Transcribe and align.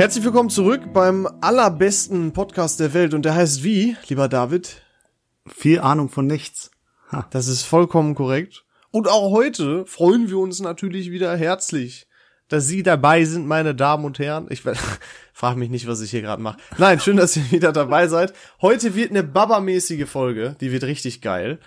Herzlich 0.00 0.24
willkommen 0.24 0.48
zurück 0.48 0.94
beim 0.94 1.28
allerbesten 1.42 2.32
Podcast 2.32 2.80
der 2.80 2.94
Welt 2.94 3.12
und 3.12 3.26
der 3.26 3.34
heißt 3.34 3.62
wie, 3.62 3.98
lieber 4.08 4.28
David? 4.28 4.80
Viel 5.46 5.78
Ahnung 5.80 6.08
von 6.08 6.26
nichts. 6.26 6.70
Ha. 7.12 7.26
Das 7.32 7.48
ist 7.48 7.64
vollkommen 7.64 8.14
korrekt. 8.14 8.64
Und 8.90 9.08
auch 9.08 9.30
heute 9.30 9.84
freuen 9.84 10.30
wir 10.30 10.38
uns 10.38 10.58
natürlich 10.60 11.10
wieder 11.10 11.36
herzlich, 11.36 12.08
dass 12.48 12.66
Sie 12.66 12.82
dabei 12.82 13.26
sind, 13.26 13.46
meine 13.46 13.74
Damen 13.74 14.06
und 14.06 14.18
Herren. 14.18 14.46
Ich 14.48 14.62
frage 15.34 15.58
mich 15.58 15.68
nicht, 15.68 15.86
was 15.86 16.00
ich 16.00 16.10
hier 16.10 16.22
gerade 16.22 16.40
mache. 16.40 16.56
Nein, 16.78 16.98
schön, 16.98 17.18
dass 17.18 17.36
ihr 17.36 17.50
wieder 17.50 17.70
dabei 17.70 18.08
seid. 18.08 18.32
Heute 18.62 18.94
wird 18.94 19.10
eine 19.10 19.22
Baba-mäßige 19.22 20.08
Folge, 20.08 20.56
die 20.62 20.72
wird 20.72 20.84
richtig 20.84 21.20
geil. 21.20 21.58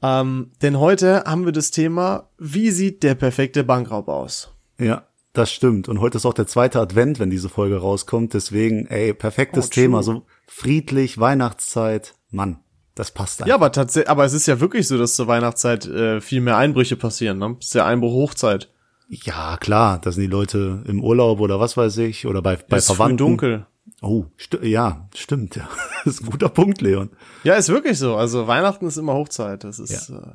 Ähm, 0.00 0.52
denn 0.62 0.78
heute 0.78 1.24
haben 1.24 1.44
wir 1.44 1.50
das 1.50 1.72
Thema, 1.72 2.30
wie 2.38 2.70
sieht 2.70 3.02
der 3.02 3.16
perfekte 3.16 3.64
Bankraub 3.64 4.06
aus? 4.06 4.54
Ja, 4.78 5.07
das 5.38 5.52
stimmt. 5.52 5.88
Und 5.88 6.00
heute 6.00 6.18
ist 6.18 6.26
auch 6.26 6.34
der 6.34 6.46
zweite 6.46 6.80
Advent, 6.80 7.18
wenn 7.18 7.30
diese 7.30 7.48
Folge 7.48 7.76
rauskommt. 7.78 8.34
Deswegen, 8.34 8.86
ey, 8.86 9.14
perfektes 9.14 9.66
oh, 9.66 9.70
Thema. 9.70 10.02
So 10.02 10.22
friedlich, 10.46 11.18
Weihnachtszeit. 11.18 12.14
Mann, 12.30 12.58
das 12.94 13.12
passt 13.12 13.40
einfach. 13.40 13.48
Ja, 13.48 13.54
aber 13.54 13.72
tatsächlich, 13.72 14.10
aber 14.10 14.24
es 14.24 14.32
ist 14.32 14.46
ja 14.46 14.60
wirklich 14.60 14.88
so, 14.88 14.98
dass 14.98 15.14
zur 15.14 15.28
Weihnachtszeit 15.28 15.86
äh, 15.86 16.20
viel 16.20 16.40
mehr 16.40 16.56
Einbrüche 16.56 16.96
passieren. 16.96 17.38
Ne? 17.38 17.56
Ist 17.60 17.74
ja 17.74 17.86
Einbruch 17.86 18.12
Hochzeit. 18.12 18.70
Ja, 19.08 19.56
klar, 19.56 20.00
da 20.00 20.12
sind 20.12 20.22
die 20.22 20.28
Leute 20.28 20.82
im 20.86 21.02
Urlaub 21.02 21.40
oder 21.40 21.60
was 21.60 21.76
weiß 21.76 21.96
ich, 21.98 22.26
oder 22.26 22.42
bei, 22.42 22.56
bei 22.56 22.76
ist 22.76 22.86
Verwandten. 22.86 23.16
dunkel. 23.16 23.66
Oh, 24.02 24.26
sti 24.36 24.66
ja, 24.66 25.08
stimmt, 25.14 25.56
ja. 25.56 25.68
Das 26.04 26.14
ist 26.14 26.22
ein 26.22 26.30
guter 26.30 26.48
Punkt, 26.48 26.80
Leon. 26.80 27.10
Ja, 27.42 27.54
ist 27.54 27.68
wirklich 27.68 27.98
so. 27.98 28.16
Also 28.16 28.46
Weihnachten 28.46 28.86
ist 28.86 28.96
immer 28.96 29.14
Hochzeit. 29.14 29.64
Das 29.64 29.78
ist. 29.78 30.08
Ja. 30.08 30.16
Äh, 30.16 30.32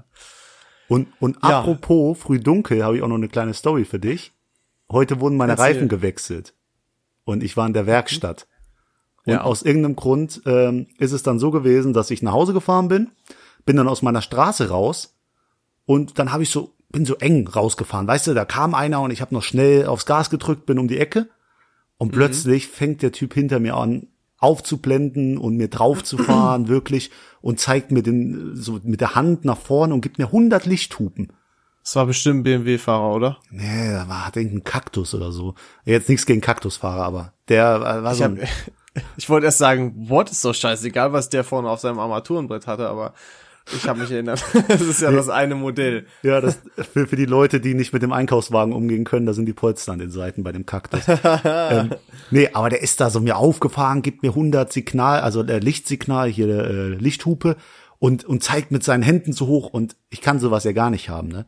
und, 0.87 1.07
und 1.19 1.37
ja. 1.43 1.59
apropos 1.59 2.17
früh 2.17 2.39
dunkel, 2.39 2.83
habe 2.83 2.97
ich 2.97 3.03
auch 3.03 3.07
noch 3.07 3.15
eine 3.15 3.29
kleine 3.29 3.53
Story 3.53 3.85
für 3.85 3.99
dich. 3.99 4.33
Heute 4.93 5.19
wurden 5.19 5.35
meine 5.35 5.53
Erzähl. 5.53 5.65
Reifen 5.65 5.89
gewechselt. 5.89 6.53
Und 7.25 7.43
ich 7.43 7.57
war 7.57 7.67
in 7.67 7.73
der 7.73 7.85
Werkstatt. 7.85 8.47
Und 9.25 9.33
ja. 9.33 9.41
aus 9.41 9.61
irgendeinem 9.63 9.95
Grund 9.95 10.41
ähm, 10.45 10.87
ist 10.97 11.11
es 11.11 11.23
dann 11.23 11.39
so 11.39 11.51
gewesen, 11.51 11.93
dass 11.93 12.11
ich 12.11 12.21
nach 12.21 12.33
Hause 12.33 12.53
gefahren 12.53 12.87
bin, 12.87 13.11
bin 13.65 13.75
dann 13.75 13.87
aus 13.87 14.01
meiner 14.01 14.21
Straße 14.21 14.69
raus 14.69 15.15
und 15.85 16.19
dann 16.19 16.31
habe 16.31 16.43
ich 16.43 16.49
so 16.49 16.73
bin 16.89 17.05
so 17.05 17.15
eng 17.15 17.47
rausgefahren, 17.47 18.07
weißt 18.07 18.27
du, 18.27 18.33
da 18.35 18.45
kam 18.45 18.75
einer 18.75 19.01
und 19.01 19.09
ich 19.09 19.19
habe 19.19 19.33
noch 19.33 19.41
schnell 19.41 19.87
aufs 19.87 20.05
Gas 20.05 20.29
gedrückt, 20.29 20.67
bin 20.67 20.77
um 20.77 20.87
die 20.87 20.99
Ecke 20.99 21.27
und 21.97 22.09
mhm. 22.09 22.17
plötzlich 22.17 22.67
fängt 22.67 23.01
der 23.01 23.11
Typ 23.11 23.33
hinter 23.33 23.59
mir 23.59 23.75
an 23.75 24.07
aufzublenden 24.37 25.37
und 25.39 25.55
mir 25.57 25.69
draufzufahren, 25.69 26.67
wirklich 26.67 27.09
und 27.41 27.59
zeigt 27.59 27.91
mir 27.91 28.03
den 28.03 28.55
so 28.55 28.79
mit 28.83 29.01
der 29.01 29.15
Hand 29.15 29.43
nach 29.43 29.57
vorne 29.57 29.93
und 29.93 30.01
gibt 30.01 30.19
mir 30.19 30.27
100 30.27 30.65
Lichthupen. 30.65 31.33
Das 31.83 31.97
war 31.97 32.05
bestimmt 32.05 32.39
ein 32.39 32.43
BMW-Fahrer, 32.43 33.13
oder? 33.13 33.37
Nee, 33.51 33.91
da 33.91 34.07
war 34.07 34.27
hat 34.27 34.37
irgendein 34.37 34.63
Kaktus 34.63 35.13
oder 35.13 35.31
so. 35.31 35.55
Jetzt 35.83 36.07
nichts 36.07 36.25
gegen 36.25 36.39
Kaktusfahrer, 36.39 37.03
aber 37.03 37.33
der 37.49 37.81
war 37.81 38.11
ich 38.13 38.17
so. 38.17 38.23
Hab, 38.23 38.37
ich 39.17 39.29
wollte 39.29 39.47
erst 39.47 39.57
sagen, 39.57 39.93
what 40.09 40.31
ist 40.31 40.45
doch 40.45 40.55
scheißegal, 40.55 41.11
was 41.11 41.29
der 41.29 41.43
vorne 41.43 41.69
auf 41.69 41.81
seinem 41.81 41.99
Armaturenbrett 41.99 42.67
hatte, 42.67 42.87
aber 42.87 43.13
ich 43.71 43.87
habe 43.87 43.99
mich 43.99 44.11
erinnert. 44.11 44.43
das 44.67 44.81
ist 44.81 45.01
ja 45.01 45.11
das 45.11 45.29
eine 45.29 45.55
Modell. 45.55 46.05
Ja, 46.21 46.41
das 46.41 46.59
für, 46.93 47.07
für 47.07 47.15
die 47.15 47.25
Leute, 47.25 47.59
die 47.59 47.73
nicht 47.73 47.93
mit 47.93 48.01
dem 48.01 48.13
Einkaufswagen 48.13 48.73
umgehen 48.73 49.03
können, 49.03 49.25
da 49.25 49.33
sind 49.33 49.45
die 49.45 49.53
Polster 49.53 49.93
an 49.93 49.99
den 49.99 50.11
Seiten 50.11 50.43
bei 50.43 50.51
dem 50.51 50.65
Kaktus. 50.65 51.01
ähm, 51.43 51.91
nee, 52.29 52.49
aber 52.53 52.69
der 52.69 52.81
ist 52.81 52.99
da 52.99 53.09
so 53.09 53.19
mir 53.19 53.37
aufgefahren, 53.37 54.01
gibt 54.01 54.23
mir 54.23 54.29
100 54.29 54.71
Signal, 54.71 55.21
also 55.21 55.43
der 55.43 55.59
Lichtsignal, 55.59 56.29
hier 56.29 56.47
äh, 56.47 56.87
Lichthupe 56.89 57.55
und, 57.99 58.25
und 58.25 58.43
zeigt 58.43 58.71
mit 58.71 58.83
seinen 58.83 59.03
Händen 59.03 59.31
so 59.31 59.47
hoch 59.47 59.69
und 59.69 59.95
ich 60.09 60.21
kann 60.21 60.39
sowas 60.39 60.65
ja 60.65 60.73
gar 60.73 60.89
nicht 60.89 61.09
haben, 61.09 61.29
ne? 61.29 61.45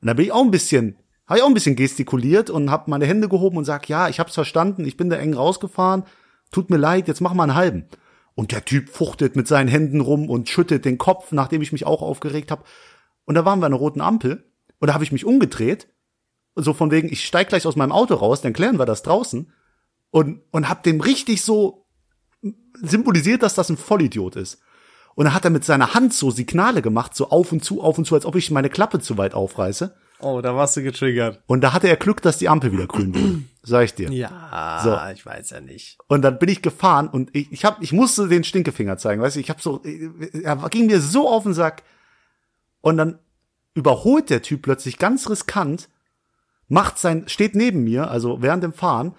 Und 0.00 0.06
da 0.08 0.14
bin 0.14 0.26
ich 0.26 0.32
auch 0.32 0.44
ein 0.44 0.50
bisschen, 0.50 0.96
habe 1.26 1.38
ich 1.38 1.42
auch 1.42 1.48
ein 1.48 1.54
bisschen 1.54 1.76
gestikuliert 1.76 2.50
und 2.50 2.70
habe 2.70 2.90
meine 2.90 3.06
Hände 3.06 3.28
gehoben 3.28 3.58
und 3.58 3.64
sag, 3.64 3.88
ja, 3.88 4.08
ich 4.08 4.18
hab's 4.20 4.34
verstanden, 4.34 4.84
ich 4.84 4.96
bin 4.96 5.10
da 5.10 5.16
eng 5.16 5.34
rausgefahren, 5.34 6.04
tut 6.50 6.70
mir 6.70 6.78
leid, 6.78 7.08
jetzt 7.08 7.20
mach 7.20 7.34
mal 7.34 7.44
einen 7.44 7.54
halben. 7.54 7.84
Und 8.34 8.52
der 8.52 8.64
Typ 8.64 8.88
fuchtet 8.88 9.36
mit 9.36 9.46
seinen 9.46 9.68
Händen 9.68 10.00
rum 10.00 10.30
und 10.30 10.48
schüttet 10.48 10.84
den 10.84 10.98
Kopf, 10.98 11.32
nachdem 11.32 11.62
ich 11.62 11.72
mich 11.72 11.86
auch 11.86 12.02
aufgeregt 12.02 12.50
habe. 12.50 12.64
Und 13.24 13.34
da 13.34 13.44
waren 13.44 13.60
wir 13.60 13.66
an 13.66 13.72
einer 13.72 13.80
roten 13.80 14.00
Ampel 14.00 14.44
und 14.78 14.88
da 14.88 14.94
habe 14.94 15.04
ich 15.04 15.12
mich 15.12 15.26
umgedreht, 15.26 15.88
so 16.56 16.72
von 16.72 16.90
wegen, 16.90 17.12
ich 17.12 17.24
steig 17.24 17.48
gleich 17.48 17.66
aus 17.66 17.76
meinem 17.76 17.92
Auto 17.92 18.14
raus, 18.14 18.40
dann 18.40 18.52
klären 18.52 18.78
wir 18.78 18.86
das 18.86 19.02
draußen 19.02 19.52
und 20.10 20.40
und 20.50 20.68
hab 20.68 20.82
dem 20.82 21.00
richtig 21.00 21.42
so 21.42 21.86
symbolisiert, 22.82 23.42
dass 23.42 23.54
das 23.54 23.68
ein 23.68 23.76
Vollidiot 23.76 24.36
ist. 24.36 24.60
Und 25.20 25.26
dann 25.26 25.34
hat 25.34 25.44
er 25.44 25.50
mit 25.50 25.66
seiner 25.66 25.92
Hand 25.92 26.14
so 26.14 26.30
Signale 26.30 26.80
gemacht, 26.80 27.14
so 27.14 27.28
auf 27.28 27.52
und 27.52 27.62
zu, 27.62 27.82
auf 27.82 27.98
und 27.98 28.06
zu, 28.06 28.14
als 28.14 28.24
ob 28.24 28.36
ich 28.36 28.50
meine 28.50 28.70
Klappe 28.70 29.00
zu 29.00 29.18
weit 29.18 29.34
aufreiße. 29.34 29.94
Oh, 30.20 30.40
da 30.40 30.56
warst 30.56 30.78
du 30.78 30.82
getriggert. 30.82 31.42
Und 31.46 31.60
da 31.60 31.74
hatte 31.74 31.88
er 31.88 31.96
Glück, 31.96 32.22
dass 32.22 32.38
die 32.38 32.48
Ampel 32.48 32.72
wieder 32.72 32.86
grün 32.86 33.14
wurde. 33.14 33.42
Sag 33.62 33.84
ich 33.84 33.94
dir. 33.94 34.10
Ja, 34.10 34.80
so. 34.82 34.98
ich 35.12 35.26
weiß 35.26 35.50
ja 35.50 35.60
nicht. 35.60 35.98
Und 36.08 36.22
dann 36.22 36.38
bin 36.38 36.48
ich 36.48 36.62
gefahren 36.62 37.06
und 37.06 37.36
ich, 37.36 37.52
ich 37.52 37.66
hab, 37.66 37.82
ich 37.82 37.92
musste 37.92 38.28
den 38.28 38.44
Stinkefinger 38.44 38.96
zeigen, 38.96 39.20
weißt 39.20 39.36
du, 39.36 39.40
ich 39.40 39.50
hab 39.50 39.60
so, 39.60 39.82
er 39.84 40.56
ging 40.70 40.86
mir 40.86 41.02
so 41.02 41.28
auf 41.28 41.42
den 41.42 41.52
Sack. 41.52 41.82
Und 42.80 42.96
dann 42.96 43.18
überholt 43.74 44.30
der 44.30 44.40
Typ 44.40 44.62
plötzlich 44.62 44.96
ganz 44.96 45.28
riskant, 45.28 45.90
macht 46.66 46.96
sein, 46.96 47.28
steht 47.28 47.54
neben 47.54 47.84
mir, 47.84 48.10
also 48.10 48.40
während 48.40 48.64
dem 48.64 48.72
Fahren, 48.72 49.14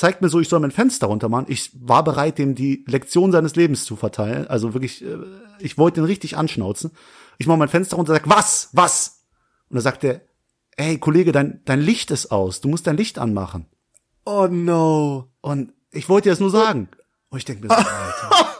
zeigt 0.00 0.22
mir 0.22 0.30
so, 0.30 0.40
ich 0.40 0.48
soll 0.48 0.60
mein 0.60 0.70
Fenster 0.70 1.08
runter 1.08 1.28
machen. 1.28 1.44
Ich 1.48 1.72
war 1.74 2.02
bereit, 2.02 2.38
dem 2.38 2.54
die 2.54 2.84
Lektion 2.88 3.32
seines 3.32 3.54
Lebens 3.54 3.84
zu 3.84 3.96
verteilen. 3.96 4.48
Also 4.48 4.72
wirklich, 4.72 5.04
äh, 5.04 5.18
ich 5.58 5.76
wollte 5.76 6.00
ihn 6.00 6.06
richtig 6.06 6.38
anschnauzen. 6.38 6.92
Ich 7.36 7.46
mache 7.46 7.58
mein 7.58 7.68
Fenster 7.68 7.96
runter, 7.96 8.14
sag, 8.14 8.26
was, 8.26 8.70
was? 8.72 9.24
Und 9.68 9.76
da 9.76 9.82
sagt 9.82 10.02
er, 10.02 10.22
ey, 10.78 10.98
Kollege, 10.98 11.32
dein, 11.32 11.60
dein 11.66 11.82
Licht 11.82 12.10
ist 12.10 12.32
aus. 12.32 12.62
Du 12.62 12.68
musst 12.68 12.86
dein 12.86 12.96
Licht 12.96 13.18
anmachen. 13.18 13.66
Oh 14.24 14.48
no. 14.50 15.28
Und 15.42 15.74
ich 15.92 16.08
wollte 16.08 16.28
dir 16.28 16.32
das 16.32 16.40
nur 16.40 16.50
sagen. 16.50 16.88
Und 17.28 17.36
ich 17.36 17.44
denke 17.44 17.66
mir 17.66 17.68
so, 17.68 17.74
Alter. 17.76 18.56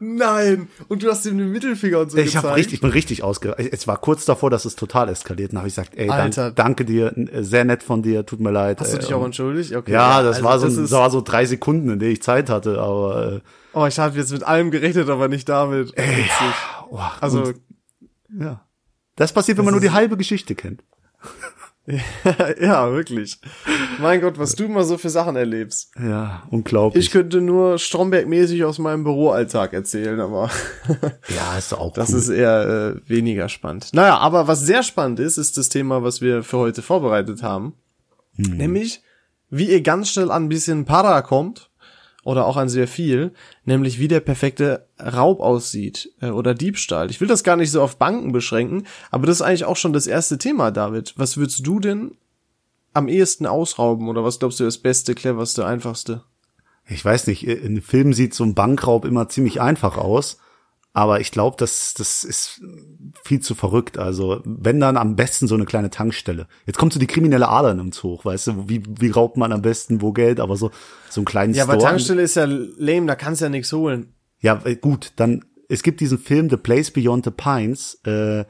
Nein. 0.00 0.68
Und 0.88 1.02
du 1.02 1.10
hast 1.10 1.26
ihm 1.26 1.38
den 1.38 1.52
Mittelfinger 1.52 2.00
und 2.00 2.10
so 2.10 2.18
ich 2.18 2.26
gezeigt. 2.26 2.44
Hab 2.44 2.56
richtig, 2.56 2.74
ich 2.74 2.80
bin 2.80 2.90
richtig 2.90 3.22
ausge... 3.22 3.56
Es 3.58 3.86
war 3.86 3.98
kurz 3.98 4.24
davor, 4.24 4.50
dass 4.50 4.64
es 4.64 4.76
total 4.76 5.08
eskaliert. 5.08 5.52
Und 5.52 5.58
habe 5.58 5.68
ich 5.68 5.74
gesagt, 5.74 5.94
ey, 5.96 6.06
dank, 6.08 6.56
danke 6.56 6.84
dir, 6.84 7.14
sehr 7.40 7.64
nett 7.64 7.82
von 7.82 8.02
dir, 8.02 8.26
tut 8.26 8.40
mir 8.40 8.50
leid. 8.50 8.80
Hast 8.80 8.94
du 8.94 8.98
dich 8.98 9.12
auch 9.14 9.24
entschuldigt? 9.24 9.74
Okay. 9.74 9.92
Ja, 9.92 10.22
das 10.22 10.36
also 10.36 10.44
war 10.44 10.58
so, 10.58 10.66
das, 10.66 10.76
das 10.76 10.90
war 10.92 11.10
so 11.10 11.20
drei 11.20 11.44
Sekunden, 11.46 11.90
in 11.90 11.98
denen 11.98 12.12
ich 12.12 12.22
Zeit 12.22 12.50
hatte, 12.50 12.80
aber... 12.80 13.32
Äh, 13.34 13.40
oh, 13.72 13.86
ich 13.86 13.98
habe 13.98 14.16
jetzt 14.18 14.32
mit 14.32 14.42
allem 14.42 14.70
gerechnet, 14.70 15.08
aber 15.08 15.28
nicht 15.28 15.48
damit. 15.48 15.96
Ey, 15.96 16.24
oh, 16.90 16.98
also... 17.20 17.42
Und, 17.42 17.60
ja. 18.38 18.66
Das 19.16 19.32
passiert, 19.32 19.58
wenn 19.58 19.64
man 19.64 19.74
nur 19.74 19.80
die 19.80 19.90
halbe 19.90 20.16
Geschichte 20.16 20.54
kennt. 20.54 20.82
ja, 22.60 22.92
wirklich. 22.92 23.38
Mein 24.00 24.20
Gott, 24.20 24.38
was 24.38 24.54
du 24.54 24.64
immer 24.64 24.84
so 24.84 24.98
für 24.98 25.10
Sachen 25.10 25.34
erlebst. 25.34 25.90
Ja, 25.98 26.44
unglaublich. 26.50 27.04
Ich 27.04 27.10
könnte 27.10 27.40
nur 27.40 27.78
Stromberg-mäßig 27.78 28.64
aus 28.64 28.78
meinem 28.78 29.02
Büroalltag 29.02 29.72
erzählen, 29.72 30.20
aber 30.20 30.48
ja, 31.28 31.58
ist 31.58 31.72
auch 31.74 31.92
das 31.92 32.10
cool. 32.10 32.18
ist 32.18 32.28
eher 32.28 32.94
äh, 33.04 33.08
weniger 33.08 33.48
spannend. 33.48 33.88
Naja, 33.92 34.18
aber 34.18 34.46
was 34.46 34.60
sehr 34.60 34.84
spannend 34.84 35.18
ist, 35.18 35.38
ist 35.38 35.56
das 35.56 35.68
Thema, 35.68 36.04
was 36.04 36.20
wir 36.20 36.44
für 36.44 36.58
heute 36.58 36.82
vorbereitet 36.82 37.42
haben, 37.42 37.74
hm. 38.36 38.56
nämlich 38.56 39.02
wie 39.50 39.68
ihr 39.68 39.82
ganz 39.82 40.10
schnell 40.10 40.30
an 40.30 40.44
ein 40.44 40.48
bisschen 40.48 40.84
Para 40.84 41.20
kommt 41.22 41.71
oder 42.24 42.46
auch 42.46 42.56
an 42.56 42.68
sehr 42.68 42.88
viel, 42.88 43.32
nämlich 43.64 43.98
wie 43.98 44.08
der 44.08 44.20
perfekte 44.20 44.86
Raub 45.00 45.40
aussieht 45.40 46.12
äh, 46.20 46.30
oder 46.30 46.54
Diebstahl. 46.54 47.10
Ich 47.10 47.20
will 47.20 47.28
das 47.28 47.44
gar 47.44 47.56
nicht 47.56 47.70
so 47.70 47.82
auf 47.82 47.96
Banken 47.96 48.32
beschränken, 48.32 48.86
aber 49.10 49.26
das 49.26 49.36
ist 49.36 49.42
eigentlich 49.42 49.64
auch 49.64 49.76
schon 49.76 49.92
das 49.92 50.06
erste 50.06 50.38
Thema, 50.38 50.70
David. 50.70 51.14
Was 51.16 51.36
würdest 51.36 51.66
du 51.66 51.80
denn 51.80 52.12
am 52.94 53.08
ehesten 53.08 53.46
ausrauben 53.46 54.08
oder 54.08 54.24
was 54.24 54.38
glaubst 54.38 54.60
du 54.60 54.64
das 54.64 54.78
Beste, 54.78 55.14
cleverste, 55.14 55.66
einfachste? 55.66 56.22
Ich 56.86 57.04
weiß 57.04 57.26
nicht, 57.28 57.46
in 57.46 57.80
Filmen 57.80 58.12
sieht 58.12 58.34
so 58.34 58.44
ein 58.44 58.54
Bankraub 58.54 59.04
immer 59.04 59.28
ziemlich 59.28 59.60
einfach 59.60 59.96
aus. 59.96 60.38
Aber 60.94 61.20
ich 61.20 61.30
glaube, 61.30 61.56
das, 61.58 61.94
das 61.94 62.22
ist 62.22 62.60
viel 63.24 63.40
zu 63.40 63.54
verrückt. 63.54 63.96
Also, 63.96 64.42
wenn 64.44 64.78
dann 64.78 64.98
am 64.98 65.16
besten 65.16 65.48
so 65.48 65.54
eine 65.54 65.64
kleine 65.64 65.88
Tankstelle. 65.88 66.48
Jetzt 66.66 66.78
kommt 66.78 66.92
so 66.92 67.00
die 67.00 67.06
kriminelle 67.06 67.48
Ader 67.48 67.72
in 67.72 67.80
uns 67.80 68.02
hoch, 68.02 68.26
weißt 68.26 68.48
du? 68.48 68.68
Wie, 68.68 68.82
wie 68.86 69.10
raubt 69.10 69.38
man 69.38 69.52
am 69.52 69.62
besten 69.62 70.02
wo 70.02 70.12
Geld? 70.12 70.38
Aber 70.38 70.56
so, 70.56 70.70
so 71.08 71.22
ein 71.22 71.24
kleines 71.24 71.56
Ja, 71.56 71.64
aber 71.64 71.78
Tankstelle 71.78 72.20
ist 72.20 72.36
ja 72.36 72.44
lame, 72.46 73.06
da 73.06 73.14
kannst 73.14 73.40
du 73.40 73.46
ja 73.46 73.48
nichts 73.48 73.72
holen. 73.72 74.14
Ja, 74.40 74.60
äh, 74.64 74.76
gut, 74.76 75.12
dann, 75.16 75.46
es 75.68 75.82
gibt 75.82 76.00
diesen 76.00 76.18
Film 76.18 76.50
The 76.50 76.58
Place 76.58 76.90
Beyond 76.90 77.24
the 77.24 77.30
Pines, 77.30 77.94
äh, 78.04 78.44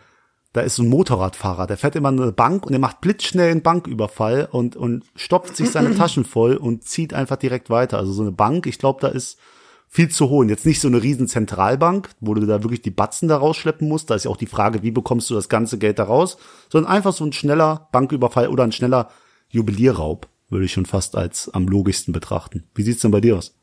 da 0.53 0.61
ist 0.61 0.77
so 0.77 0.83
ein 0.83 0.89
Motorradfahrer, 0.89 1.67
der 1.67 1.79
fährt 1.79 1.97
immer 1.97 2.11
in 2.11 2.21
eine 2.21 2.33
Bank 2.33 2.67
und 2.67 2.73
er 2.73 2.79
macht 2.79 3.01
blitzschnell 3.01 3.51
einen 3.51 3.63
Banküberfall 3.63 4.49
und, 4.51 4.77
und 4.77 5.05
stopft 5.17 5.57
sich 5.57 5.71
seine 5.71 5.95
Taschen 5.97 6.25
voll 6.25 6.57
und 6.57 6.85
zieht 6.85 7.15
einfach 7.15 7.37
direkt 7.37 7.71
weiter. 7.71 7.99
Also 7.99 8.13
so 8.13 8.23
eine 8.23 8.33
Bank, 8.33 8.67
ich 8.67 8.79
glaube, 8.79 9.01
da 9.01 9.09
ist 9.09 9.39
viel 9.95 10.09
zu 10.09 10.31
holen. 10.31 10.49
Jetzt 10.49 10.65
nicht 10.65 10.81
so 10.81 10.89
eine 10.89 11.03
riesen 11.03 11.29
Zentralbank, 11.29 12.09
wo 12.19 12.33
du 12.33 12.47
da 12.47 12.63
wirklich 12.63 12.81
die 12.81 12.91
Batzen 12.91 13.29
da 13.29 13.37
rausschleppen 13.37 13.87
musst. 13.87 14.09
Da 14.09 14.15
ist 14.15 14.25
ja 14.25 14.31
auch 14.31 14.39
die 14.39 14.47
Frage, 14.47 14.83
wie 14.83 14.91
bekommst 14.91 15.29
du 15.29 15.35
das 15.35 15.51
ganze 15.51 15.77
Geld 15.77 15.99
da 15.99 16.05
raus, 16.05 16.39
sondern 16.71 16.91
einfach 16.91 17.13
so 17.13 17.27
ein 17.27 17.35
schneller 17.35 17.89
Banküberfall 17.93 18.49
oder 18.49 18.65
ein 18.65 18.73
schneller 18.73 19.11
Juwelierraub 19.51 20.29
würde 20.49 20.65
ich 20.65 20.73
schon 20.73 20.87
fast 20.87 21.15
als 21.15 21.51
am 21.53 21.67
logischsten 21.67 22.13
betrachten. 22.13 22.65
Wie 22.75 22.83
sieht's 22.83 23.03
denn 23.03 23.11
bei 23.11 23.21
dir 23.21 23.37
aus? 23.37 23.55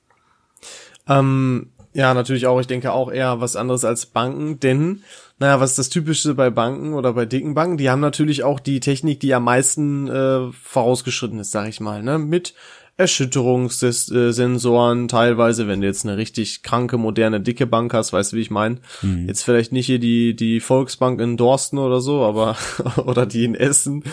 Ähm, 1.07 1.71
ja, 1.93 2.13
natürlich 2.13 2.45
auch. 2.45 2.59
Ich 2.59 2.67
denke 2.67 2.91
auch 2.91 3.11
eher 3.11 3.41
was 3.41 3.55
anderes 3.55 3.83
als 3.83 4.05
Banken, 4.05 4.59
denn, 4.59 5.03
naja, 5.39 5.59
was 5.59 5.71
ist 5.71 5.79
das 5.79 5.89
Typische 5.89 6.35
bei 6.35 6.51
Banken 6.51 6.93
oder 6.93 7.13
bei 7.13 7.25
dicken 7.25 7.55
Banken? 7.55 7.77
Die 7.77 7.89
haben 7.89 8.01
natürlich 8.01 8.43
auch 8.43 8.59
die 8.59 8.79
Technik, 8.79 9.19
die 9.19 9.33
am 9.33 9.45
meisten 9.45 10.07
äh, 10.07 10.51
vorausgeschritten 10.51 11.39
ist, 11.39 11.51
sag 11.51 11.67
ich 11.67 11.79
mal, 11.79 12.03
ne? 12.03 12.19
Mit 12.19 12.53
Erschütterungssensoren 13.00 15.07
teilweise, 15.07 15.69
wenn 15.69 15.80
du 15.80 15.88
jetzt 15.88 16.06
eine 16.06 16.18
richtig 16.18 16.63
kranke, 16.63 16.98
moderne, 16.98 17.40
dicke 17.40 17.66
Bank 17.66 17.94
hast, 17.94 18.12
weißt 18.12 18.34
du, 18.34 18.36
wie 18.36 18.42
ich 18.42 18.51
meine? 18.51 18.80
Mhm. 19.01 19.25
Jetzt 19.25 19.44
vielleicht 19.44 19.72
nicht 19.72 19.86
hier 19.86 20.00
die, 20.00 20.36
die 20.36 20.60
Volksbank 20.60 21.22
in 21.22 21.38
Dorsten 21.38 21.78
oder 21.78 22.01
so, 22.01 22.24
aber, 22.24 22.57
oder 23.06 23.25
die 23.25 23.46
in 23.46 23.56
Essen. 23.56 24.04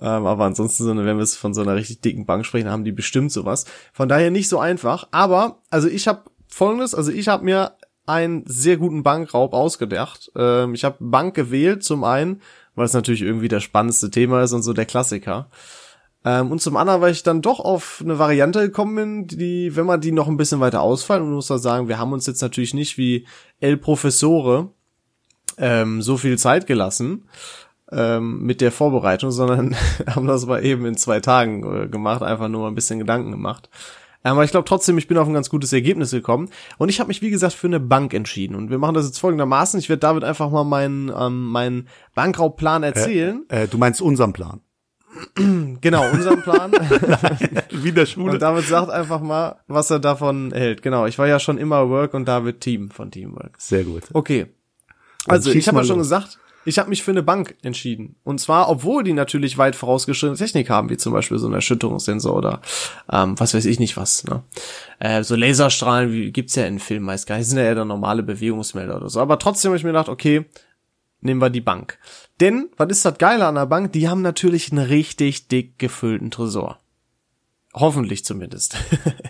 Ähm, 0.00 0.24
aber 0.24 0.44
ansonsten, 0.44 1.04
wenn 1.04 1.18
wir 1.18 1.26
von 1.26 1.52
so 1.52 1.62
einer 1.62 1.74
richtig 1.74 2.00
dicken 2.00 2.26
Bank 2.26 2.46
sprechen, 2.46 2.70
haben 2.70 2.84
die 2.84 2.92
bestimmt 2.92 3.32
sowas. 3.32 3.64
Von 3.92 4.08
daher 4.08 4.30
nicht 4.30 4.48
so 4.48 4.60
einfach. 4.60 5.08
Aber, 5.10 5.58
also 5.68 5.88
ich 5.88 6.06
habe 6.06 6.22
folgendes, 6.46 6.94
also 6.94 7.10
ich 7.10 7.26
habe 7.26 7.44
mir 7.44 7.72
einen 8.06 8.44
sehr 8.46 8.76
guten 8.76 9.02
Bankraub 9.02 9.52
ausgedacht. 9.52 10.30
Ähm, 10.36 10.74
ich 10.74 10.84
habe 10.84 10.98
Bank 11.00 11.34
gewählt, 11.34 11.82
zum 11.82 12.04
einen, 12.04 12.40
weil 12.76 12.86
es 12.86 12.92
natürlich 12.92 13.22
irgendwie 13.22 13.48
das 13.48 13.64
spannendste 13.64 14.12
Thema 14.12 14.44
ist 14.44 14.52
und 14.52 14.62
so 14.62 14.72
der 14.72 14.86
Klassiker. 14.86 15.50
Ähm, 16.28 16.52
und 16.52 16.60
zum 16.60 16.76
anderen, 16.76 17.00
weil 17.00 17.12
ich 17.12 17.22
dann 17.22 17.40
doch 17.40 17.58
auf 17.58 18.02
eine 18.04 18.18
Variante 18.18 18.60
gekommen 18.60 18.94
bin, 18.96 19.26
die, 19.28 19.74
wenn 19.76 19.86
man 19.86 20.02
die 20.02 20.12
noch 20.12 20.28
ein 20.28 20.36
bisschen 20.36 20.60
weiter 20.60 20.82
ausfallen, 20.82 21.22
und 21.22 21.32
muss 21.32 21.46
da 21.46 21.56
sagen, 21.56 21.88
wir 21.88 21.98
haben 21.98 22.12
uns 22.12 22.26
jetzt 22.26 22.42
natürlich 22.42 22.74
nicht 22.74 22.98
wie 22.98 23.26
El 23.60 23.78
Professore 23.78 24.68
ähm, 25.56 26.02
so 26.02 26.18
viel 26.18 26.36
Zeit 26.36 26.66
gelassen 26.66 27.26
ähm, 27.90 28.42
mit 28.42 28.60
der 28.60 28.72
Vorbereitung, 28.72 29.30
sondern 29.30 29.74
haben 30.06 30.26
das 30.26 30.44
mal 30.44 30.62
eben 30.62 30.84
in 30.84 30.98
zwei 30.98 31.20
Tagen 31.20 31.84
äh, 31.84 31.88
gemacht, 31.88 32.22
einfach 32.22 32.48
nur 32.48 32.68
ein 32.68 32.74
bisschen 32.74 32.98
Gedanken 32.98 33.30
gemacht. 33.30 33.70
Ähm, 34.22 34.32
aber 34.32 34.44
ich 34.44 34.50
glaube 34.50 34.68
trotzdem, 34.68 34.98
ich 34.98 35.08
bin 35.08 35.16
auf 35.16 35.28
ein 35.28 35.32
ganz 35.32 35.48
gutes 35.48 35.72
Ergebnis 35.72 36.10
gekommen. 36.10 36.50
Und 36.76 36.90
ich 36.90 37.00
habe 37.00 37.08
mich, 37.08 37.22
wie 37.22 37.30
gesagt, 37.30 37.54
für 37.54 37.68
eine 37.68 37.80
Bank 37.80 38.12
entschieden. 38.12 38.54
Und 38.54 38.68
wir 38.68 38.76
machen 38.76 38.94
das 38.94 39.06
jetzt 39.06 39.20
folgendermaßen. 39.20 39.80
Ich 39.80 39.88
werde 39.88 40.00
David 40.00 40.24
einfach 40.24 40.50
mal 40.50 40.64
meinen, 40.64 41.10
ähm, 41.16 41.46
meinen 41.46 41.88
Bankraubbplan 42.14 42.82
erzählen. 42.82 43.46
Äh, 43.48 43.64
äh, 43.64 43.68
du 43.68 43.78
meinst 43.78 44.02
unseren 44.02 44.34
Plan? 44.34 44.60
genau, 45.80 46.10
unseren 46.10 46.42
Plan. 46.42 46.72
Wie 47.70 47.92
der 47.92 48.06
Schule. 48.06 48.32
Und 48.32 48.42
David 48.42 48.66
sagt 48.66 48.90
einfach 48.90 49.20
mal, 49.20 49.56
was 49.66 49.90
er 49.90 49.98
davon 49.98 50.52
hält. 50.52 50.82
Genau, 50.82 51.06
ich 51.06 51.18
war 51.18 51.26
ja 51.26 51.38
schon 51.38 51.58
immer 51.58 51.88
Work 51.88 52.14
und 52.14 52.26
David 52.26 52.60
Team 52.60 52.90
von 52.90 53.10
Teamwork. 53.10 53.54
Sehr 53.58 53.84
gut. 53.84 54.04
Okay. 54.12 54.46
Also, 55.26 55.50
ich 55.50 55.68
habe 55.68 55.78
ja 55.78 55.84
schon 55.84 55.98
gesagt, 55.98 56.38
ich 56.64 56.78
habe 56.78 56.90
mich 56.90 57.02
für 57.02 57.12
eine 57.12 57.22
Bank 57.22 57.56
entschieden. 57.62 58.16
Und 58.24 58.40
zwar, 58.40 58.68
obwohl 58.68 59.02
die 59.02 59.14
natürlich 59.14 59.56
weit 59.56 59.74
vorausgeschrittene 59.74 60.36
Technik 60.36 60.68
haben, 60.68 60.90
wie 60.90 60.96
zum 60.96 61.12
Beispiel 61.12 61.38
so 61.38 61.48
ein 61.48 61.54
Erschütterungssensor 61.54 62.36
oder 62.36 62.60
ähm, 63.10 63.38
was 63.40 63.54
weiß 63.54 63.64
ich 63.64 63.78
nicht 63.78 63.96
was. 63.96 64.24
Ne? 64.24 64.42
Äh, 64.98 65.22
so 65.22 65.34
Laserstrahlen 65.34 66.12
wie, 66.12 66.30
gibt's 66.30 66.56
ja 66.56 66.66
in 66.66 66.78
Filmen 66.78 67.06
meist 67.06 67.26
gar 67.26 67.38
nicht, 67.38 67.46
sind 67.46 67.58
ja 67.58 67.64
eher 67.64 67.84
normale 67.84 68.22
Bewegungsmelder 68.22 68.96
oder 68.96 69.08
so. 69.08 69.20
Aber 69.20 69.38
trotzdem 69.38 69.70
habe 69.70 69.78
ich 69.78 69.84
mir 69.84 69.90
gedacht, 69.90 70.08
okay, 70.10 70.44
nehmen 71.20 71.40
wir 71.40 71.50
die 71.50 71.60
Bank. 71.60 71.98
Denn, 72.40 72.68
was 72.76 72.88
ist 72.90 73.04
das 73.04 73.18
Geile 73.18 73.46
an 73.46 73.56
der 73.56 73.66
Bank? 73.66 73.92
Die 73.92 74.08
haben 74.08 74.22
natürlich 74.22 74.70
einen 74.70 74.84
richtig 74.84 75.48
dick 75.48 75.78
gefüllten 75.78 76.30
Tresor. 76.30 76.78
Hoffentlich 77.74 78.24
zumindest. 78.24 78.76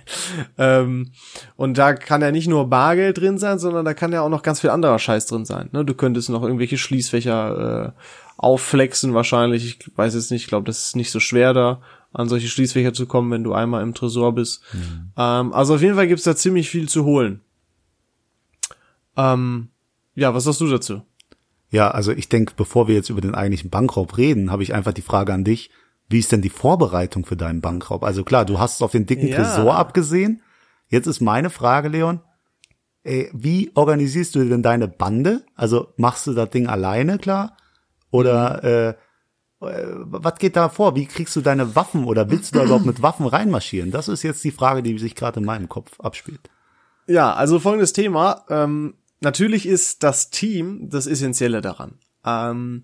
ähm, 0.58 1.10
und 1.56 1.76
da 1.76 1.94
kann 1.94 2.22
ja 2.22 2.30
nicht 2.30 2.48
nur 2.48 2.68
Bargeld 2.68 3.18
drin 3.18 3.38
sein, 3.38 3.58
sondern 3.58 3.84
da 3.84 3.94
kann 3.94 4.12
ja 4.12 4.22
auch 4.22 4.28
noch 4.28 4.42
ganz 4.42 4.60
viel 4.60 4.70
anderer 4.70 4.98
Scheiß 4.98 5.26
drin 5.26 5.44
sein. 5.44 5.68
Ne? 5.72 5.84
Du 5.84 5.94
könntest 5.94 6.30
noch 6.30 6.42
irgendwelche 6.42 6.78
Schließfächer 6.78 7.94
äh, 7.96 8.00
aufflexen 8.36 9.12
wahrscheinlich. 9.12 9.64
Ich 9.64 9.96
weiß 9.96 10.14
jetzt 10.14 10.30
nicht, 10.30 10.42
ich 10.42 10.48
glaube, 10.48 10.66
das 10.66 10.84
ist 10.84 10.96
nicht 10.96 11.10
so 11.10 11.20
schwer 11.20 11.52
da 11.52 11.80
an 12.12 12.28
solche 12.28 12.48
Schließfächer 12.48 12.92
zu 12.94 13.06
kommen, 13.06 13.30
wenn 13.30 13.44
du 13.44 13.52
einmal 13.52 13.82
im 13.82 13.94
Tresor 13.94 14.34
bist. 14.34 14.62
Mhm. 14.72 15.10
Ähm, 15.16 15.52
also 15.52 15.74
auf 15.74 15.82
jeden 15.82 15.96
Fall 15.96 16.08
gibt's 16.08 16.24
da 16.24 16.36
ziemlich 16.36 16.70
viel 16.70 16.88
zu 16.88 17.04
holen. 17.04 17.40
Ähm, 19.16 19.68
ja, 20.14 20.32
was 20.32 20.44
sagst 20.44 20.60
du 20.60 20.68
dazu? 20.68 21.02
Ja, 21.70 21.90
also 21.90 22.12
ich 22.12 22.28
denke, 22.28 22.54
bevor 22.56 22.88
wir 22.88 22.94
jetzt 22.94 23.10
über 23.10 23.20
den 23.20 23.34
eigentlichen 23.34 23.70
Bankraub 23.70 24.16
reden, 24.16 24.50
habe 24.50 24.62
ich 24.62 24.74
einfach 24.74 24.92
die 24.92 25.02
Frage 25.02 25.34
an 25.34 25.44
dich. 25.44 25.70
Wie 26.08 26.18
ist 26.18 26.32
denn 26.32 26.40
die 26.40 26.48
Vorbereitung 26.48 27.26
für 27.26 27.36
deinen 27.36 27.60
Bankraub? 27.60 28.02
Also 28.02 28.24
klar, 28.24 28.46
du 28.46 28.58
hast 28.58 28.76
es 28.76 28.82
auf 28.82 28.92
den 28.92 29.06
dicken 29.06 29.28
ja. 29.28 29.36
Tresor 29.36 29.76
abgesehen. 29.76 30.42
Jetzt 30.88 31.06
ist 31.06 31.20
meine 31.20 31.50
Frage, 31.50 31.88
Leon. 31.88 32.20
Ey, 33.02 33.30
wie 33.32 33.70
organisierst 33.74 34.34
du 34.34 34.44
denn 34.48 34.62
deine 34.62 34.88
Bande? 34.88 35.44
Also 35.54 35.92
machst 35.96 36.26
du 36.26 36.32
das 36.32 36.50
Ding 36.50 36.66
alleine, 36.66 37.18
klar? 37.18 37.56
Oder 38.10 38.64
äh, 38.64 38.94
äh, 39.60 39.86
was 40.04 40.36
geht 40.36 40.56
da 40.56 40.68
vor? 40.68 40.96
Wie 40.96 41.06
kriegst 41.06 41.36
du 41.36 41.40
deine 41.40 41.76
Waffen 41.76 42.04
oder 42.04 42.30
willst 42.30 42.54
du 42.54 42.58
da 42.58 42.64
überhaupt 42.64 42.86
mit 42.86 43.02
Waffen 43.02 43.26
reinmarschieren? 43.26 43.90
Das 43.90 44.08
ist 44.08 44.22
jetzt 44.22 44.42
die 44.44 44.50
Frage, 44.50 44.82
die 44.82 44.98
sich 44.98 45.14
gerade 45.14 45.40
in 45.40 45.46
meinem 45.46 45.68
Kopf 45.68 46.00
abspielt. 46.00 46.50
Ja, 47.06 47.34
also 47.34 47.58
folgendes 47.58 47.92
Thema. 47.92 48.44
Ähm, 48.48 48.94
natürlich 49.20 49.66
ist 49.66 50.02
das 50.02 50.30
Team 50.30 50.88
das 50.90 51.06
Essentielle 51.06 51.60
daran. 51.60 51.98
Ähm, 52.24 52.82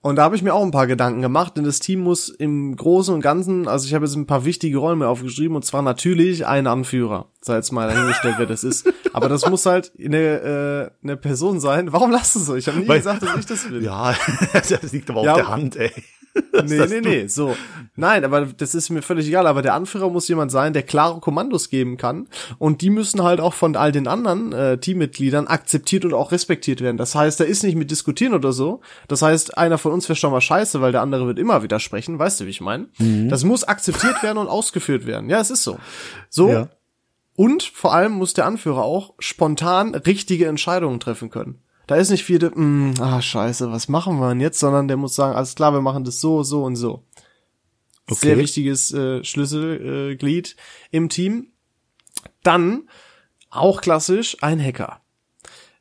und 0.00 0.16
da 0.16 0.24
habe 0.24 0.34
ich 0.34 0.42
mir 0.42 0.54
auch 0.54 0.62
ein 0.62 0.72
paar 0.72 0.88
Gedanken 0.88 1.22
gemacht, 1.22 1.56
denn 1.56 1.64
das 1.64 1.78
Team 1.78 2.00
muss 2.00 2.28
im 2.28 2.74
Großen 2.74 3.14
und 3.14 3.20
Ganzen, 3.20 3.68
also 3.68 3.86
ich 3.86 3.94
habe 3.94 4.04
jetzt 4.04 4.16
ein 4.16 4.26
paar 4.26 4.44
wichtige 4.44 4.78
Rollen 4.78 4.98
mir 4.98 5.08
aufgeschrieben, 5.08 5.54
und 5.56 5.64
zwar 5.64 5.82
natürlich 5.82 6.46
ein 6.46 6.66
Anführer, 6.66 7.30
sei 7.40 7.56
jetzt 7.56 7.70
mal 7.70 7.88
dahingestellt, 7.88 8.34
wer 8.38 8.46
das 8.46 8.64
ist. 8.64 8.92
Aber 9.12 9.28
das 9.28 9.48
muss 9.48 9.64
halt 9.66 9.92
eine, 9.98 10.18
äh, 10.18 11.04
eine 11.04 11.16
Person 11.16 11.60
sein. 11.60 11.92
Warum 11.92 12.10
lachst 12.10 12.34
du 12.34 12.40
so? 12.40 12.56
Ich 12.56 12.66
habe 12.66 12.78
nie 12.78 12.88
Weil, 12.88 12.98
gesagt, 12.98 13.22
dass 13.22 13.36
ich 13.36 13.46
das 13.46 13.70
will. 13.70 13.84
Ja, 13.84 14.14
das 14.52 14.92
liegt 14.92 15.08
aber 15.10 15.22
ja, 15.22 15.32
auf 15.32 15.38
der 15.38 15.48
Hand, 15.48 15.76
ey. 15.76 15.92
nee, 16.64 16.86
nee, 16.86 17.00
nee, 17.00 17.26
so. 17.26 17.56
Nein, 17.94 18.24
aber 18.24 18.46
das 18.46 18.74
ist 18.74 18.90
mir 18.90 19.02
völlig 19.02 19.28
egal. 19.28 19.46
Aber 19.46 19.62
der 19.62 19.74
Anführer 19.74 20.08
muss 20.08 20.28
jemand 20.28 20.50
sein, 20.50 20.72
der 20.72 20.82
klare 20.82 21.20
Kommandos 21.20 21.68
geben 21.68 21.96
kann. 21.96 22.28
Und 22.58 22.80
die 22.80 22.90
müssen 22.90 23.22
halt 23.22 23.40
auch 23.40 23.54
von 23.54 23.76
all 23.76 23.92
den 23.92 24.06
anderen 24.06 24.52
äh, 24.52 24.78
Teammitgliedern 24.78 25.46
akzeptiert 25.46 26.04
und 26.04 26.14
auch 26.14 26.32
respektiert 26.32 26.80
werden. 26.80 26.96
Das 26.96 27.14
heißt, 27.14 27.40
da 27.40 27.44
ist 27.44 27.62
nicht 27.62 27.76
mit 27.76 27.90
diskutieren 27.90 28.34
oder 28.34 28.52
so. 28.52 28.80
Das 29.08 29.22
heißt, 29.22 29.58
einer 29.58 29.78
von 29.78 29.92
uns 29.92 30.08
wäre 30.08 30.16
schon 30.16 30.32
mal 30.32 30.40
scheiße, 30.40 30.80
weil 30.80 30.92
der 30.92 31.02
andere 31.02 31.26
wird 31.26 31.38
immer 31.38 31.62
widersprechen. 31.62 32.18
Weißt 32.18 32.40
du, 32.40 32.46
wie 32.46 32.50
ich 32.50 32.60
meine? 32.60 32.88
Mhm. 32.98 33.28
Das 33.28 33.44
muss 33.44 33.64
akzeptiert 33.64 34.22
werden 34.22 34.38
und 34.38 34.48
ausgeführt 34.48 35.06
werden. 35.06 35.28
Ja, 35.28 35.40
es 35.40 35.50
ist 35.50 35.62
so. 35.62 35.78
So. 36.30 36.50
Ja. 36.50 36.68
Und 37.34 37.62
vor 37.62 37.94
allem 37.94 38.12
muss 38.12 38.34
der 38.34 38.46
Anführer 38.46 38.82
auch 38.82 39.14
spontan 39.18 39.94
richtige 39.94 40.46
Entscheidungen 40.46 41.00
treffen 41.00 41.30
können. 41.30 41.62
Da 41.86 41.96
ist 41.96 42.10
nicht 42.10 42.24
viel, 42.24 42.38
mh, 42.38 42.54
hm, 42.54 42.94
ah, 43.00 43.20
scheiße, 43.20 43.72
was 43.72 43.88
machen 43.88 44.18
wir 44.18 44.28
denn 44.28 44.40
jetzt, 44.40 44.58
sondern 44.58 44.88
der 44.88 44.96
muss 44.96 45.14
sagen, 45.14 45.34
alles 45.34 45.54
klar, 45.54 45.72
wir 45.72 45.80
machen 45.80 46.04
das 46.04 46.20
so, 46.20 46.42
so 46.42 46.64
und 46.64 46.76
so. 46.76 47.04
Okay. 48.10 48.26
Sehr 48.26 48.38
wichtiges 48.38 48.92
äh, 48.92 49.24
Schlüsselglied 49.24 50.56
äh, 50.56 50.96
im 50.96 51.08
Team. 51.08 51.48
Dann, 52.42 52.88
auch 53.50 53.80
klassisch, 53.80 54.36
ein 54.40 54.62
Hacker. 54.62 55.00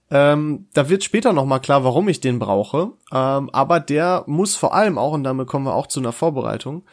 Ähm, 0.09 0.68
da 0.74 0.89
wird 0.89 1.03
später 1.03 1.33
nochmal 1.33 1.62
klar, 1.62 1.83
warum 1.83 2.09
ich 2.09 2.19
den 2.19 2.38
brauche. 2.38 2.92
Ähm, 3.12 3.50
aber 3.51 3.80
der 3.80 4.24
muss 4.27 4.56
vor 4.56 4.74
allem 4.74 4.97
auch, 4.97 5.13
und 5.13 5.24
damit 5.24 5.47
kommen 5.47 5.65
wir 5.65 5.74
auch 5.74 5.88
zu 5.88 6.00
einer 6.00 6.12
Vorbereitung, 6.12 6.83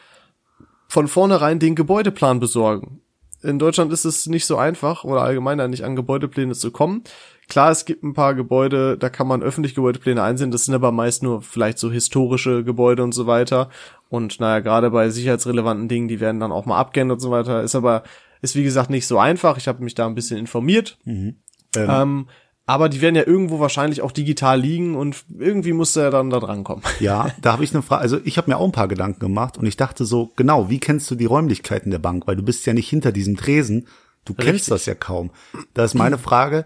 von 0.87 1.07
vornherein 1.07 1.59
den 1.59 1.75
Gebäudeplan 1.75 2.39
besorgen. 2.39 3.01
In 3.43 3.59
Deutschland 3.59 3.93
ist 3.93 4.05
es 4.05 4.25
nicht 4.25 4.45
so 4.45 4.57
einfach 4.57 5.03
oder 5.03 5.21
allgemein 5.21 5.69
nicht 5.69 5.83
an 5.83 5.95
Gebäudepläne 5.95 6.53
zu 6.55 6.71
kommen. 6.71 7.03
Klar, 7.49 7.71
es 7.71 7.85
gibt 7.85 8.03
ein 8.03 8.13
paar 8.13 8.35
Gebäude, 8.35 8.97
da 8.97 9.09
kann 9.09 9.27
man 9.27 9.41
öffentlich 9.41 9.73
Gebäudepläne 9.75 10.21
einsehen, 10.21 10.51
das 10.51 10.65
sind 10.65 10.75
aber 10.75 10.91
meist 10.91 11.23
nur 11.23 11.41
vielleicht 11.41 11.79
so 11.79 11.91
historische 11.91 12.63
Gebäude 12.63 13.03
und 13.03 13.11
so 13.11 13.25
weiter. 13.25 13.69
Und 14.07 14.39
naja, 14.39 14.59
gerade 14.59 14.91
bei 14.91 15.09
sicherheitsrelevanten 15.09 15.87
Dingen, 15.87 16.07
die 16.07 16.19
werden 16.19 16.39
dann 16.39 16.51
auch 16.51 16.65
mal 16.65 16.77
abgeändert 16.77 17.17
und 17.17 17.21
so 17.21 17.31
weiter. 17.31 17.63
Ist 17.63 17.75
aber, 17.75 18.03
ist 18.41 18.55
wie 18.55 18.63
gesagt 18.63 18.89
nicht 18.89 19.07
so 19.07 19.17
einfach. 19.19 19.57
Ich 19.57 19.67
habe 19.67 19.83
mich 19.83 19.95
da 19.95 20.05
ein 20.05 20.15
bisschen 20.15 20.37
informiert. 20.37 20.97
Mhm. 21.05 21.37
Ähm. 21.75 21.87
Ähm, 21.89 22.27
aber 22.69 22.87
die 22.87 23.01
werden 23.01 23.15
ja 23.15 23.25
irgendwo 23.25 23.59
wahrscheinlich 23.59 24.03
auch 24.03 24.11
digital 24.11 24.59
liegen 24.59 24.95
und 24.95 25.25
irgendwie 25.39 25.73
muss 25.73 25.95
er 25.95 26.11
dann 26.11 26.29
da 26.29 26.39
dran 26.39 26.63
kommen. 26.63 26.83
Ja, 26.99 27.31
da 27.41 27.53
habe 27.53 27.63
ich 27.63 27.73
eine 27.73 27.81
Frage. 27.81 28.03
Also 28.03 28.19
ich 28.25 28.37
habe 28.37 28.51
mir 28.51 28.57
auch 28.57 28.65
ein 28.65 28.71
paar 28.71 28.87
Gedanken 28.87 29.21
gemacht 29.21 29.57
und 29.57 29.65
ich 29.65 29.75
dachte 29.75 30.05
so, 30.05 30.31
genau, 30.35 30.69
wie 30.69 30.79
kennst 30.79 31.09
du 31.09 31.15
die 31.15 31.25
Räumlichkeiten 31.25 31.89
der 31.89 31.97
Bank? 31.97 32.27
Weil 32.27 32.35
du 32.35 32.43
bist 32.43 32.67
ja 32.67 32.73
nicht 32.73 32.87
hinter 32.87 33.11
diesem 33.11 33.37
Tresen. 33.37 33.87
Du 34.23 34.33
Richtig. 34.33 34.45
kennst 34.45 34.69
das 34.69 34.85
ja 34.85 34.93
kaum. 34.93 35.31
Da 35.73 35.83
ist 35.83 35.95
meine 35.95 36.17
Frage, 36.19 36.65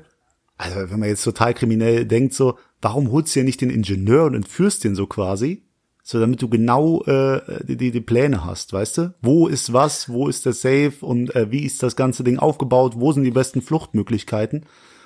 also 0.57 0.91
wenn 0.91 0.99
man 0.99 1.09
jetzt 1.09 1.23
total 1.23 1.53
kriminell 1.53 2.05
denkt, 2.05 2.33
so, 2.33 2.57
warum 2.81 3.11
holst 3.11 3.35
du 3.35 3.39
ja 3.39 3.45
nicht 3.45 3.61
den 3.61 3.69
Ingenieur 3.69 4.25
und 4.25 4.35
entführst 4.35 4.83
den 4.83 4.95
so 4.95 5.07
quasi? 5.07 5.63
So, 6.05 6.19
damit 6.19 6.41
du 6.41 6.49
genau 6.49 7.01
äh, 7.05 7.41
die, 7.63 7.91
die 7.91 8.01
Pläne 8.01 8.43
hast, 8.43 8.73
weißt 8.73 8.97
du? 8.97 9.15
Wo 9.21 9.47
ist 9.47 9.71
was, 9.71 10.09
wo 10.09 10.27
ist 10.27 10.45
der 10.45 10.51
Safe 10.51 10.93
und 10.99 11.33
äh, 11.33 11.49
wie 11.49 11.63
ist 11.63 11.81
das 11.81 11.95
ganze 11.95 12.25
Ding 12.25 12.39
aufgebaut, 12.39 12.95
wo 12.97 13.13
sind 13.13 13.23
die 13.23 13.31
besten 13.31 13.61
Fluchtmöglichkeiten? 13.61 14.65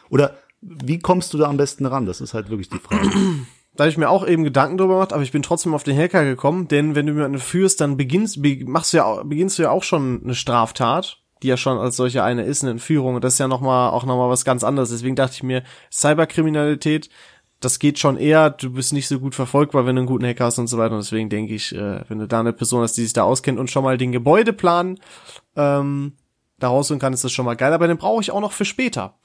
Oder 0.10 0.38
wie 0.60 0.98
kommst 0.98 1.34
du 1.34 1.38
da 1.38 1.46
am 1.46 1.58
besten 1.58 1.86
ran? 1.86 2.08
Das 2.08 2.20
ist 2.20 2.34
halt 2.34 2.50
wirklich 2.50 2.70
die 2.70 2.80
Frage. 2.80 3.12
Da 3.76 3.84
habe 3.84 3.92
ich 3.92 3.98
mir 3.98 4.10
auch 4.10 4.28
eben 4.28 4.44
Gedanken 4.44 4.80
drüber 4.80 4.96
gemacht, 4.96 5.14
aber 5.14 5.22
ich 5.22 5.32
bin 5.32 5.44
trotzdem 5.44 5.76
auf 5.76 5.84
den 5.84 5.96
Hacker 5.96 6.26
gekommen, 6.26 6.68
denn 6.68 6.96
wenn 6.96 7.06
du 7.06 7.14
jemanden 7.14 7.38
führst, 7.38 7.80
dann 7.80 7.96
beginnst, 7.96 8.40
machst 8.66 8.92
du 8.92 8.98
ja, 8.98 9.22
beginnst 9.22 9.60
du 9.60 9.64
ja 9.64 9.70
auch 9.70 9.84
schon 9.84 10.24
eine 10.24 10.34
Straftat 10.34 11.20
die 11.44 11.48
ja 11.48 11.58
schon 11.58 11.78
als 11.78 11.96
solche 11.96 12.24
eine 12.24 12.44
ist, 12.44 12.64
eine 12.64 12.72
Entführung. 12.72 13.16
Und 13.16 13.24
das 13.24 13.34
ist 13.34 13.40
ja 13.40 13.48
noch 13.48 13.62
mal, 13.62 13.90
auch 13.90 14.06
nochmal 14.06 14.30
was 14.30 14.46
ganz 14.46 14.64
anderes. 14.64 14.90
Deswegen 14.90 15.16
dachte 15.16 15.36
ich 15.36 15.44
mir, 15.44 15.64
Cyberkriminalität, 15.92 17.10
das 17.60 17.80
geht 17.80 17.98
schon 17.98 18.18
eher, 18.18 18.52
du 18.52 18.72
bist 18.72 18.94
nicht 18.94 19.08
so 19.08 19.20
gut 19.20 19.34
verfolgbar, 19.34 19.86
wenn 19.86 19.96
du 19.96 20.02
einen 20.02 20.08
guten 20.08 20.26
Hacker 20.26 20.46
hast 20.46 20.60
und 20.60 20.68
so 20.68 20.78
weiter. 20.78 20.94
Und 20.94 21.04
deswegen 21.04 21.30
denke 21.30 21.56
ich, 21.56 21.74
äh, 21.74 22.02
wenn 22.08 22.20
du 22.20 22.28
da 22.28 22.40
eine 22.40 22.54
Person 22.54 22.84
hast, 22.84 22.94
die 22.98 23.04
sich 23.04 23.14
da 23.14 23.24
auskennt 23.24 23.60
und 23.60 23.72
schon 23.72 23.84
mal 23.84 23.98
den 23.98 24.12
Gebäudeplan 24.12 25.00
ähm, 25.56 26.14
da 26.60 26.68
rausholen 26.68 27.00
kann, 27.00 27.14
ist 27.14 27.24
das 27.24 27.32
schon 27.32 27.46
mal 27.46 27.56
geil. 27.56 27.74
Aber 27.74 27.88
den 27.88 27.98
brauche 27.98 28.22
ich 28.22 28.32
auch 28.32 28.42
noch 28.42 28.52
für 28.52 28.66
später. 28.66 29.18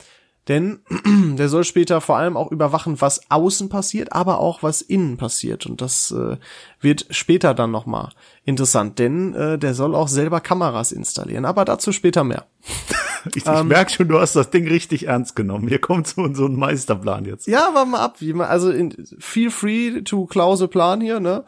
Denn 0.49 0.81
der 1.39 1.49
soll 1.49 1.65
später 1.65 2.01
vor 2.01 2.17
allem 2.17 2.37
auch 2.37 2.51
überwachen, 2.51 3.01
was 3.01 3.31
außen 3.31 3.69
passiert, 3.69 4.13
aber 4.13 4.39
auch 4.39 4.63
was 4.63 4.83
innen 4.83 5.17
passiert. 5.17 5.67
Und 5.67 5.81
das 5.81 6.11
äh, 6.11 6.37
wird 6.81 7.07
später 7.11 7.55
dann 7.55 7.71
nochmal 7.71 8.11
interessant, 8.45 8.99
denn 8.99 9.35
äh, 9.35 9.59
der 9.59 9.75
soll 9.75 9.95
auch 9.95 10.09
selber 10.09 10.41
Kameras 10.41 10.91
installieren. 10.91 11.45
Aber 11.45 11.65
dazu 11.65 11.93
später 11.93 12.25
mehr. 12.25 12.47
Ich, 13.27 13.37
ich 13.37 13.47
ähm, 13.47 13.69
merke 13.69 13.93
schon, 13.93 14.09
du 14.09 14.19
hast 14.19 14.35
das 14.35 14.51
Ding 14.51 14.67
richtig 14.67 15.07
ernst 15.07 15.37
genommen. 15.37 15.69
Hier 15.69 15.79
kommt 15.79 16.09
so, 16.09 16.33
so 16.35 16.47
ein 16.47 16.57
Meisterplan 16.57 17.25
jetzt. 17.25 17.47
Ja, 17.47 17.71
warte 17.73 17.91
mal 17.91 18.01
ab. 18.01 18.17
Wie 18.19 18.33
man, 18.33 18.49
also 18.49 18.71
in, 18.71 18.95
feel 19.19 19.51
free 19.51 20.03
to 20.03 20.27
Klause 20.27 20.69
Plan 20.69 21.01
hier, 21.01 21.21
ne? 21.21 21.45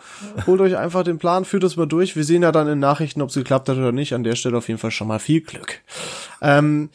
Holt 0.46 0.60
euch 0.60 0.76
einfach 0.76 1.02
den 1.02 1.18
Plan, 1.18 1.44
führt 1.44 1.64
das 1.64 1.76
mal 1.76 1.86
durch. 1.86 2.14
Wir 2.14 2.22
sehen 2.22 2.42
ja 2.42 2.52
dann 2.52 2.68
in 2.68 2.78
Nachrichten, 2.78 3.22
ob 3.22 3.30
es 3.30 3.34
geklappt 3.34 3.68
hat 3.68 3.76
oder 3.76 3.92
nicht. 3.92 4.14
An 4.14 4.22
der 4.22 4.36
Stelle 4.36 4.56
auf 4.56 4.68
jeden 4.68 4.78
Fall 4.78 4.92
schon 4.92 5.08
mal 5.08 5.18
viel 5.18 5.40
Glück. 5.40 5.80
Ähm, 6.40 6.90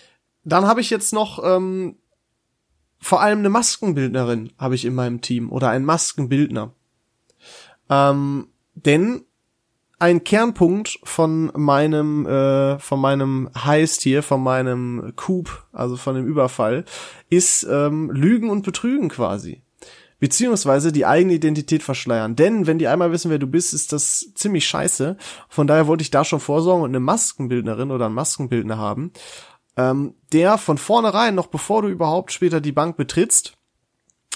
dann 0.51 0.65
habe 0.65 0.81
ich 0.81 0.89
jetzt 0.89 1.13
noch 1.13 1.43
ähm, 1.43 1.95
vor 3.01 3.21
allem 3.21 3.39
eine 3.39 3.49
Maskenbildnerin 3.49 4.51
habe 4.57 4.75
ich 4.75 4.85
in 4.85 4.93
meinem 4.93 5.21
Team 5.21 5.51
oder 5.51 5.69
einen 5.69 5.85
Maskenbildner. 5.85 6.73
Ähm, 7.89 8.47
denn 8.75 9.23
ein 9.99 10.23
Kernpunkt 10.23 10.99
von 11.03 11.51
meinem 11.55 12.25
äh, 12.25 12.79
von 12.79 13.01
meinem 13.01 13.49
Heist 13.55 14.01
hier, 14.01 14.23
von 14.23 14.41
meinem 14.41 15.13
Coup, 15.15 15.49
also 15.73 15.97
von 15.97 16.15
dem 16.15 16.25
Überfall, 16.25 16.85
ist 17.29 17.67
ähm, 17.69 18.09
Lügen 18.11 18.49
und 18.49 18.63
Betrügen 18.63 19.09
quasi. 19.09 19.61
Beziehungsweise 20.19 20.91
die 20.91 21.05
eigene 21.05 21.33
Identität 21.33 21.81
verschleiern. 21.81 22.35
Denn 22.35 22.67
wenn 22.67 22.77
die 22.77 22.87
einmal 22.87 23.13
wissen, 23.13 23.31
wer 23.31 23.39
du 23.39 23.47
bist, 23.47 23.73
ist 23.73 23.93
das 23.93 24.33
ziemlich 24.35 24.67
scheiße. 24.67 25.15
Von 25.47 25.67
daher 25.67 25.87
wollte 25.87 26.01
ich 26.01 26.11
da 26.11 26.25
schon 26.25 26.41
vorsorgen 26.41 26.83
und 26.83 26.89
eine 26.89 26.99
Maskenbildnerin 26.99 27.91
oder 27.91 28.07
einen 28.07 28.15
Maskenbildner 28.15 28.77
haben, 28.77 29.13
ähm, 29.79 30.15
der 30.33 30.57
von 30.57 30.77
vornherein, 30.77 31.35
noch 31.35 31.47
bevor 31.47 31.81
du 31.81 31.87
überhaupt 31.87 32.33
später 32.33 32.59
die 32.59 32.73
Bank 32.73 32.97
betrittst, 32.97 33.53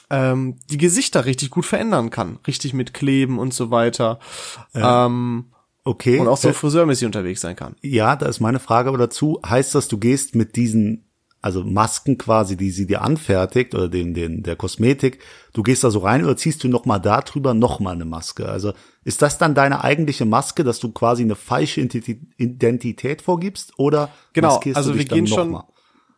ähm, 0.10 0.58
die 0.70 0.78
Gesichter 0.78 1.26
richtig 1.26 1.50
gut 1.50 1.66
verändern 1.66 2.10
kann. 2.10 2.40
Richtig 2.48 2.74
mit 2.74 2.94
Kleben 2.94 3.40
und 3.40 3.54
so 3.54 3.70
weiter. 3.70 4.20
Ja. 4.74 5.06
Ähm, 5.06 5.52
okay. 5.84 6.20
Und 6.20 6.30
auch 6.30 6.38
so 6.38 6.50
äh, 6.50 6.54
friseurmäßig 6.54 7.06
unterwegs 7.06 7.42
sein 7.42 7.58
kann. 7.58 7.76
Ja, 7.82 8.16
da 8.16 8.28
ist 8.28 8.40
meine 8.40 8.60
Frage 8.60 8.90
aber 8.90 8.98
dazu. 8.98 9.40
Heißt 9.46 9.76
das, 9.76 9.88
du 9.90 9.98
gehst 9.98 10.34
mit 10.36 10.56
diesen 10.56 11.10
also 11.44 11.64
Masken 11.66 12.18
quasi, 12.18 12.56
die 12.56 12.72
sie 12.72 12.88
dir 12.88 13.02
anfertigt 13.02 13.76
oder 13.76 13.90
den, 13.90 14.14
den, 14.14 14.44
der 14.44 14.56
Kosmetik, 14.56 15.20
du 15.52 15.62
gehst 15.62 15.84
da 15.84 15.92
so 15.92 16.00
rein 16.00 16.24
oder 16.24 16.38
ziehst 16.38 16.64
du 16.64 16.70
nochmal 16.70 17.02
da 17.02 17.20
drüber 17.20 17.54
nochmal 17.54 17.96
eine 17.96 18.06
Maske? 18.06 18.48
Also 18.48 18.72
ist 19.04 19.22
das 19.22 19.38
dann 19.38 19.54
deine 19.54 19.84
eigentliche 19.84 20.24
Maske, 20.24 20.64
dass 20.64 20.80
du 20.80 20.94
quasi 20.94 21.22
eine 21.22 21.36
falsche 21.36 21.82
Identität 21.82 23.22
vorgibst 23.22 23.74
oder 23.78 24.10
genau, 24.32 24.62
also 24.74 24.96
wir 24.96 25.04
gehen 25.04 25.28
schon, 25.28 25.52
mal? 25.52 25.68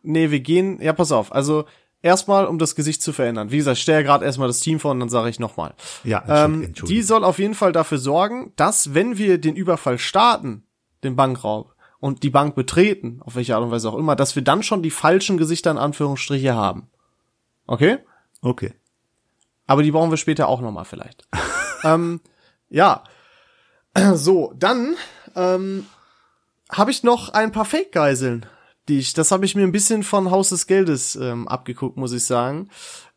nee, 0.04 0.30
wir 0.30 0.42
gehen, 0.42 0.80
ja 0.80 0.94
pass 0.94 1.12
auf, 1.12 1.34
also 1.34 1.66
erstmal, 2.04 2.46
um 2.46 2.60
das 2.60 2.76
Gesicht 2.76 3.02
zu 3.02 3.12
verändern. 3.12 3.50
Wie 3.50 3.58
gesagt, 3.58 3.78
ich 3.78 3.84
stelle 3.84 4.04
gerade 4.04 4.26
erstmal 4.26 4.48
das 4.48 4.60
Team 4.60 4.80
vor 4.80 4.92
und 4.92 5.00
dann 5.00 5.10
sage 5.10 5.30
ich 5.30 5.40
nochmal. 5.40 5.74
Ja, 6.04 6.46
ähm, 6.46 6.72
die 6.88 7.02
soll 7.02 7.24
auf 7.24 7.40
jeden 7.40 7.56
Fall 7.56 7.72
dafür 7.72 7.98
sorgen, 7.98 8.54
dass 8.58 8.94
wenn 8.94 9.18
wir 9.18 9.40
den 9.40 9.56
Überfall 9.56 9.98
starten, 9.98 10.68
den 11.04 11.16
Bankraub, 11.16 11.75
und 12.00 12.24
die 12.24 12.30
Bank 12.30 12.56
betreten, 12.56 13.20
auf 13.24 13.36
welche 13.36 13.56
Art 13.56 13.64
und 13.64 13.72
Weise 13.72 13.90
auch 13.90 13.98
immer, 13.98 14.16
dass 14.16 14.36
wir 14.36 14.44
dann 14.44 14.64
schon 14.64 14.84
die 14.84 14.92
falschen 14.92 15.38
Gesichter 15.38 15.72
in 15.72 15.78
Anführungsstriche 15.78 16.54
haben. 16.54 16.90
Okay? 17.68 18.00
Okay. 18.42 18.74
Aber 19.68 19.82
die 19.82 19.92
brauchen 19.92 20.12
wir 20.12 20.18
später 20.18 20.48
auch 20.48 20.62
nochmal 20.62 20.86
vielleicht. 20.86 21.28
ähm, 21.84 22.22
ja. 22.70 23.04
So, 24.14 24.54
dann 24.58 24.96
ähm, 25.38 25.86
habe 26.70 26.92
ich 26.92 27.04
noch 27.04 27.30
ein 27.30 27.54
paar 27.54 27.64
Fake-Geiseln, 27.64 28.46
die 28.90 29.00
ich, 29.00 29.14
das 29.14 29.32
habe 29.32 29.46
ich 29.46 29.56
mir 29.56 29.64
ein 29.64 29.72
bisschen 29.72 30.04
von 30.04 30.32
Haus 30.32 30.50
des 30.50 30.68
Geldes 30.68 31.16
ähm, 31.16 31.48
abgeguckt, 31.48 31.96
muss 31.96 32.12
ich 32.12 32.26
sagen. 32.26 32.70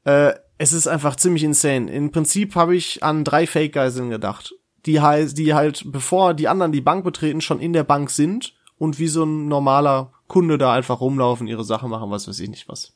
Äh, 0.05 0.35
es 0.57 0.73
ist 0.73 0.87
einfach 0.87 1.17
ziemlich 1.17 1.43
insane. 1.43 1.91
Im 1.91 2.13
Prinzip 2.13 2.55
habe 2.55 2.77
ich 2.77 3.03
an 3.03 3.25
drei 3.25 3.47
Fake-Geiseln 3.47 4.11
gedacht, 4.11 4.55
die 4.87 5.01
halt, 5.01 5.37
die 5.37 5.53
halt, 5.53 5.83
bevor 5.87 6.33
die 6.35 6.49
anderen 6.49 6.73
die 6.73 6.81
Bank 6.81 7.05
betreten, 7.05 7.41
schon 7.41 7.61
in 7.61 7.73
der 7.73 7.85
Bank 7.85 8.11
sind 8.11 8.55
und 8.79 8.99
wie 8.99 9.09
so 9.09 9.25
ein 9.25 9.49
normaler 9.49 10.13
Kunde 10.27 10.59
da 10.59 10.73
einfach 10.73 11.01
rumlaufen, 11.01 11.47
ihre 11.47 11.65
Sachen 11.65 11.91
machen, 11.91 12.11
was 12.11 12.29
weiß 12.29 12.39
ich 12.41 12.49
nicht 12.49 12.69
was. 12.69 12.93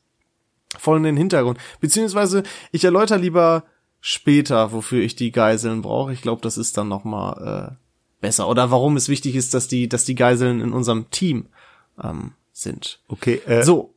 Voll 0.77 0.97
in 0.97 1.03
den 1.03 1.17
Hintergrund. 1.17 1.59
Beziehungsweise, 1.79 2.43
ich 2.71 2.83
erläutere 2.83 3.19
lieber 3.19 3.63
später, 3.99 4.71
wofür 4.71 5.01
ich 5.01 5.15
die 5.15 5.31
Geiseln 5.31 5.81
brauche. 5.81 6.13
Ich 6.13 6.21
glaube, 6.21 6.41
das 6.41 6.57
ist 6.57 6.77
dann 6.77 6.87
noch 6.87 7.03
mal 7.03 7.71
äh, 7.71 7.75
besser. 8.21 8.49
Oder 8.49 8.71
warum 8.71 8.97
es 8.97 9.09
wichtig 9.09 9.35
ist, 9.35 9.53
dass 9.53 9.67
die, 9.67 9.87
dass 9.87 10.05
die 10.05 10.15
Geiseln 10.15 10.61
in 10.61 10.73
unserem 10.73 11.09
Team 11.09 11.47
ähm, 12.01 12.33
sind. 12.51 12.99
Okay. 13.07 13.41
Äh, 13.45 13.63
so. 13.63 13.93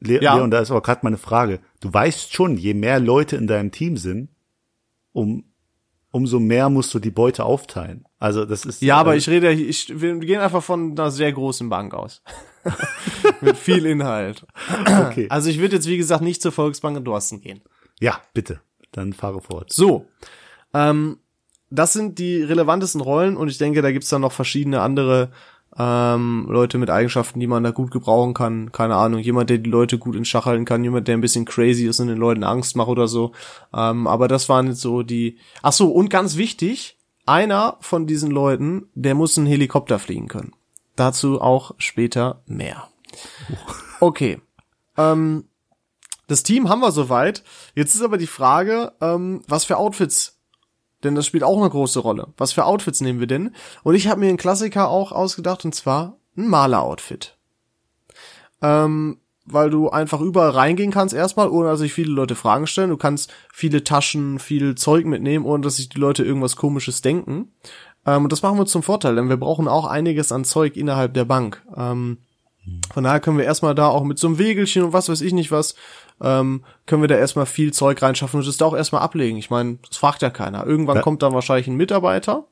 Le 0.00 0.22
ja. 0.22 0.36
Leon, 0.36 0.50
da 0.50 0.60
ist 0.60 0.70
aber 0.70 0.80
gerade 0.80 1.00
meine 1.02 1.18
Frage. 1.18 1.60
Du 1.80 1.92
weißt 1.92 2.32
schon, 2.32 2.56
je 2.56 2.72
mehr 2.72 3.00
Leute 3.00 3.36
in 3.36 3.46
deinem 3.48 3.72
Team 3.72 3.96
sind, 3.96 4.28
um 5.12 5.44
umso 6.10 6.40
mehr 6.40 6.70
musst 6.70 6.92
du 6.94 6.98
die 6.98 7.10
Beute 7.10 7.44
aufteilen. 7.44 8.04
Also 8.18 8.44
das 8.44 8.64
ist 8.64 8.82
ja, 8.82 8.96
aber 8.96 9.14
äh, 9.14 9.18
ich 9.18 9.28
rede, 9.28 9.52
ich 9.52 10.00
wir 10.00 10.18
gehen 10.18 10.40
einfach 10.40 10.62
von 10.62 10.92
einer 10.92 11.10
sehr 11.10 11.32
großen 11.32 11.68
Bank 11.68 11.94
aus 11.94 12.22
mit 13.40 13.56
viel 13.56 13.86
Inhalt. 13.86 14.46
Okay. 14.86 15.26
Also 15.30 15.50
ich 15.50 15.58
würde 15.58 15.76
jetzt 15.76 15.88
wie 15.88 15.96
gesagt 15.96 16.22
nicht 16.22 16.42
zur 16.42 16.52
Volksbank 16.52 16.96
in 16.96 17.04
Dorsten 17.04 17.40
gehen. 17.40 17.62
Ja, 18.00 18.20
bitte, 18.32 18.60
dann 18.92 19.12
fahre 19.12 19.40
fort. 19.40 19.72
So, 19.72 20.06
ähm, 20.74 21.18
das 21.70 21.92
sind 21.92 22.18
die 22.18 22.42
relevantesten 22.42 23.00
Rollen 23.00 23.36
und 23.36 23.48
ich 23.48 23.58
denke, 23.58 23.82
da 23.82 23.92
gibt's 23.92 24.08
dann 24.08 24.22
noch 24.22 24.32
verschiedene 24.32 24.80
andere 24.80 25.30
ähm, 25.78 26.46
Leute 26.48 26.76
mit 26.78 26.90
Eigenschaften, 26.90 27.38
die 27.38 27.46
man 27.46 27.62
da 27.62 27.70
gut 27.70 27.90
gebrauchen 27.90 28.34
kann. 28.34 28.72
Keine 28.72 28.96
Ahnung, 28.96 29.20
jemand, 29.20 29.48
der 29.48 29.58
die 29.58 29.70
Leute 29.70 29.98
gut 29.98 30.16
in 30.16 30.24
Schach 30.24 30.46
halten 30.46 30.64
kann, 30.64 30.82
jemand, 30.82 31.06
der 31.06 31.16
ein 31.16 31.20
bisschen 31.20 31.44
crazy 31.44 31.86
ist 31.86 32.00
und 32.00 32.08
den 32.08 32.18
Leuten 32.18 32.42
Angst 32.42 32.74
macht 32.74 32.88
oder 32.88 33.06
so. 33.06 33.32
Ähm, 33.72 34.06
aber 34.06 34.26
das 34.26 34.48
waren 34.48 34.66
jetzt 34.66 34.80
so 34.80 35.02
die. 35.02 35.38
Ach 35.62 35.72
so, 35.72 35.90
und 35.90 36.10
ganz 36.10 36.36
wichtig, 36.36 36.98
einer 37.26 37.76
von 37.80 38.06
diesen 38.06 38.30
Leuten, 38.30 38.88
der 38.94 39.14
muss 39.14 39.38
einen 39.38 39.46
Helikopter 39.46 39.98
fliegen 39.98 40.28
können. 40.28 40.52
Dazu 40.96 41.40
auch 41.40 41.74
später 41.78 42.42
mehr. 42.46 42.88
Okay. 44.00 44.40
Ähm, 44.96 45.44
das 46.26 46.42
Team 46.42 46.68
haben 46.68 46.80
wir 46.80 46.90
soweit. 46.90 47.44
Jetzt 47.74 47.94
ist 47.94 48.02
aber 48.02 48.18
die 48.18 48.26
Frage, 48.26 48.92
ähm, 49.00 49.42
was 49.46 49.64
für 49.64 49.76
Outfits 49.76 50.37
denn 51.04 51.14
das 51.14 51.26
spielt 51.26 51.44
auch 51.44 51.58
eine 51.58 51.70
große 51.70 52.00
Rolle. 52.00 52.28
Was 52.36 52.52
für 52.52 52.64
Outfits 52.64 53.00
nehmen 53.00 53.20
wir 53.20 53.26
denn? 53.26 53.54
Und 53.82 53.94
ich 53.94 54.08
habe 54.08 54.20
mir 54.20 54.28
einen 54.28 54.36
Klassiker 54.36 54.88
auch 54.88 55.12
ausgedacht, 55.12 55.64
und 55.64 55.74
zwar 55.74 56.16
ein 56.36 56.48
Maler-Outfit. 56.48 57.36
Ähm, 58.62 59.18
weil 59.50 59.70
du 59.70 59.88
einfach 59.88 60.20
überall 60.20 60.50
reingehen 60.50 60.90
kannst 60.90 61.14
erstmal, 61.14 61.48
ohne 61.48 61.68
dass 61.68 61.80
sich 61.80 61.94
viele 61.94 62.12
Leute 62.12 62.34
Fragen 62.34 62.66
stellen. 62.66 62.90
Du 62.90 62.96
kannst 62.96 63.32
viele 63.52 63.84
Taschen, 63.84 64.38
viel 64.38 64.74
Zeug 64.74 65.06
mitnehmen, 65.06 65.44
ohne 65.44 65.62
dass 65.62 65.76
sich 65.76 65.88
die 65.88 65.98
Leute 65.98 66.24
irgendwas 66.24 66.56
komisches 66.56 67.00
denken. 67.00 67.52
Ähm, 68.06 68.24
und 68.24 68.32
das 68.32 68.42
machen 68.42 68.58
wir 68.58 68.66
zum 68.66 68.82
Vorteil, 68.82 69.16
denn 69.16 69.28
wir 69.28 69.36
brauchen 69.36 69.68
auch 69.68 69.86
einiges 69.86 70.32
an 70.32 70.44
Zeug 70.44 70.76
innerhalb 70.76 71.14
der 71.14 71.24
Bank. 71.24 71.62
Ähm, 71.76 72.18
von 72.92 73.04
daher 73.04 73.20
können 73.20 73.38
wir 73.38 73.44
erstmal 73.44 73.74
da 73.74 73.88
auch 73.88 74.04
mit 74.04 74.18
so 74.18 74.26
einem 74.26 74.38
Wegelchen 74.38 74.82
und 74.82 74.92
was 74.92 75.08
weiß 75.08 75.22
ich 75.22 75.32
nicht 75.32 75.50
was, 75.50 75.74
ähm, 76.22 76.64
können 76.86 77.02
wir 77.02 77.08
da 77.08 77.16
erstmal 77.16 77.46
viel 77.46 77.72
Zeug 77.72 78.02
reinschaffen 78.02 78.40
und 78.40 78.46
das 78.46 78.56
da 78.56 78.64
auch 78.64 78.76
erstmal 78.76 79.02
ablegen. 79.02 79.38
Ich 79.38 79.50
meine, 79.50 79.78
das 79.88 79.96
fragt 79.96 80.22
ja 80.22 80.30
keiner. 80.30 80.66
Irgendwann 80.66 80.96
ja. 80.96 81.02
kommt 81.02 81.22
dann 81.22 81.34
wahrscheinlich 81.34 81.68
ein 81.68 81.76
Mitarbeiter, 81.76 82.46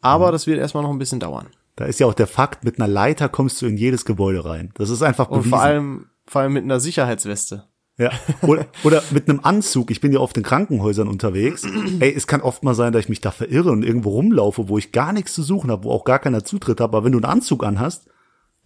aber 0.00 0.28
mhm. 0.28 0.32
das 0.32 0.46
wird 0.46 0.58
erstmal 0.58 0.82
noch 0.82 0.90
ein 0.90 0.98
bisschen 0.98 1.20
dauern. 1.20 1.48
Da 1.76 1.86
ist 1.86 1.98
ja 1.98 2.06
auch 2.06 2.14
der 2.14 2.28
Fakt, 2.28 2.64
mit 2.64 2.78
einer 2.78 2.88
Leiter 2.88 3.28
kommst 3.28 3.60
du 3.60 3.66
in 3.66 3.76
jedes 3.76 4.04
Gebäude 4.04 4.44
rein. 4.44 4.70
Das 4.74 4.90
ist 4.90 5.02
einfach 5.02 5.26
bewiesen. 5.26 5.44
Und 5.44 5.50
vor 5.50 5.60
allem, 5.60 6.06
vor 6.26 6.42
allem 6.42 6.52
mit 6.52 6.64
einer 6.64 6.78
Sicherheitsweste. 6.78 7.64
Ja. 7.96 8.10
Oder, 8.42 8.66
oder 8.82 9.02
mit 9.10 9.28
einem 9.28 9.40
Anzug. 9.42 9.90
Ich 9.90 10.00
bin 10.00 10.12
ja 10.12 10.18
oft 10.18 10.36
in 10.36 10.42
Krankenhäusern 10.42 11.06
unterwegs. 11.06 11.64
Ey, 12.00 12.12
es 12.12 12.26
kann 12.26 12.40
oft 12.40 12.64
mal 12.64 12.74
sein, 12.74 12.92
dass 12.92 13.04
ich 13.04 13.08
mich 13.08 13.20
da 13.20 13.30
verirre 13.30 13.70
und 13.70 13.84
irgendwo 13.84 14.10
rumlaufe, 14.10 14.68
wo 14.68 14.78
ich 14.78 14.90
gar 14.90 15.12
nichts 15.12 15.34
zu 15.34 15.42
suchen 15.42 15.70
habe, 15.70 15.84
wo 15.84 15.92
auch 15.92 16.04
gar 16.04 16.18
keiner 16.18 16.44
Zutritt 16.44 16.80
hat. 16.80 16.88
Aber 16.88 17.04
wenn 17.04 17.12
du 17.12 17.18
einen 17.18 17.24
Anzug 17.24 17.64
anhast, 17.64 18.08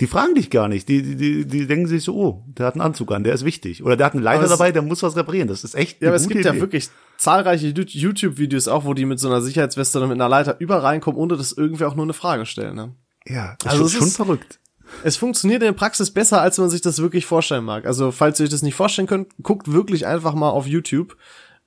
die 0.01 0.07
fragen 0.07 0.35
dich 0.35 0.51
gar 0.51 0.69
nicht. 0.69 0.89
Die, 0.89 1.17
die, 1.17 1.45
die 1.45 1.67
denken 1.67 1.89
sich 1.89 2.05
so, 2.05 2.15
oh, 2.15 2.45
der 2.47 2.67
hat 2.67 2.75
einen 2.75 2.83
Anzug 2.83 3.11
an, 3.11 3.25
der 3.25 3.35
ist 3.35 3.45
wichtig. 3.45 3.83
Oder 3.83 3.97
der 3.97 4.07
hat 4.07 4.15
einen 4.15 4.23
Leiter 4.23 4.49
dabei, 4.49 4.71
der 4.71 4.83
muss 4.83 5.03
was 5.03 5.17
reparieren. 5.17 5.49
Das 5.49 5.65
ist 5.65 5.75
echt. 5.75 6.01
Ja, 6.01 6.09
aber 6.09 6.17
es 6.17 6.29
gibt 6.29 6.41
Idee. 6.41 6.49
ja 6.49 6.61
wirklich 6.61 6.89
zahlreiche 7.17 7.67
YouTube-Videos 7.67 8.69
auch, 8.69 8.85
wo 8.85 8.95
die 8.95 9.05
mit 9.05 9.19
so 9.19 9.29
einer 9.29 9.41
Sicherheitsweste 9.41 9.99
oder 9.99 10.07
mit 10.07 10.15
einer 10.15 10.29
Leiter 10.29 10.57
überall 10.61 10.83
reinkommen, 10.83 11.21
ohne 11.21 11.37
dass 11.37 11.53
irgendwie 11.53 11.85
auch 11.85 11.97
nur 11.97 12.05
eine 12.05 12.13
Frage 12.13 12.47
stellen. 12.47 12.77
Ne? 12.77 12.95
Ja, 13.27 13.57
also 13.65 13.87
ist 13.87 13.93
schon, 13.93 14.03
schon 14.03 14.11
verrückt. 14.11 14.61
Es 15.03 15.17
funktioniert 15.17 15.63
in 15.63 15.67
der 15.67 15.73
Praxis 15.73 16.11
besser, 16.13 16.41
als 16.41 16.59
man 16.59 16.71
sich 16.71 16.81
das 16.81 17.01
wirklich 17.01 17.27
vorstellen 17.27 17.65
mag. 17.65 17.85
Also, 17.85 18.13
falls 18.13 18.41
ihr 18.41 18.45
euch 18.45 18.51
das 18.51 18.63
nicht 18.63 18.75
vorstellen 18.75 19.09
könnt, 19.09 19.29
guckt 19.43 19.71
wirklich 19.71 20.07
einfach 20.07 20.35
mal 20.35 20.49
auf 20.49 20.67
YouTube 20.67 21.17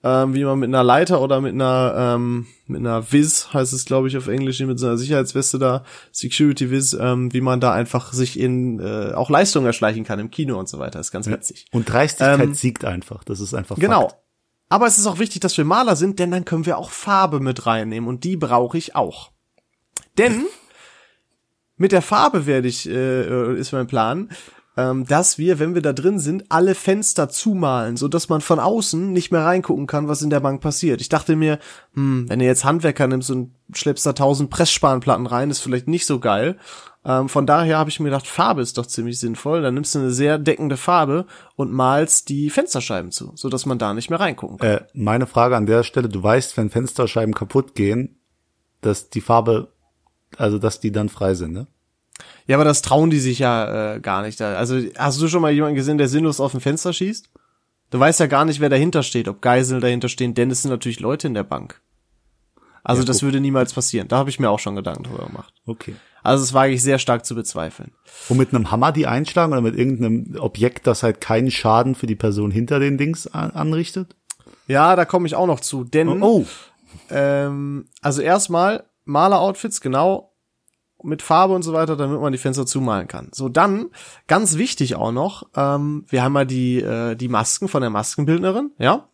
ähm, 0.03 0.33
wie 0.33 0.43
man 0.43 0.59
mit 0.59 0.69
einer 0.69 0.83
Leiter 0.83 1.21
oder 1.21 1.41
mit 1.41 1.53
einer 1.53 2.15
ähm, 2.15 2.47
mit 2.67 2.79
einer 2.79 3.11
Viz 3.11 3.49
heißt 3.53 3.73
es 3.73 3.85
glaube 3.85 4.07
ich 4.07 4.17
auf 4.17 4.27
Englisch 4.27 4.59
mit 4.61 4.79
so 4.79 4.87
einer 4.87 4.97
Sicherheitsweste 4.97 5.59
da 5.59 5.83
Security 6.11 6.71
Viz 6.71 6.93
ähm, 6.99 7.31
wie 7.33 7.41
man 7.41 7.59
da 7.59 7.71
einfach 7.73 8.11
sich 8.13 8.39
in 8.39 8.79
äh, 8.79 9.13
auch 9.13 9.29
Leistung 9.29 9.65
erschleichen 9.65 10.03
kann 10.03 10.19
im 10.19 10.31
Kino 10.31 10.57
und 10.57 10.67
so 10.67 10.79
weiter 10.79 10.99
ist 10.99 11.11
ganz 11.11 11.27
witzig. 11.27 11.67
Und 11.71 11.89
Dreistigkeit 11.89 12.39
ähm, 12.39 12.53
siegt 12.53 12.85
einfach 12.85 13.23
das 13.23 13.39
ist 13.39 13.53
einfach 13.53 13.77
genau. 13.77 14.09
Fakt. 14.09 14.21
aber 14.69 14.87
es 14.87 14.97
ist 14.97 15.05
auch 15.05 15.19
wichtig 15.19 15.41
dass 15.41 15.57
wir 15.57 15.65
Maler 15.65 15.95
sind 15.95 16.19
denn 16.19 16.31
dann 16.31 16.45
können 16.45 16.65
wir 16.65 16.77
auch 16.77 16.89
Farbe 16.89 17.39
mit 17.39 17.65
reinnehmen 17.65 18.09
und 18.09 18.23
die 18.23 18.37
brauche 18.37 18.77
ich 18.77 18.95
auch. 18.95 19.31
Denn 20.17 20.45
mit 21.77 21.91
der 21.91 22.01
Farbe 22.01 22.47
werde 22.47 22.67
ich 22.67 22.89
äh, 22.89 23.55
ist 23.55 23.71
mein 23.71 23.87
Plan 23.87 24.29
ähm, 24.77 25.05
dass 25.05 25.37
wir, 25.37 25.59
wenn 25.59 25.75
wir 25.75 25.81
da 25.81 25.93
drin 25.93 26.19
sind, 26.19 26.45
alle 26.49 26.75
Fenster 26.75 27.29
zumalen, 27.29 27.97
so 27.97 28.07
dass 28.07 28.29
man 28.29 28.41
von 28.41 28.59
außen 28.59 29.11
nicht 29.11 29.31
mehr 29.31 29.43
reingucken 29.43 29.87
kann, 29.87 30.07
was 30.07 30.21
in 30.21 30.29
der 30.29 30.39
Bank 30.39 30.61
passiert. 30.61 31.01
Ich 31.01 31.09
dachte 31.09 31.35
mir, 31.35 31.59
hm, 31.93 32.29
wenn 32.29 32.39
du 32.39 32.45
jetzt 32.45 32.63
Handwerker 32.63 33.07
nimmst 33.07 33.31
und 33.31 33.53
schleppst 33.73 34.05
da 34.05 34.13
tausend 34.13 34.49
Pressspanplatten 34.49 35.27
rein, 35.27 35.49
ist 35.49 35.59
vielleicht 35.59 35.87
nicht 35.87 36.05
so 36.05 36.19
geil. 36.19 36.57
Ähm, 37.03 37.29
von 37.29 37.45
daher 37.45 37.77
habe 37.77 37.89
ich 37.89 37.99
mir 37.99 38.09
gedacht, 38.09 38.27
Farbe 38.27 38.61
ist 38.61 38.77
doch 38.77 38.85
ziemlich 38.85 39.19
sinnvoll. 39.19 39.61
Dann 39.61 39.73
nimmst 39.73 39.95
du 39.95 39.99
eine 39.99 40.11
sehr 40.11 40.37
deckende 40.37 40.77
Farbe 40.77 41.25
und 41.55 41.71
malst 41.71 42.29
die 42.29 42.49
Fensterscheiben 42.49 43.11
zu, 43.11 43.31
so 43.35 43.49
dass 43.49 43.65
man 43.65 43.79
da 43.79 43.93
nicht 43.93 44.09
mehr 44.09 44.19
reingucken 44.19 44.57
kann. 44.57 44.69
Äh, 44.69 44.85
meine 44.93 45.27
Frage 45.27 45.57
an 45.57 45.65
der 45.65 45.83
Stelle, 45.83 46.09
du 46.09 46.21
weißt, 46.21 46.55
wenn 46.57 46.69
Fensterscheiben 46.69 47.33
kaputt 47.33 47.75
gehen, 47.75 48.19
dass 48.81 49.09
die 49.09 49.21
Farbe, 49.21 49.73
also 50.37 50.59
dass 50.59 50.79
die 50.79 50.91
dann 50.91 51.09
frei 51.09 51.33
sind, 51.33 51.53
ne? 51.53 51.67
Ja, 52.47 52.57
aber 52.57 52.65
das 52.65 52.81
trauen 52.81 53.09
die 53.09 53.19
sich 53.19 53.39
ja 53.39 53.95
äh, 53.95 53.99
gar 53.99 54.21
nicht. 54.21 54.41
Also 54.41 54.79
hast 54.97 55.21
du 55.21 55.27
schon 55.27 55.41
mal 55.41 55.51
jemanden 55.51 55.75
gesehen, 55.75 55.97
der 55.97 56.07
sinnlos 56.07 56.39
auf 56.39 56.53
ein 56.53 56.61
Fenster 56.61 56.93
schießt? 56.93 57.29
Du 57.91 57.99
weißt 57.99 58.19
ja 58.19 58.27
gar 58.27 58.45
nicht, 58.45 58.59
wer 58.59 58.69
dahinter 58.69 59.03
steht, 59.03 59.27
ob 59.27 59.41
Geisel 59.41 59.79
dahinter 59.79 60.09
stehen, 60.09 60.33
denn 60.33 60.49
es 60.49 60.61
sind 60.61 60.71
natürlich 60.71 60.99
Leute 60.99 61.27
in 61.27 61.33
der 61.33 61.43
Bank. 61.43 61.81
Also 62.83 63.03
ja, 63.03 63.05
das 63.05 63.21
würde 63.21 63.39
niemals 63.39 63.73
passieren. 63.73 64.07
Da 64.07 64.17
habe 64.17 64.29
ich 64.29 64.39
mir 64.39 64.49
auch 64.49 64.59
schon 64.59 64.75
Gedanken 64.75 65.03
drüber 65.03 65.25
gemacht. 65.25 65.53
Okay. 65.65 65.95
Also 66.23 66.43
das 66.43 66.53
wage 66.53 66.73
ich 66.73 66.81
sehr 66.81 66.99
stark 66.99 67.25
zu 67.25 67.35
bezweifeln. 67.35 67.91
Und 68.29 68.37
mit 68.37 68.53
einem 68.53 68.71
Hammer 68.71 68.91
die 68.91 69.07
einschlagen 69.07 69.51
oder 69.51 69.61
mit 69.61 69.75
irgendeinem 69.75 70.35
Objekt, 70.39 70.87
das 70.87 71.03
halt 71.03 71.21
keinen 71.21 71.51
Schaden 71.51 71.95
für 71.95 72.07
die 72.07 72.15
Person 72.15 72.51
hinter 72.51 72.79
den 72.79 72.97
Dings 72.97 73.27
anrichtet? 73.27 74.15
Ja, 74.67 74.95
da 74.95 75.05
komme 75.05 75.27
ich 75.27 75.35
auch 75.35 75.47
noch 75.47 75.59
zu. 75.59 75.83
Denn 75.83 76.09
oh, 76.09 76.19
oh. 76.21 76.45
Ähm, 77.09 77.85
also 78.01 78.21
erstmal 78.21 78.83
Maler-Outfits, 79.05 79.81
genau, 79.81 80.30
mit 81.03 81.21
Farbe 81.21 81.53
und 81.53 81.63
so 81.63 81.73
weiter, 81.73 81.95
damit 81.95 82.19
man 82.19 82.31
die 82.31 82.37
Fenster 82.37 82.65
zumalen 82.65 83.07
kann. 83.07 83.29
So, 83.33 83.49
dann, 83.49 83.87
ganz 84.27 84.57
wichtig 84.57 84.95
auch 84.95 85.11
noch, 85.11 85.47
ähm, 85.55 86.05
wir 86.07 86.23
haben 86.23 86.35
ja 86.35 86.45
die, 86.45 86.81
äh, 86.81 87.15
die 87.15 87.27
Masken 87.27 87.67
von 87.67 87.81
der 87.81 87.89
Maskenbildnerin, 87.89 88.71
ja. 88.77 89.07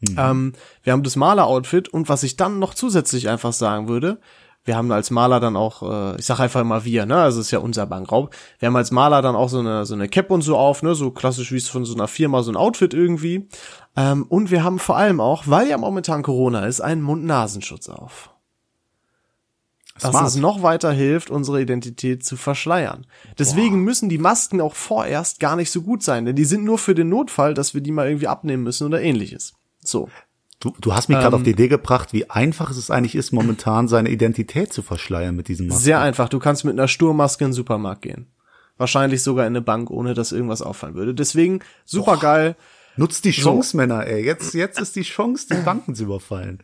Mhm. 0.00 0.16
Ähm, 0.18 0.52
wir 0.82 0.92
haben 0.92 1.02
das 1.02 1.16
Maler-Outfit 1.16 1.88
und 1.88 2.08
was 2.08 2.22
ich 2.22 2.36
dann 2.36 2.58
noch 2.58 2.74
zusätzlich 2.74 3.28
einfach 3.28 3.52
sagen 3.52 3.88
würde, 3.88 4.18
wir 4.64 4.76
haben 4.76 4.92
als 4.92 5.10
Maler 5.10 5.40
dann 5.40 5.56
auch, 5.56 5.82
äh, 5.82 6.18
ich 6.18 6.26
sag 6.26 6.38
einfach 6.38 6.60
immer 6.60 6.84
wir, 6.84 7.04
ne, 7.04 7.16
also 7.16 7.40
ist 7.40 7.50
ja 7.50 7.58
unser 7.58 7.86
Bankraub. 7.86 8.32
Wir 8.60 8.68
haben 8.68 8.76
als 8.76 8.92
Maler 8.92 9.20
dann 9.20 9.34
auch 9.34 9.48
so 9.48 9.58
eine 9.58 9.86
so 9.86 9.94
eine 9.94 10.08
Cap 10.08 10.30
und 10.30 10.42
so 10.42 10.56
auf, 10.56 10.82
ne, 10.82 10.94
so 10.94 11.10
klassisch 11.10 11.50
wie 11.52 11.56
es 11.56 11.68
von 11.68 11.84
so 11.84 11.94
einer 11.94 12.06
Firma 12.06 12.42
so 12.42 12.52
ein 12.52 12.56
Outfit 12.56 12.94
irgendwie. 12.94 13.48
Ähm, 13.96 14.24
und 14.28 14.50
wir 14.50 14.62
haben 14.62 14.78
vor 14.78 14.96
allem 14.96 15.20
auch, 15.20 15.44
weil 15.46 15.68
ja 15.68 15.78
momentan 15.78 16.22
Corona 16.22 16.66
ist, 16.66 16.80
einen 16.80 17.02
Mund-Nasenschutz 17.02 17.88
auf. 17.88 18.30
Smart. 20.02 20.14
Was 20.14 20.34
uns 20.34 20.42
noch 20.42 20.62
weiter 20.62 20.92
hilft, 20.92 21.30
unsere 21.30 21.60
Identität 21.60 22.24
zu 22.24 22.36
verschleiern. 22.36 23.06
Deswegen 23.38 23.76
Boah. 23.76 23.84
müssen 23.84 24.08
die 24.08 24.18
Masken 24.18 24.60
auch 24.60 24.74
vorerst 24.74 25.40
gar 25.40 25.56
nicht 25.56 25.70
so 25.70 25.82
gut 25.82 26.02
sein, 26.02 26.24
denn 26.24 26.36
die 26.36 26.44
sind 26.44 26.64
nur 26.64 26.78
für 26.78 26.94
den 26.94 27.08
Notfall, 27.08 27.54
dass 27.54 27.74
wir 27.74 27.80
die 27.80 27.92
mal 27.92 28.06
irgendwie 28.06 28.28
abnehmen 28.28 28.62
müssen 28.62 28.86
oder 28.86 29.00
ähnliches. 29.00 29.54
So. 29.82 30.08
Du, 30.60 30.72
du 30.80 30.94
hast 30.94 31.08
mich 31.08 31.16
ähm, 31.16 31.22
gerade 31.22 31.36
auf 31.36 31.42
die 31.42 31.50
Idee 31.50 31.66
gebracht, 31.66 32.12
wie 32.12 32.30
einfach 32.30 32.70
es 32.70 32.90
eigentlich 32.90 33.16
ist, 33.16 33.32
momentan 33.32 33.88
seine 33.88 34.10
Identität 34.10 34.72
zu 34.72 34.82
verschleiern 34.82 35.34
mit 35.34 35.48
diesen 35.48 35.66
Masken. 35.66 35.82
Sehr 35.82 36.00
einfach. 36.00 36.28
Du 36.28 36.38
kannst 36.38 36.64
mit 36.64 36.78
einer 36.78 36.86
Sturmaske 36.86 37.44
in 37.44 37.50
den 37.50 37.54
Supermarkt 37.54 38.02
gehen. 38.02 38.28
Wahrscheinlich 38.76 39.22
sogar 39.22 39.46
in 39.46 39.52
eine 39.52 39.60
Bank, 39.60 39.90
ohne 39.90 40.14
dass 40.14 40.30
irgendwas 40.30 40.62
auffallen 40.62 40.94
würde. 40.94 41.14
Deswegen 41.14 41.60
super 41.84 42.16
geil. 42.16 42.56
Nutzt 42.96 43.24
die 43.24 43.32
Chance, 43.32 43.70
so. 43.70 43.76
Männer, 43.76 44.06
ey. 44.06 44.24
Jetzt, 44.24 44.54
jetzt 44.54 44.78
ist 44.78 44.94
die 44.96 45.02
Chance, 45.02 45.48
die 45.50 45.62
Banken 45.62 45.94
zu 45.94 46.04
überfallen. 46.04 46.62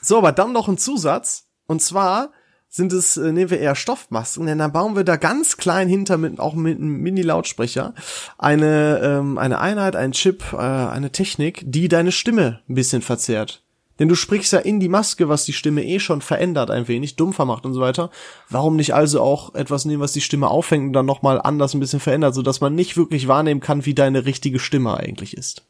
So, 0.00 0.18
aber 0.18 0.32
dann 0.32 0.52
noch 0.52 0.68
ein 0.68 0.78
Zusatz. 0.78 1.48
Und 1.66 1.82
zwar 1.82 2.30
sind 2.68 2.92
es, 2.92 3.16
äh, 3.16 3.32
nehmen 3.32 3.50
wir 3.50 3.58
eher 3.58 3.74
Stoffmasken, 3.74 4.46
denn 4.46 4.58
dann 4.58 4.72
bauen 4.72 4.96
wir 4.96 5.04
da 5.04 5.16
ganz 5.16 5.56
klein 5.56 5.88
hinter 5.88 6.18
mit, 6.18 6.38
auch 6.38 6.54
mit 6.54 6.78
einem 6.78 7.00
Mini-Lautsprecher 7.00 7.94
eine, 8.38 9.00
ähm, 9.02 9.38
eine 9.38 9.58
Einheit, 9.58 9.96
ein 9.96 10.12
Chip, 10.12 10.52
äh, 10.52 10.56
eine 10.56 11.10
Technik, 11.10 11.62
die 11.64 11.88
deine 11.88 12.12
Stimme 12.12 12.60
ein 12.68 12.74
bisschen 12.74 13.02
verzerrt. 13.02 13.62
Denn 13.98 14.08
du 14.08 14.14
sprichst 14.14 14.52
ja 14.52 14.58
in 14.58 14.78
die 14.78 14.90
Maske, 14.90 15.28
was 15.28 15.44
die 15.44 15.54
Stimme 15.54 15.84
eh 15.84 16.00
schon 16.00 16.20
verändert 16.20 16.70
ein 16.70 16.86
wenig, 16.86 17.16
dumpfer 17.16 17.46
macht 17.46 17.64
und 17.64 17.72
so 17.72 17.80
weiter. 17.80 18.10
Warum 18.50 18.76
nicht 18.76 18.94
also 18.94 19.22
auch 19.22 19.54
etwas 19.54 19.86
nehmen, 19.86 20.02
was 20.02 20.12
die 20.12 20.20
Stimme 20.20 20.48
aufhängt 20.48 20.88
und 20.88 20.92
dann 20.92 21.06
nochmal 21.06 21.40
anders 21.40 21.72
ein 21.72 21.80
bisschen 21.80 22.00
verändert, 22.00 22.34
sodass 22.34 22.60
man 22.60 22.74
nicht 22.74 22.96
wirklich 22.98 23.26
wahrnehmen 23.26 23.60
kann, 23.60 23.86
wie 23.86 23.94
deine 23.94 24.26
richtige 24.26 24.58
Stimme 24.58 24.96
eigentlich 24.98 25.34
ist. 25.36 25.64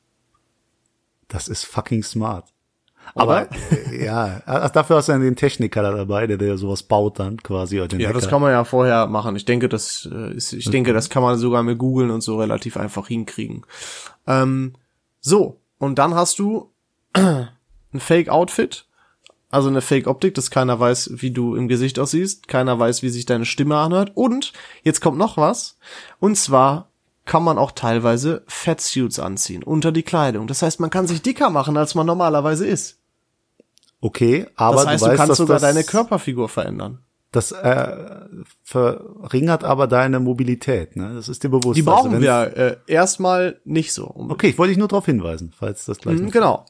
Das 1.29 1.47
ist 1.47 1.65
fucking 1.65 2.03
smart. 2.03 2.53
Aber 3.15 3.49
äh, 3.91 4.05
ja, 4.05 4.43
also 4.45 4.69
dafür 4.73 4.97
hast 4.97 5.09
du 5.09 5.13
ja 5.13 5.19
den 5.19 5.37
Techniker 5.37 5.83
da 5.83 5.93
dabei, 5.93 6.27
der, 6.27 6.37
der 6.37 6.59
sowas 6.59 6.83
baut 6.83 7.19
dann 7.19 7.43
quasi. 7.43 7.79
Oder 7.79 7.89
den 7.89 8.01
ja, 8.01 8.09
Hacker. 8.09 8.21
das 8.21 8.29
kann 8.29 8.43
man 8.43 8.53
ja 8.53 8.65
vorher 8.65 9.07
machen. 9.07 9.37
Ich 9.37 9.45
denke, 9.45 9.69
das 9.69 10.09
äh, 10.13 10.35
ist, 10.35 10.53
ich 10.53 10.71
denke, 10.71 10.93
das 10.93 11.09
kann 11.11 11.23
man 11.23 11.39
sogar 11.39 11.63
mit 11.63 11.79
googeln 11.79 12.11
und 12.11 12.21
so 12.21 12.39
relativ 12.39 12.77
einfach 12.77 13.09
hinkriegen. 13.09 13.65
Ähm, 14.27 14.75
so, 15.21 15.61
und 15.79 15.99
dann 15.99 16.15
hast 16.15 16.39
du 16.39 16.73
ein 17.15 17.49
Fake-Outfit, 17.97 18.87
also 19.51 19.69
eine 19.69 19.81
Fake-Optik, 19.81 20.35
dass 20.35 20.51
keiner 20.51 20.79
weiß, 20.79 21.13
wie 21.15 21.31
du 21.31 21.55
im 21.55 21.69
Gesicht 21.69 21.99
aussiehst, 21.99 22.49
keiner 22.49 22.79
weiß, 22.79 23.03
wie 23.03 23.09
sich 23.09 23.27
deine 23.27 23.47
Stimme 23.47 23.77
anhört. 23.77 24.13
Und 24.15 24.53
jetzt 24.83 25.01
kommt 25.01 25.19
noch 25.19 25.37
was, 25.37 25.79
und 26.19 26.37
zwar 26.37 26.91
kann 27.27 27.43
man 27.43 27.59
auch 27.59 27.73
teilweise 27.73 28.43
Fatsuits 28.47 29.19
anziehen 29.19 29.63
unter 29.63 29.93
die 29.93 30.05
Kleidung. 30.05 30.47
Das 30.47 30.63
heißt, 30.63 30.81
man 30.81 30.91
kann 30.91 31.07
sich 31.07 31.21
dicker 31.21 31.51
machen, 31.51 31.77
als 31.77 31.95
man 31.95 32.07
normalerweise 32.07 32.67
ist. 32.67 32.99
Okay, 34.01 34.47
aber 34.55 34.77
das 34.77 34.87
heißt, 34.87 35.03
du, 35.03 35.07
weißt, 35.07 35.15
du 35.15 35.17
kannst 35.19 35.37
sogar 35.37 35.61
deine 35.61 35.85
Körperfigur 35.85 36.49
verändern. 36.49 37.01
Das 37.33 37.53
äh, 37.53 37.89
verringert 38.63 39.65
aber 39.65 39.89
deine 39.89 40.21
Mobilität, 40.21 40.97
ne? 40.97 41.13
Das 41.15 41.29
ist 41.29 41.43
dir 41.43 41.51
bewusst. 41.51 41.77
Die 41.77 41.83
brauchen 41.83 42.15
also, 42.15 42.23
wir 42.23 42.57
äh, 42.57 42.77
erstmal 42.87 43.61
nicht 43.65 43.93
so. 43.93 44.15
Okay, 44.17 44.49
ich 44.49 44.59
wollte 44.59 44.71
dich 44.71 44.79
nur 44.79 44.89
darauf 44.89 45.07
hinweisen, 45.07 45.53
falls 45.55 45.85
das 45.85 45.99
gleich. 45.99 46.19
Mhm, 46.19 46.31
genau. 46.31 46.65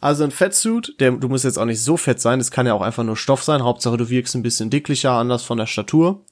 Also 0.00 0.24
ein 0.24 0.30
Fettsuit, 0.30 0.96
der, 0.98 1.12
du 1.12 1.28
musst 1.28 1.44
jetzt 1.44 1.58
auch 1.58 1.66
nicht 1.66 1.82
so 1.82 1.96
fett 1.96 2.20
sein, 2.20 2.40
es 2.40 2.50
kann 2.50 2.66
ja 2.66 2.72
auch 2.72 2.80
einfach 2.80 3.04
nur 3.04 3.16
Stoff 3.16 3.44
sein. 3.44 3.62
Hauptsache 3.62 3.96
du 3.96 4.08
wirkst 4.08 4.34
ein 4.34 4.42
bisschen 4.42 4.70
dicklicher, 4.70 5.12
anders 5.12 5.44
von 5.44 5.58
der 5.58 5.66
Statur. 5.66 6.24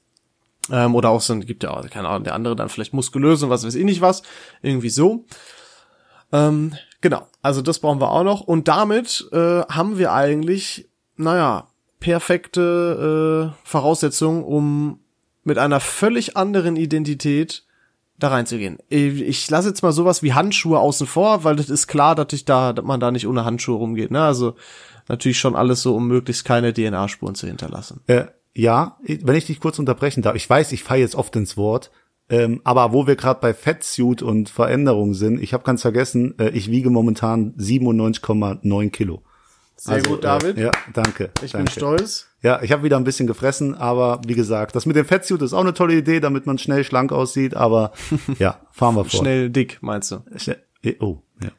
Ähm, 0.71 0.95
oder 0.95 1.11
auch 1.11 1.21
so, 1.21 1.39
gibt 1.39 1.63
ja 1.63 1.71
auch, 1.71 1.89
keine 1.91 2.09
Ahnung, 2.09 2.25
der 2.25 2.35
andere 2.35 2.57
dann 2.57 2.69
vielleicht 2.69 2.93
muskulös 2.93 3.43
und 3.43 3.51
was 3.51 3.65
weiß 3.65 3.75
ich 3.75 3.85
nicht 3.85 4.01
was. 4.01 4.23
Irgendwie 4.63 4.91
so. 4.91 5.25
Ähm, 6.33 6.75
genau, 7.01 7.27
also 7.43 7.63
das 7.63 7.79
brauchen 7.79 8.01
wir 8.01 8.11
auch 8.11 8.25
noch. 8.25 8.41
Und 8.41 8.69
damit 8.69 9.29
äh, 9.33 9.63
haben 9.63 9.99
wir 9.99 10.13
eigentlich, 10.13 10.89
naja, 11.17 11.69
perfekte 12.01 13.53
äh, 13.55 13.69
Voraussetzungen, 13.69 14.45
um 14.45 15.01
mit 15.45 15.59
einer 15.59 15.81
völlig 15.81 16.37
anderen 16.37 16.77
Identität 16.77 17.65
da 18.19 18.29
reinzugehen. 18.29 18.79
Ich, 18.89 19.49
lasse 19.51 19.69
jetzt 19.69 19.83
mal 19.83 19.93
sowas 19.93 20.23
wie 20.23 20.33
Handschuhe 20.33 20.79
außen 20.79 21.07
vor, 21.07 21.45
weil 21.45 21.57
das 21.57 21.71
ist 21.71 21.87
klar, 21.87 22.15
dass 22.15 22.33
ich 22.33 22.45
da, 22.45 22.73
dass 22.73 22.85
man 22.85 22.99
da 22.99 23.11
nicht 23.11 23.27
ohne 23.27 23.45
Handschuhe 23.45 23.77
rumgeht. 23.77 24.11
Ne? 24.11 24.23
Also 24.23 24.57
natürlich 25.09 25.39
schon 25.39 25.55
alles 25.55 25.83
so, 25.83 25.95
um 25.95 26.09
möglichst 26.09 26.45
keine 26.45 26.73
DNA-Spuren 26.73 27.35
zu 27.35 27.47
hinterlassen. 27.47 28.01
Ja, 28.09 28.29
ja, 28.57 28.99
wenn 29.03 29.37
ich 29.37 29.47
dich 29.47 29.61
kurz 29.61 29.79
unterbrechen 29.79 30.23
darf, 30.23 30.35
ich 30.35 30.49
weiß, 30.49 30.73
ich 30.73 30.83
falle 30.83 31.01
jetzt 31.01 31.15
oft 31.15 31.37
ins 31.37 31.57
Wort, 31.57 31.91
ähm, 32.29 32.61
aber 32.65 32.93
wo 32.93 33.07
wir 33.07 33.15
gerade 33.15 33.41
bei 33.41 33.55
Fettsuit 33.55 34.23
und 34.23 34.49
Veränderung 34.49 35.15
sind, 35.15 35.41
ich 35.41 35.53
habe 35.53 35.63
ganz 35.63 35.83
vergessen, 35.83 36.35
äh, 36.39 36.49
ich 36.51 36.71
wiege 36.71 36.91
momentan 36.91 37.55
97,9 37.57 38.91
Kilo. 38.91 39.23
Sehr 39.77 39.97
also, 39.97 40.11
gut, 40.11 40.25
David. 40.25 40.57
Äh, 40.57 40.65
ja, 40.65 40.71
danke. 40.95 41.31
Ich 41.43 41.53
danke. 41.53 41.67
bin 41.67 41.73
stolz. 41.73 42.29
Ja, 42.43 42.63
ich 42.63 42.73
habe 42.73 42.83
wieder 42.83 42.97
ein 42.97 43.05
bisschen 43.05 43.27
gefressen, 43.27 43.75
aber 43.75 44.23
wie 44.27 44.35
gesagt, 44.35 44.75
das 44.75 44.87
mit 44.87 44.97
dem 44.97 45.05
Fettsuit 45.05 45.43
ist 45.43 45.53
auch 45.53 45.61
eine 45.61 45.75
tolle 45.75 45.95
Idee, 45.95 46.21
damit 46.21 46.47
man 46.47 46.57
schnell 46.57 46.83
schlank 46.83 47.13
aussieht, 47.13 47.55
aber 47.55 47.93
ja, 48.39 48.61
fahren 48.73 48.97
wir 48.97 49.05
vor. 49.05 49.21
Schnell 49.21 49.51
dick, 49.51 49.79
meinst 49.83 50.11
du? 50.11 50.25
Schnell, 50.37 50.63
äh, 50.83 50.95
oh, 51.01 51.23
ja. 51.43 51.51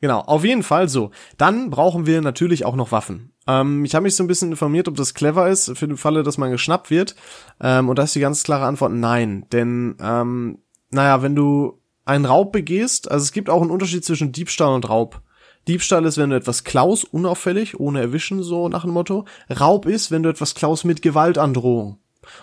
Genau, 0.00 0.20
auf 0.20 0.44
jeden 0.44 0.62
Fall 0.62 0.88
so. 0.88 1.10
Dann 1.38 1.70
brauchen 1.70 2.06
wir 2.06 2.20
natürlich 2.20 2.64
auch 2.64 2.76
noch 2.76 2.92
Waffen. 2.92 3.32
Ähm, 3.46 3.84
ich 3.84 3.94
habe 3.94 4.04
mich 4.04 4.16
so 4.16 4.24
ein 4.24 4.26
bisschen 4.26 4.50
informiert, 4.50 4.88
ob 4.88 4.96
das 4.96 5.14
clever 5.14 5.48
ist, 5.48 5.76
für 5.76 5.88
den 5.88 5.96
Falle, 5.96 6.22
dass 6.22 6.38
man 6.38 6.50
geschnappt 6.50 6.90
wird. 6.90 7.16
Ähm, 7.60 7.88
und 7.88 7.98
da 7.98 8.04
ist 8.04 8.14
die 8.14 8.20
ganz 8.20 8.42
klare 8.42 8.66
Antwort 8.66 8.92
nein. 8.92 9.46
Denn, 9.52 9.96
ähm, 10.00 10.58
naja, 10.90 11.22
wenn 11.22 11.34
du 11.34 11.80
einen 12.04 12.24
Raub 12.24 12.52
begehst, 12.52 13.10
also 13.10 13.22
es 13.22 13.32
gibt 13.32 13.50
auch 13.50 13.62
einen 13.62 13.70
Unterschied 13.70 14.04
zwischen 14.04 14.32
Diebstahl 14.32 14.74
und 14.74 14.88
Raub. 14.88 15.22
Diebstahl 15.68 16.04
ist, 16.04 16.16
wenn 16.16 16.30
du 16.30 16.36
etwas 16.36 16.62
klaust, 16.62 17.12
unauffällig, 17.12 17.80
ohne 17.80 18.00
erwischen, 18.00 18.42
so 18.42 18.68
nach 18.68 18.82
dem 18.82 18.92
Motto. 18.92 19.24
Raub 19.50 19.86
ist, 19.86 20.12
wenn 20.12 20.22
du 20.22 20.28
etwas 20.28 20.54
klaust 20.54 20.84
mit 20.84 21.02
Gewaltandrohung. 21.02 21.98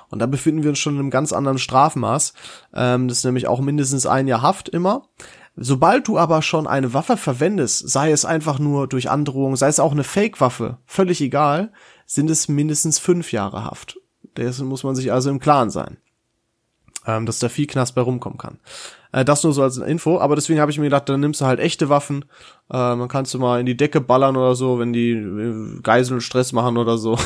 Und 0.10 0.20
da 0.20 0.26
befinden 0.26 0.64
wir 0.64 0.70
uns 0.70 0.80
schon 0.80 0.96
in 0.96 1.00
einem 1.00 1.10
ganz 1.10 1.34
anderen 1.34 1.58
Strafmaß. 1.58 2.34
Ähm, 2.74 3.08
das 3.08 3.20
ist 3.20 3.26
nämlich 3.26 3.48
auch 3.48 3.62
mindestens 3.62 4.06
ein 4.06 4.28
Jahr 4.28 4.42
Haft 4.42 4.70
immer. 4.70 5.08
Sobald 5.56 6.08
du 6.08 6.18
aber 6.18 6.42
schon 6.42 6.66
eine 6.66 6.94
Waffe 6.94 7.16
verwendest, 7.16 7.88
sei 7.90 8.12
es 8.12 8.26
einfach 8.26 8.58
nur 8.58 8.88
durch 8.88 9.10
Androhung, 9.10 9.56
sei 9.56 9.68
es 9.68 9.80
auch 9.80 9.92
eine 9.92 10.04
Fake-Waffe, 10.04 10.80
völlig 10.86 11.22
egal, 11.22 11.72
sind 12.06 12.30
es 12.30 12.48
mindestens 12.48 12.98
fünf 12.98 13.32
Jahre 13.32 13.64
Haft. 13.64 14.00
Dessen 14.36 14.68
muss 14.68 14.84
man 14.84 14.96
sich 14.96 15.12
also 15.12 15.30
im 15.30 15.40
Klaren 15.40 15.70
sein. 15.70 15.98
Ähm, 17.06 17.26
dass 17.26 17.40
da 17.40 17.50
viel 17.50 17.68
Knast 17.68 17.96
bei 17.96 18.02
rumkommen 18.02 18.38
kann. 18.38 18.60
Äh, 19.12 19.26
das 19.26 19.44
nur 19.44 19.52
so 19.52 19.62
als 19.62 19.78
Info, 19.78 20.20
aber 20.20 20.36
deswegen 20.36 20.62
habe 20.62 20.72
ich 20.72 20.78
mir 20.78 20.86
gedacht, 20.86 21.10
dann 21.10 21.20
nimmst 21.20 21.42
du 21.42 21.46
halt 21.46 21.60
echte 21.60 21.90
Waffen, 21.90 22.24
äh, 22.70 22.78
dann 22.78 23.10
kannst 23.10 23.34
du 23.34 23.40
mal 23.40 23.60
in 23.60 23.66
die 23.66 23.76
Decke 23.76 24.00
ballern 24.00 24.38
oder 24.38 24.56
so, 24.56 24.80
wenn 24.80 24.94
die 24.94 25.12
äh, 25.12 25.82
Geiseln 25.82 26.22
Stress 26.22 26.54
machen 26.54 26.78
oder 26.78 26.98
so. 26.98 27.20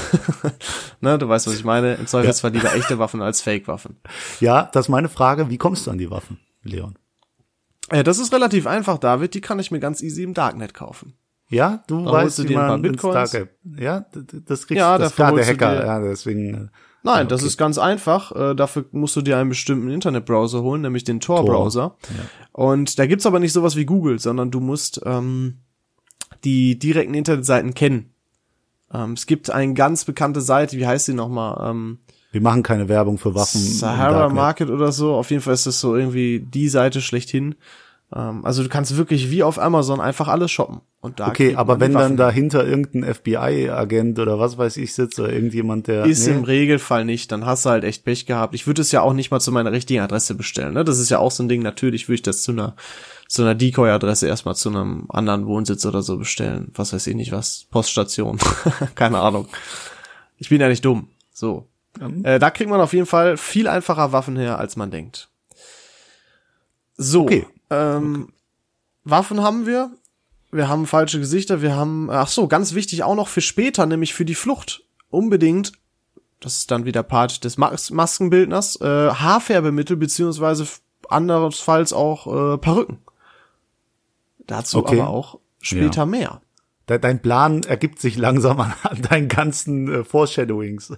ne, 1.02 1.20
du 1.20 1.30
weißt, 1.30 1.46
was 1.46 1.54
ich 1.54 1.63
meine. 1.63 1.94
Im 1.94 2.08
Zweifelsfall 2.08 2.56
ja. 2.56 2.62
lieber 2.62 2.76
echte 2.76 2.98
Waffen 2.98 3.22
als 3.22 3.42
Fake-Waffen. 3.42 3.98
Ja, 4.40 4.68
das 4.74 4.88
ist 4.88 4.90
meine 4.90 5.10
Frage, 5.10 5.52
wie 5.52 5.58
kommst 5.58 5.86
du 5.86 5.92
an 5.92 6.00
die 6.00 6.10
Waffen? 6.10 6.40
Leon? 6.63 6.98
Äh, 7.89 8.04
das 8.04 8.19
ist 8.19 8.34
relativ 8.34 8.67
einfach, 8.67 8.97
David. 8.97 9.34
Die 9.34 9.41
kann 9.41 9.60
ich 9.60 9.71
mir 9.71 9.80
ganz 9.80 10.02
easy 10.02 10.23
im 10.23 10.34
Darknet 10.34 10.73
kaufen. 10.73 11.13
Ja, 11.50 11.84
du 11.88 12.04
Da 12.04 12.12
weißt, 12.12 12.39
du 12.39 12.43
wie 12.43 12.47
dir 12.47 12.60
ein 12.62 12.67
paar 12.67 12.78
Bitcoins. 12.78 13.38
Ja, 13.78 14.06
das 14.45 14.67
kriegst 14.67 14.80
Ja, 14.80 14.97
das 14.97 15.15
klar, 15.15 15.34
der 15.34 15.45
Hacker. 15.45 15.86
Ja, 15.86 16.00
deswegen. 16.02 16.54
äh, 16.54 16.67
Nein, 17.04 17.19
Ja, 17.19 17.23
das 17.23 17.41
okay. 17.41 17.47
ist 17.47 17.58
ganz 17.58 17.78
einfach. 17.78 18.34
Äh, 18.36 18.54
dafür 18.56 18.86
musst 18.91 19.15
du 19.15 19.21
dir 19.21 19.38
einen 19.38 19.50
bestimmten 19.50 19.89
Internetbrowser 19.89 20.62
holen, 20.62 20.82
nämlich 20.82 21.06
den 21.06 21.21
Tor-Browser. 21.21 21.95
Und 22.52 23.00
da 23.00 23.06
gibt's 23.06 23.26
aber 23.26 23.39
nicht 23.39 23.54
sowas 23.54 23.78
wie 23.78 23.86
Google, 23.86 24.19
sondern 24.19 24.52
du 24.52 24.60
musst 24.60 25.00
ähm, 25.06 25.60
die 26.43 26.78
direkten 26.78 27.13
Internetseiten 27.13 27.73
kennen. 27.73 28.13
Ähm, 28.93 29.13
es 29.13 29.26
gibt 29.26 29.50
eine 29.50 29.73
ganz 29.73 30.04
bekannte 30.04 30.41
Seite, 30.41 30.76
wie 30.78 30.88
heißt 30.88 31.08
die 31.08 31.13
nochmal? 31.13 31.69
Ähm, 31.69 32.00
Wir 32.32 32.42
machen 32.42 32.63
keine 32.63 32.90
Werbung 32.90 33.18
für 33.18 33.36
Waffen. 33.36 33.62
Sahara. 33.62 34.30
Market 34.30 34.70
oder 34.70 34.92
so. 34.92 35.16
Auf 35.16 35.32
jeden 35.32 35.42
Fall 35.42 35.54
ist 35.54 35.66
das 35.66 35.80
so 35.80 35.96
irgendwie 35.96 36.40
die 36.40 36.70
Seite 36.70 37.02
schlechthin. 37.02 37.56
Ähm, 38.13 38.46
also 38.46 38.63
du 38.63 38.70
kannst 38.70 38.96
wirklich 38.98 39.32
wie 39.32 39.44
auf 39.44 39.60
Amazon 39.60 40.00
einfach 40.00 40.28
alles 40.28 40.52
shoppen. 40.52 40.82
Und 41.00 41.20
da 41.20 41.28
Okay, 41.28 41.56
aber 41.56 41.80
wenn 41.80 41.94
dann 41.94 42.18
dahinter 42.18 42.66
irgendein 42.66 43.13
FBI-Agent 43.13 44.18
oder 44.20 44.40
was 44.40 44.58
weiß 44.58 44.78
ich 44.78 44.94
sitzt 44.94 45.20
oder 45.20 45.32
irgendjemand, 45.32 45.88
der. 45.88 46.06
Ist 46.06 46.28
nee, 46.28 46.34
im 46.34 46.44
Regelfall 46.44 47.06
nicht, 47.06 47.32
dann 47.32 47.46
hast 47.46 47.66
du 47.66 47.70
halt 47.70 47.84
echt 47.84 48.04
Pech 48.04 48.26
gehabt. 48.26 48.56
Ich 48.56 48.66
würde 48.66 48.82
es 48.82 48.92
ja 48.92 49.02
auch 49.02 49.13
nicht 49.13 49.30
mal 49.30 49.40
zu 49.40 49.52
meiner 49.52 49.72
richtigen 49.72 50.02
Adresse 50.02 50.36
bestellen. 50.36 50.74
Ne? 50.74 50.84
Das 50.84 51.00
ist 51.00 51.10
ja 51.10 51.20
auch 51.20 51.32
so 51.32 51.44
ein 51.44 51.50
Ding, 51.50 51.62
natürlich 51.62 52.08
würde 52.08 52.16
ich 52.16 52.22
das 52.24 52.42
zu 52.42 52.52
einer, 52.52 52.76
zu 53.28 53.44
einer 53.44 53.56
Decoy-Adresse 53.56 54.28
erstmal 54.28 54.56
zu 54.56 54.70
einem 54.70 55.06
anderen 55.10 55.46
Wohnsitz 55.46 55.86
oder 55.86 56.02
so 56.02 56.18
bestellen. 56.18 56.72
Was 56.74 56.94
weiß 56.94 57.08
ich 57.08 57.16
nicht 57.16 57.32
was. 57.32 57.68
Poststation. 57.70 58.40
Keine 58.96 59.20
Ahnung. 59.20 59.48
Ich 60.38 60.50
bin 60.50 60.62
ja 60.62 60.68
nicht 60.68 60.84
dumm. 60.84 61.10
So. 61.32 61.68
Ähm. 62.02 62.26
Äh, 62.26 62.40
da 62.40 62.50
kriegt 62.50 62.70
man 62.70 62.82
auf 62.82 62.94
jeden 62.94 63.06
Fall 63.06 63.38
viel 63.38 63.68
einfacher 63.68 64.12
Waffen 64.12 64.38
her, 64.38 64.60
als 64.60 64.76
man 64.76 64.92
denkt. 64.92 65.30
So. 66.98 67.24
Okay. 67.24 67.46
Ähm, 67.70 68.34
Waffen 69.04 69.42
haben 69.42 69.66
wir. 69.66 69.92
Wir 70.52 70.68
haben 70.70 70.88
falsche 70.88 71.20
Gesichter. 71.20 71.62
Wir 71.62 71.76
haben, 71.76 72.10
ach 72.10 72.28
so, 72.28 72.48
ganz 72.48 72.74
wichtig 72.74 73.04
auch 73.04 73.16
noch 73.16 73.28
für 73.28 73.42
später, 73.42 73.86
nämlich 73.86 74.14
für 74.14 74.26
die 74.26 74.36
Flucht. 74.36 74.84
Unbedingt, 75.10 75.74
das 76.40 76.58
ist 76.58 76.72
dann 76.72 76.86
wieder 76.86 77.04
Part 77.04 77.44
des 77.44 77.58
Mas 77.58 77.92
Maskenbildners, 77.92 78.80
äh, 78.82 79.10
Haarfärbemittel 79.12 79.98
beziehungsweise 79.98 80.68
anderenfalls 81.10 81.94
auch 81.94 82.54
äh, 82.54 82.58
Perücken. 82.58 83.00
Dazu 84.46 84.80
Okay. 84.80 85.00
aber 85.00 85.10
auch 85.10 85.40
später 85.62 86.02
Ja. 86.02 86.06
mehr. 86.06 86.42
De- 86.89 87.00
Dein 87.00 87.21
Plan 87.21 87.63
ergibt 87.63 88.00
sich 88.00 88.17
langsam 88.17 88.60
an, 88.62 88.73
deinen 89.10 89.28
ganzen 89.28 89.91
äh, 89.93 90.04
Foreshadowings. 90.04 90.93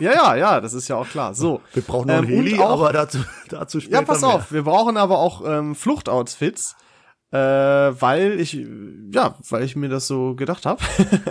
Ja, 0.00 0.12
ja, 0.12 0.34
ja, 0.36 0.60
das 0.60 0.74
ist 0.74 0.88
ja 0.88 0.96
auch 0.96 1.08
klar. 1.08 1.34
So. 1.34 1.60
Wir 1.74 1.82
brauchen 1.82 2.08
noch 2.08 2.14
einen 2.18 2.28
Ähm, 2.30 2.38
und 2.38 2.44
Heli, 2.46 2.58
auch- 2.60 2.70
aber 2.70 2.92
dazu, 2.92 3.18
dazu 3.48 3.80
später 3.80 3.96
Ja, 4.00 4.02
pass 4.02 4.20
mehr. 4.22 4.30
auf, 4.30 4.52
wir 4.52 4.62
brauchen 4.62 4.96
aber 4.96 5.18
auch 5.18 5.42
ähm, 5.46 5.74
Fluchtoutfits, 5.74 6.76
äh, 7.32 7.38
weil 7.38 8.38
ich 8.38 8.58
ja, 9.14 9.36
weil 9.48 9.64
ich 9.64 9.74
mir 9.74 9.88
das 9.88 10.06
so 10.06 10.34
gedacht 10.34 10.66
habe. 10.66 10.82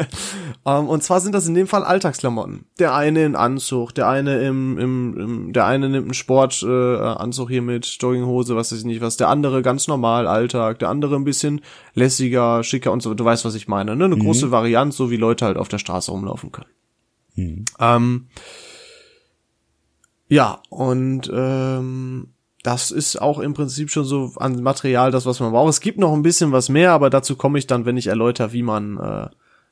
ähm, 0.66 0.88
und 0.88 1.04
zwar 1.04 1.22
sind 1.22 1.34
das 1.34 1.48
in 1.48 1.54
dem 1.54 1.68
Fall 1.68 1.84
Alltagsklamotten. 1.84 2.66
Der 2.80 2.96
eine 2.96 3.24
in 3.24 3.36
Anzug, 3.36 3.94
der 3.94 4.08
eine 4.08 4.42
im, 4.42 4.78
im, 4.80 5.18
im 5.18 5.54
der 5.54 5.66
eine 5.66 5.90
nimmt 5.90 6.06
einen 6.06 6.14
Sportanzug 6.14 7.50
äh, 7.50 7.54
hier 7.54 7.62
mit 7.62 7.86
Jogginghose, 8.00 8.56
was 8.56 8.72
weiß 8.72 8.80
ich 8.80 8.86
nicht 8.86 9.02
was, 9.02 9.18
der 9.18 9.30
andere 9.30 9.62
ganz 9.62 9.88
normal 9.88 10.28
Alltag, 10.28 10.80
der 10.80 10.90
andere 10.90 11.16
ein 11.16 11.24
bisschen 11.24 11.62
lässiger, 11.94 12.64
schicker 12.64 12.92
und 12.92 13.04
so. 13.04 13.14
Du 13.14 13.24
weißt, 13.24 13.46
was 13.46 13.56
ich 13.56 13.68
meine, 13.68 13.96
ne? 13.96 14.06
Eine 14.06 14.18
große 14.18 14.52
Variante, 14.52 14.96
so 14.96 15.12
wie 15.12 15.18
Leute 15.18 15.46
halt 15.46 15.58
auf 15.58 15.70
der 15.70 15.78
Straße 15.78 16.12
rumlaufen 16.12 16.52
können. 16.52 17.66
Ähm, 17.80 18.28
ja, 20.28 20.62
und 20.70 21.32
ähm, 21.34 22.34
das 22.64 22.92
ist 22.92 23.22
auch 23.22 23.40
im 23.40 23.54
Prinzip 23.54 23.90
schon 23.90 24.06
so 24.06 24.34
an 24.38 24.62
Material 24.62 25.12
das, 25.12 25.26
was 25.26 25.40
man 25.40 25.52
braucht. 25.52 25.70
Es 25.70 25.82
gibt 25.82 25.98
noch 25.98 26.14
ein 26.14 26.22
bisschen 26.22 26.52
was 26.52 26.70
mehr, 26.70 26.92
aber 26.92 27.10
dazu 27.10 27.36
komme 27.36 27.58
ich 27.58 27.68
dann, 27.68 27.86
wenn 27.86 27.98
ich 27.98 28.08
erläutere, 28.08 28.54
wie 28.54 28.64
man, 28.64 28.98
äh, 28.98 29.30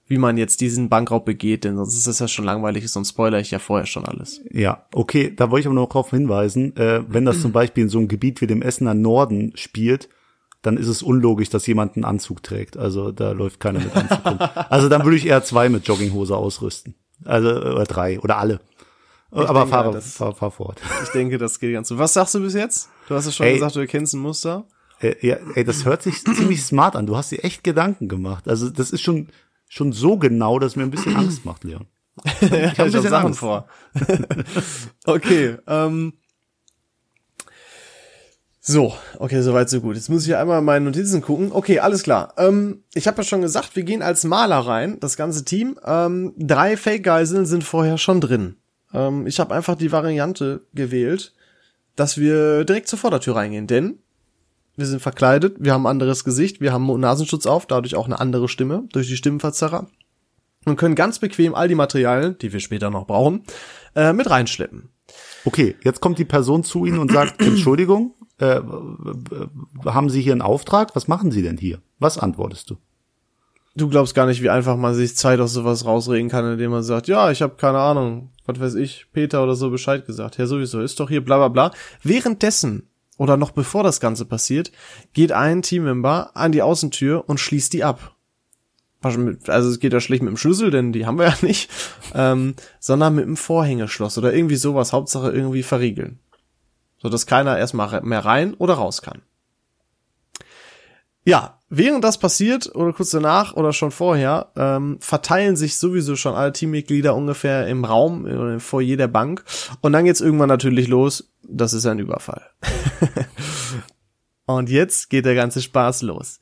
wie 0.08 0.18
man 0.18 0.38
jetzt 0.38 0.62
diesen 0.62 0.90
Bankraub 0.90 1.24
begeht, 1.24 1.64
denn 1.64 1.78
sonst 1.78 1.96
ist 1.96 2.08
das 2.08 2.20
ja 2.20 2.28
schon 2.28 2.46
langweilig, 2.46 2.90
sonst 2.90 3.10
spoiler 3.10 3.40
ich 3.40 3.52
ja 3.52 3.60
vorher 3.60 3.86
schon 3.86 4.06
alles. 4.06 4.42
Ja, 4.52 4.86
okay, 4.94 5.32
da 5.36 5.52
wollte 5.52 5.62
ich 5.62 5.66
aber 5.68 5.76
noch 5.76 5.90
darauf 5.90 6.10
hinweisen, 6.10 6.76
äh, 6.78 7.04
wenn 7.08 7.26
das 7.26 7.42
zum 7.42 7.52
Beispiel 7.52 7.84
in 7.84 7.90
so 7.90 8.00
einem 8.00 8.08
Gebiet 8.08 8.42
wie 8.42 8.48
dem 8.48 8.64
Essener 8.64 8.96
Norden 8.96 9.52
spielt, 9.56 10.10
dann 10.62 10.78
ist 10.78 10.88
es 10.88 11.04
unlogisch, 11.04 11.50
dass 11.50 11.68
jemand 11.68 11.96
einen 11.96 12.06
Anzug 12.06 12.44
trägt. 12.44 12.76
Also 12.76 13.12
da 13.12 13.32
läuft 13.32 13.60
keiner 13.60 13.80
mit 13.80 13.96
Anzug 13.96 14.26
rum. 14.26 14.40
Also 14.70 14.90
dann 14.90 15.04
würde 15.04 15.16
ich 15.16 15.26
eher 15.26 15.44
zwei 15.44 15.70
mit 15.70 15.88
Jogginghose 15.88 16.36
ausrüsten. 16.36 16.96
Also 17.24 17.50
oder 17.50 17.86
drei 17.86 18.20
oder 18.20 18.38
alle. 18.38 18.60
Aber 19.32 19.60
denke, 19.62 19.68
fahre, 19.70 19.92
das- 19.94 20.14
fahr, 20.14 20.36
fahr 20.36 20.52
fort. 20.52 20.82
Ich 21.04 21.10
denke, 21.10 21.38
das 21.38 21.60
geht 21.60 21.74
ganz 21.74 21.88
so. 21.88 21.98
Was 21.98 22.14
sagst 22.14 22.36
du 22.36 22.40
bis 22.42 22.54
jetzt? 22.54 22.90
Du 23.08 23.16
hast 23.16 23.26
ja 23.26 23.32
schon 23.32 23.46
Ey. 23.48 23.54
gesagt, 23.56 23.76
du 23.76 23.80
erkennst 23.80 24.14
ein 24.14 24.20
Muster. 24.20 24.66
Äh, 25.00 25.16
ja, 25.26 25.38
ey, 25.56 25.64
das 25.64 25.86
hört 25.86 26.02
sich 26.04 26.24
ziemlich 26.36 26.64
smart 26.64 26.96
an. 26.96 27.06
Du 27.08 27.16
hast 27.16 27.32
dir 27.32 27.44
echt 27.44 27.64
Gedanken 27.64 28.08
gemacht. 28.08 28.48
Also 28.48 28.70
das 28.70 28.92
ist 28.92 29.02
schon 29.02 29.28
schon 29.68 29.92
so 29.94 30.18
genau, 30.18 30.58
dass 30.60 30.76
mir 30.76 30.84
ein 30.84 30.92
bisschen 30.92 31.16
Angst 31.16 31.46
macht, 31.46 31.64
Leon. 31.64 31.86
Ich 32.26 32.42
hab 32.42 32.52
ein 32.52 32.78
habe 32.78 32.86
bisschen 32.92 33.10
Sachen 33.10 33.28
Angst. 33.28 33.40
vor. 33.40 33.68
okay, 35.06 35.58
ähm. 35.68 36.14
So, 38.62 38.94
okay, 39.18 39.42
soweit 39.42 39.70
so 39.70 39.80
gut. 39.82 39.96
Jetzt 39.96 40.10
muss 40.10 40.28
ich 40.28 40.36
einmal 40.36 40.60
in 40.60 40.66
meine 40.66 40.86
Notizen 40.86 41.22
gucken. 41.22 41.52
Okay, 41.52 41.80
alles 41.80 42.04
klar. 42.04 42.34
Ähm, 42.38 42.84
ich 42.94 43.08
habe 43.08 43.18
ja 43.18 43.24
schon 43.24 43.42
gesagt, 43.42 43.76
wir 43.76 43.84
gehen 43.84 44.02
als 44.02 44.26
Maler 44.26 44.60
rein, 44.60 45.00
das 45.00 45.16
ganze 45.16 45.46
Team. 45.46 45.80
Ähm, 45.86 46.34
drei 46.38 46.76
Fake-Geiseln 46.78 47.46
sind 47.46 47.64
vorher 47.64 47.98
schon 47.98 48.20
drin. 48.22 48.58
Ähm, 48.94 49.28
ich 49.28 49.40
habe 49.40 49.54
einfach 49.54 49.76
die 49.76 49.92
Variante 49.92 50.62
gewählt, 50.74 51.34
dass 51.96 52.18
wir 52.18 52.66
direkt 52.66 52.88
zur 52.88 53.00
Vordertür 53.00 53.36
reingehen, 53.36 53.68
denn 53.68 54.00
wir 54.76 54.86
sind 54.86 55.02
verkleidet, 55.02 55.58
wir 55.60 55.74
haben 55.74 55.86
ein 55.86 55.92
anderes 55.92 56.24
Gesicht, 56.24 56.62
wir 56.62 56.72
haben 56.72 57.00
Nasenschutz 57.00 57.46
auf, 57.46 57.66
dadurch 57.66 57.96
auch 57.96 58.06
eine 58.06 58.20
andere 58.20 58.48
Stimme 58.48 58.88
durch 58.94 59.08
die 59.08 59.18
Stimmenverzerrer 59.18 59.88
und 60.66 60.78
können 60.78 60.96
ganz 60.96 61.20
bequem 61.20 61.56
all 61.56 61.68
die 61.68 61.76
Materialien, 61.76 62.38
die 62.40 62.54
wir 62.54 62.60
später 62.60 62.90
noch 62.90 63.06
brauchen, 63.06 63.44
äh, 63.96 64.14
mit 64.14 64.30
reinschleppen. 64.30 64.90
Okay, 65.46 65.76
jetzt 65.84 66.00
kommt 66.00 66.20
die 66.20 66.26
Person 66.26 66.64
zu 66.64 66.86
Ihnen 66.86 67.00
und 67.00 67.12
sagt, 67.12 67.42
Entschuldigung, 67.42 68.14
äh, 68.38 68.62
haben 69.86 70.10
Sie 70.10 70.22
hier 70.22 70.34
einen 70.34 70.42
Auftrag? 70.42 70.96
Was 70.96 71.08
machen 71.08 71.32
Sie 71.32 71.42
denn 71.42 71.58
hier? 71.58 71.82
Was 72.00 72.18
antwortest 72.18 72.70
du? 72.70 72.78
Du 73.80 73.88
glaubst 73.88 74.14
gar 74.14 74.26
nicht, 74.26 74.44
wie 74.44 74.50
einfach 74.50 74.76
man 74.76 74.94
sich 74.94 75.16
Zeit 75.16 75.40
aus 75.40 75.54
sowas 75.54 75.86
rausregen 75.86 76.30
kann, 76.30 76.52
indem 76.52 76.72
man 76.72 76.84
sagt, 76.84 77.08
ja, 77.08 77.32
ich 77.32 77.42
habe 77.42 77.56
keine 77.56 77.80
Ahnung, 77.80 78.30
was 78.46 78.60
weiß 78.60 78.76
ich, 78.76 79.08
Peter 79.14 79.42
oder 79.42 79.56
so 79.56 79.70
Bescheid 79.70 80.06
gesagt. 80.06 80.38
Ja, 80.38 80.48
sowieso, 80.48 80.82
ist 80.82 81.00
doch 81.00 81.08
hier 81.08 81.24
bla 81.24 81.38
bla 81.38 81.48
bla. 81.48 81.72
Währenddessen 82.04 82.90
oder 83.18 83.38
noch 83.38 83.52
bevor 83.52 83.84
das 83.84 84.02
Ganze 84.02 84.26
passiert, 84.26 84.74
geht 85.14 85.32
ein 85.32 85.62
Teammember 85.62 86.32
an 86.34 86.52
die 86.52 86.62
Außentür 86.62 87.24
und 87.28 87.40
schließt 87.40 87.72
die 87.72 87.86
ab. 87.86 88.16
Also 89.02 89.70
es 89.70 89.80
geht 89.80 89.94
ja 89.94 90.02
schlecht 90.02 90.24
mit 90.24 90.32
dem 90.32 90.38
Schlüssel, 90.38 90.72
denn 90.72 90.92
die 90.92 91.06
haben 91.06 91.18
wir 91.18 91.28
ja 91.28 91.36
nicht, 91.42 91.72
ähm, 92.14 92.56
sondern 92.82 93.16
mit 93.16 93.26
dem 93.26 93.38
Vorhängeschloss 93.38 94.18
oder 94.18 94.34
irgendwie 94.34 94.58
sowas, 94.58 94.92
Hauptsache 94.92 95.32
irgendwie 95.32 95.64
verriegeln. 95.64 96.20
So 96.98 97.08
dass 97.08 97.26
keiner 97.26 97.58
erstmal 97.58 98.02
mehr 98.02 98.26
rein 98.26 98.56
oder 98.56 98.74
raus 98.74 99.02
kann. 99.02 99.22
Ja, 101.26 101.60
während 101.70 102.04
das 102.04 102.18
passiert 102.18 102.74
oder 102.76 102.94
kurz 102.94 103.12
danach 103.12 103.54
oder 103.54 103.74
schon 103.74 103.92
vorher, 103.92 104.52
ähm, 104.56 104.98
verteilen 105.00 105.56
sich 105.56 105.78
sowieso 105.78 106.16
schon 106.16 106.34
alle 106.34 106.54
Teammitglieder 106.54 107.16
ungefähr 107.16 107.68
im 107.68 107.86
Raum 107.86 108.26
oder 108.26 108.54
im 108.54 108.60
Foyer 108.60 108.98
der 108.98 109.08
Bank. 109.08 109.44
Und 109.82 109.94
dann 109.94 110.06
geht's 110.06 110.22
irgendwann 110.22 110.50
natürlich 110.50 110.88
los. 110.88 111.32
Das 111.44 111.74
ist 111.74 111.86
ein 111.86 112.00
Überfall. 112.00 112.44
Und 114.46 114.70
jetzt 114.70 115.10
geht 115.10 115.26
der 115.26 115.36
ganze 115.36 115.62
Spaß 115.62 116.02
los. 116.02 116.40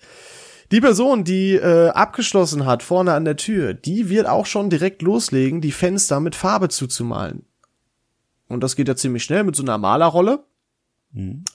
Die 0.72 0.82
Person, 0.82 1.24
die 1.24 1.56
äh, 1.56 1.90
abgeschlossen 1.90 2.66
hat 2.66 2.84
vorne 2.84 3.14
an 3.14 3.26
der 3.26 3.38
Tür, 3.38 3.74
die 3.74 4.10
wird 4.10 4.28
auch 4.28 4.46
schon 4.46 4.70
direkt 4.70 5.02
loslegen, 5.02 5.62
die 5.62 5.72
Fenster 5.72 6.20
mit 6.20 6.36
Farbe 6.36 6.70
zuzumalen. 6.70 7.46
Und 8.48 8.62
das 8.64 8.76
geht 8.76 8.88
ja 8.88 8.96
ziemlich 8.96 9.24
schnell 9.24 9.44
mit 9.44 9.56
so 9.56 9.64
einer 9.64 9.78
Malerrolle. 9.78 10.44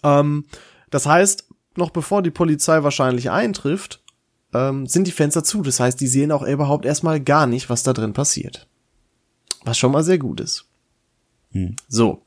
Ähm, 0.03 0.45
das 0.91 1.07
heißt, 1.07 1.49
noch 1.79 1.91
bevor 1.91 2.23
die 2.23 2.31
Polizei 2.31 2.83
wahrscheinlich 2.83 3.31
eintrifft, 3.31 4.03
ähm, 4.55 4.87
sind 4.87 5.07
die 5.07 5.13
Fenster 5.13 5.45
zu. 5.45 5.63
Das 5.63 5.81
heißt, 5.81 6.01
die 6.01 6.07
sehen 6.07 6.33
auch 6.33 6.43
überhaupt 6.43 6.85
erstmal 6.85 7.21
gar 7.21 7.47
nicht, 7.47 7.71
was 7.71 7.83
da 7.83 7.93
drin 7.93 8.13
passiert. 8.13 8.67
Was 9.65 9.79
schon 9.79 9.93
mal 9.93 10.05
sehr 10.05 10.19
gut 10.19 10.41
ist. 10.41 10.67
So. 11.89 12.25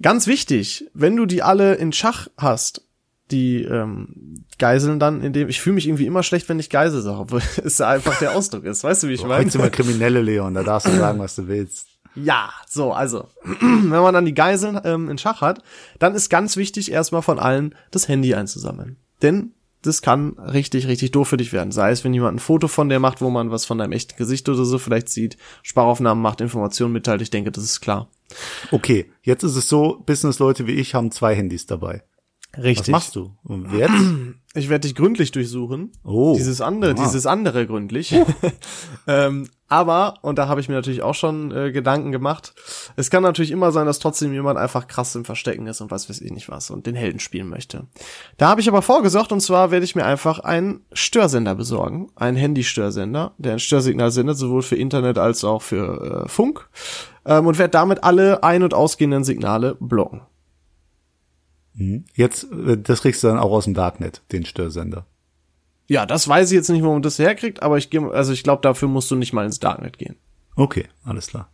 Ganz 0.00 0.26
wichtig, 0.26 0.90
wenn 0.92 1.16
du 1.16 1.26
die 1.26 1.42
alle 1.42 1.74
in 1.74 1.92
Schach 1.92 2.28
hast, 2.36 2.82
die 3.30 3.62
ähm, 3.62 4.44
Geiseln 4.58 4.98
dann 4.98 5.22
in 5.22 5.32
dem, 5.32 5.48
ich 5.48 5.60
fühle 5.60 5.74
mich 5.74 5.86
irgendwie 5.86 6.06
immer 6.06 6.22
schlecht, 6.22 6.48
wenn 6.48 6.58
ich 6.58 6.68
Geisel 6.68 7.00
sage, 7.00 7.20
obwohl 7.20 7.42
es 7.64 7.80
einfach 7.80 8.18
der 8.18 8.36
Ausdruck 8.36 8.64
ist. 8.64 8.84
Weißt 8.84 9.02
du, 9.02 9.08
wie 9.08 9.14
ich 9.14 9.24
meine? 9.24 9.50
Sind 9.50 9.62
wir 9.62 9.70
Kriminelle, 9.70 10.20
Leon, 10.20 10.54
da 10.54 10.62
darfst 10.62 10.88
du 10.88 10.96
sagen, 10.96 11.18
was 11.18 11.36
du 11.36 11.46
willst. 11.46 11.88
Ja, 12.14 12.50
so, 12.68 12.92
also, 12.92 13.28
wenn 13.60 13.88
man 13.88 14.14
dann 14.14 14.24
die 14.24 14.34
Geiseln 14.34 14.80
ähm, 14.84 15.08
in 15.08 15.18
Schach 15.18 15.40
hat, 15.40 15.62
dann 15.98 16.14
ist 16.14 16.28
ganz 16.30 16.56
wichtig, 16.56 16.90
erstmal 16.92 17.22
von 17.22 17.38
allen 17.38 17.74
das 17.90 18.08
Handy 18.08 18.34
einzusammeln. 18.34 18.96
Denn 19.22 19.52
das 19.82 20.00
kann 20.00 20.30
richtig, 20.38 20.86
richtig 20.86 21.10
doof 21.10 21.28
für 21.28 21.36
dich 21.36 21.52
werden. 21.52 21.72
Sei 21.72 21.90
es, 21.90 22.04
wenn 22.04 22.14
jemand 22.14 22.36
ein 22.36 22.40
Foto 22.40 22.68
von 22.68 22.88
dir 22.88 23.00
macht, 23.00 23.20
wo 23.20 23.28
man 23.30 23.50
was 23.50 23.66
von 23.66 23.78
deinem 23.78 23.92
echten 23.92 24.16
Gesicht 24.16 24.48
oder 24.48 24.64
so 24.64 24.78
vielleicht 24.78 25.08
sieht, 25.08 25.36
Sparaufnahmen 25.62 26.22
macht, 26.22 26.40
Informationen 26.40 26.92
mitteilt, 26.92 27.20
ich 27.20 27.30
denke, 27.30 27.50
das 27.50 27.64
ist 27.64 27.80
klar. 27.80 28.08
Okay, 28.70 29.10
jetzt 29.22 29.42
ist 29.42 29.56
es 29.56 29.68
so, 29.68 30.02
Businessleute 30.06 30.66
wie 30.66 30.72
ich 30.72 30.94
haben 30.94 31.10
zwei 31.10 31.34
Handys 31.34 31.66
dabei. 31.66 32.02
Richtig. 32.56 32.92
Was 32.94 33.02
machst 33.02 33.16
du? 33.16 33.32
Und 33.44 33.72
wer 33.72 33.88
Ich 34.56 34.68
werde 34.68 34.86
dich 34.86 34.94
gründlich 34.94 35.32
durchsuchen. 35.32 35.90
Oh. 36.04 36.34
Dieses 36.36 36.60
andere, 36.60 36.92
Ah. 36.92 37.04
dieses 37.04 37.26
andere 37.26 37.66
gründlich. 37.66 38.14
ähm, 39.08 39.48
aber, 39.66 40.14
und 40.22 40.38
da 40.38 40.46
habe 40.46 40.60
ich 40.60 40.68
mir 40.68 40.76
natürlich 40.76 41.02
auch 41.02 41.16
schon 41.16 41.50
äh, 41.50 41.72
Gedanken 41.72 42.12
gemacht, 42.12 42.54
es 42.94 43.10
kann 43.10 43.24
natürlich 43.24 43.50
immer 43.50 43.72
sein, 43.72 43.86
dass 43.86 43.98
trotzdem 43.98 44.32
jemand 44.32 44.56
einfach 44.56 44.86
krass 44.86 45.12
im 45.16 45.24
Verstecken 45.24 45.66
ist 45.66 45.80
und 45.80 45.90
was 45.90 46.08
weiß 46.08 46.20
ich 46.20 46.30
nicht 46.30 46.48
was 46.48 46.70
und 46.70 46.86
den 46.86 46.94
Helden 46.94 47.18
spielen 47.18 47.48
möchte. 47.48 47.88
Da 48.36 48.48
habe 48.48 48.60
ich 48.60 48.68
aber 48.68 48.82
vorgesorgt 48.82 49.32
und 49.32 49.40
zwar 49.40 49.72
werde 49.72 49.84
ich 49.84 49.96
mir 49.96 50.04
einfach 50.04 50.38
einen 50.38 50.84
Störsender 50.92 51.56
besorgen, 51.56 52.12
einen 52.14 52.36
Handystörsender, 52.36 53.32
der 53.38 53.54
ein 53.54 53.58
Störsignal 53.58 54.12
sendet, 54.12 54.38
sowohl 54.38 54.62
für 54.62 54.76
Internet 54.76 55.18
als 55.18 55.42
auch 55.42 55.62
für 55.62 56.26
äh, 56.26 56.28
Funk 56.28 56.68
ähm, 57.26 57.48
und 57.48 57.58
werde 57.58 57.72
damit 57.72 58.04
alle 58.04 58.44
ein- 58.44 58.62
und 58.62 58.72
ausgehenden 58.74 59.24
Signale 59.24 59.76
blocken. 59.80 60.20
Mhm. 61.74 62.04
Jetzt, 62.14 62.44
äh, 62.50 62.78
das 62.78 63.02
kriegst 63.02 63.22
du 63.22 63.28
dann 63.28 63.38
auch 63.38 63.50
aus 63.50 63.64
dem 63.64 63.74
Darknet, 63.74 64.22
den 64.32 64.46
Störsender. 64.46 65.06
Ja, 65.86 66.06
das 66.06 66.26
weiß 66.26 66.50
ich 66.50 66.56
jetzt 66.56 66.70
nicht, 66.70 66.82
wo 66.82 66.92
man 66.92 67.02
das 67.02 67.18
herkriegt, 67.18 67.62
aber 67.62 67.76
ich 67.76 67.90
gehe, 67.90 68.10
also 68.10 68.32
ich 68.32 68.42
glaube, 68.42 68.62
dafür 68.62 68.88
musst 68.88 69.10
du 69.10 69.16
nicht 69.16 69.32
mal 69.32 69.44
ins 69.44 69.60
Darknet 69.60 69.98
gehen. 69.98 70.16
Okay, 70.56 70.88
alles 71.04 71.26
klar. 71.26 71.48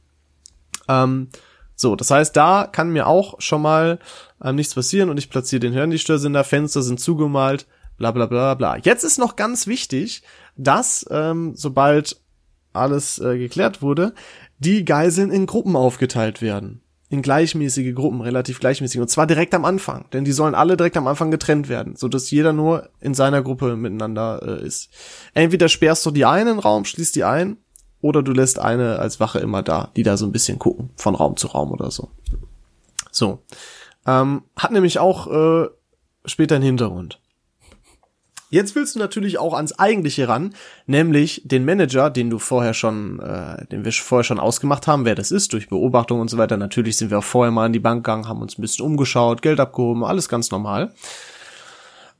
Ähm, 0.88 1.28
so, 1.74 1.96
das 1.96 2.11
heißt, 2.11 2.37
da 2.37 2.68
kann 2.70 2.90
mir 2.90 3.06
auch 3.06 3.40
schon 3.40 3.62
mal 3.62 3.98
ähm, 4.42 4.56
nichts 4.56 4.74
passieren 4.74 5.11
und 5.11 5.18
ich 5.18 5.30
platziere 5.30 5.61
den 5.61 5.72
Handystörsender, 5.72 6.44
Fenster 6.44 6.83
sind 6.83 7.00
zugemalt, 7.00 7.66
bla 7.96 8.12
bla 8.12 8.26
bla 8.26 8.54
bla. 8.54 8.76
Jetzt 8.76 9.02
ist 9.02 9.18
noch 9.18 9.35
ganz 9.35 9.66
wichtig, 9.66 10.22
dass, 10.56 11.06
ähm, 11.11 11.54
sobald 11.56 12.20
alles 12.72 13.18
äh, 13.18 13.38
geklärt 13.38 13.83
wurde, 13.83 14.14
die 14.59 14.85
Geiseln 14.85 15.30
in 15.30 15.46
Gruppen 15.46 15.74
aufgeteilt 15.74 16.42
werden. 16.42 16.83
In 17.10 17.22
gleichmäßige 17.22 17.94
Gruppen, 17.94 18.20
relativ 18.20 18.60
gleichmäßig. 18.60 19.00
Und 19.00 19.10
zwar 19.10 19.26
direkt 19.26 19.52
am 19.54 19.64
Anfang. 19.64 20.06
Denn 20.12 20.24
die 20.24 20.32
sollen 20.32 20.54
alle 20.54 20.76
direkt 20.76 20.96
am 20.96 21.08
Anfang 21.08 21.30
getrennt 21.30 21.68
werden, 21.68 21.96
so 21.96 22.08
dass 22.08 22.30
jeder 22.30 22.52
nur 22.52 22.88
in 23.00 23.14
seiner 23.14 23.42
Gruppe 23.42 23.76
miteinander 23.76 24.40
äh, 24.42 24.64
ist. 24.64 24.90
Entweder 25.34 25.68
sperrst 25.68 26.06
du 26.06 26.12
die 26.12 26.24
einen 26.24 26.58
Raum, 26.60 26.84
schließt 26.84 27.16
die 27.16 27.24
ein, 27.24 27.56
oder 28.00 28.22
du 28.22 28.32
lässt 28.32 28.58
eine 28.58 28.98
als 28.98 29.20
Wache 29.20 29.40
immer 29.40 29.62
da, 29.62 29.90
die 29.96 30.02
da 30.02 30.16
so 30.16 30.24
ein 30.24 30.32
bisschen 30.32 30.58
gucken, 30.58 30.90
von 30.96 31.14
Raum 31.14 31.36
zu 31.36 31.48
Raum 31.48 31.72
oder 31.72 31.90
so. 31.90 32.08
So. 33.10 33.42
Ähm, 34.06 34.44
hat 34.56 34.70
nämlich 34.70 34.98
auch 34.98 35.26
äh, 35.26 35.68
später 36.24 36.54
einen 36.54 36.64
Hintergrund. 36.64 37.20
Jetzt 38.52 38.74
willst 38.74 38.96
du 38.96 38.98
natürlich 38.98 39.38
auch 39.38 39.54
ans 39.54 39.78
Eigentliche 39.78 40.26
ran, 40.26 40.54
nämlich 40.86 41.42
den 41.44 41.64
Manager, 41.64 42.10
den 42.10 42.30
du 42.30 42.40
vorher 42.40 42.74
schon, 42.74 43.20
äh, 43.20 43.64
den 43.66 43.84
wir 43.84 43.92
vorher 43.92 44.24
schon 44.24 44.40
ausgemacht 44.40 44.88
haben, 44.88 45.04
wer 45.04 45.14
das 45.14 45.30
ist, 45.30 45.52
durch 45.52 45.68
Beobachtung 45.68 46.20
und 46.20 46.28
so 46.28 46.36
weiter. 46.36 46.56
Natürlich 46.56 46.96
sind 46.96 47.10
wir 47.10 47.18
auch 47.18 47.24
vorher 47.24 47.52
mal 47.52 47.66
in 47.66 47.72
die 47.72 47.78
Bank 47.78 48.04
gegangen, 48.04 48.28
haben 48.28 48.42
uns 48.42 48.58
ein 48.58 48.62
bisschen 48.62 48.84
umgeschaut, 48.84 49.40
Geld 49.40 49.60
abgehoben, 49.60 50.04
alles 50.04 50.28
ganz 50.28 50.50
normal. 50.50 50.92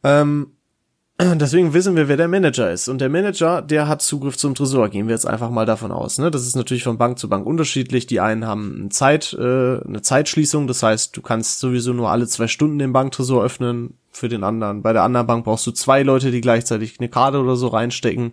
Ähm, 0.05 0.53
deswegen 1.21 1.75
wissen 1.75 1.97
wir, 1.97 2.07
wer 2.07 2.17
der 2.17 2.29
Manager 2.29 2.71
ist. 2.71 2.89
Und 2.89 3.01
der 3.01 3.09
Manager, 3.09 3.61
der 3.61 3.89
hat 3.89 4.01
Zugriff 4.01 4.37
zum 4.37 4.55
Tresor. 4.55 4.89
Gehen 4.89 5.09
wir 5.09 5.15
jetzt 5.15 5.27
einfach 5.27 5.51
mal 5.51 5.67
davon 5.67 5.91
aus. 5.91 6.19
Ne? 6.19 6.31
Das 6.31 6.47
ist 6.47 6.57
natürlich 6.57 6.85
von 6.85 6.97
Bank 6.97 7.19
zu 7.19 7.29
Bank 7.29 7.45
unterschiedlich. 7.45 8.07
Die 8.07 8.21
einen 8.21 8.47
haben 8.47 8.77
eine, 8.79 8.89
Zeit, 8.91 9.33
äh, 9.35 9.81
eine 9.81 10.01
Zeitschließung. 10.03 10.67
Das 10.67 10.83
heißt, 10.83 11.17
du 11.17 11.23
kannst 11.23 11.59
sowieso 11.59 11.93
nur 11.93 12.11
alle 12.11 12.27
zwei 12.27 12.47
Stunden 12.47 12.79
den 12.79 12.93
Banktresor 12.93 13.45
öffnen. 13.45 13.99
Für 14.11 14.29
den 14.29 14.43
anderen. 14.45 14.83
Bei 14.83 14.93
der 14.93 15.03
anderen 15.03 15.27
Bank 15.27 15.45
brauchst 15.45 15.67
du 15.67 15.71
zwei 15.71 16.03
Leute, 16.03 16.31
die 16.31 16.41
gleichzeitig 16.41 16.99
eine 16.99 17.09
Karte 17.09 17.39
oder 17.41 17.57
so 17.57 17.69
reinstecken. 17.69 18.33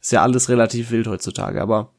Ist 0.00 0.12
ja 0.12 0.22
alles 0.22 0.48
relativ 0.48 0.90
wild 0.90 1.06
heutzutage. 1.06 1.60
Aber 1.60 1.92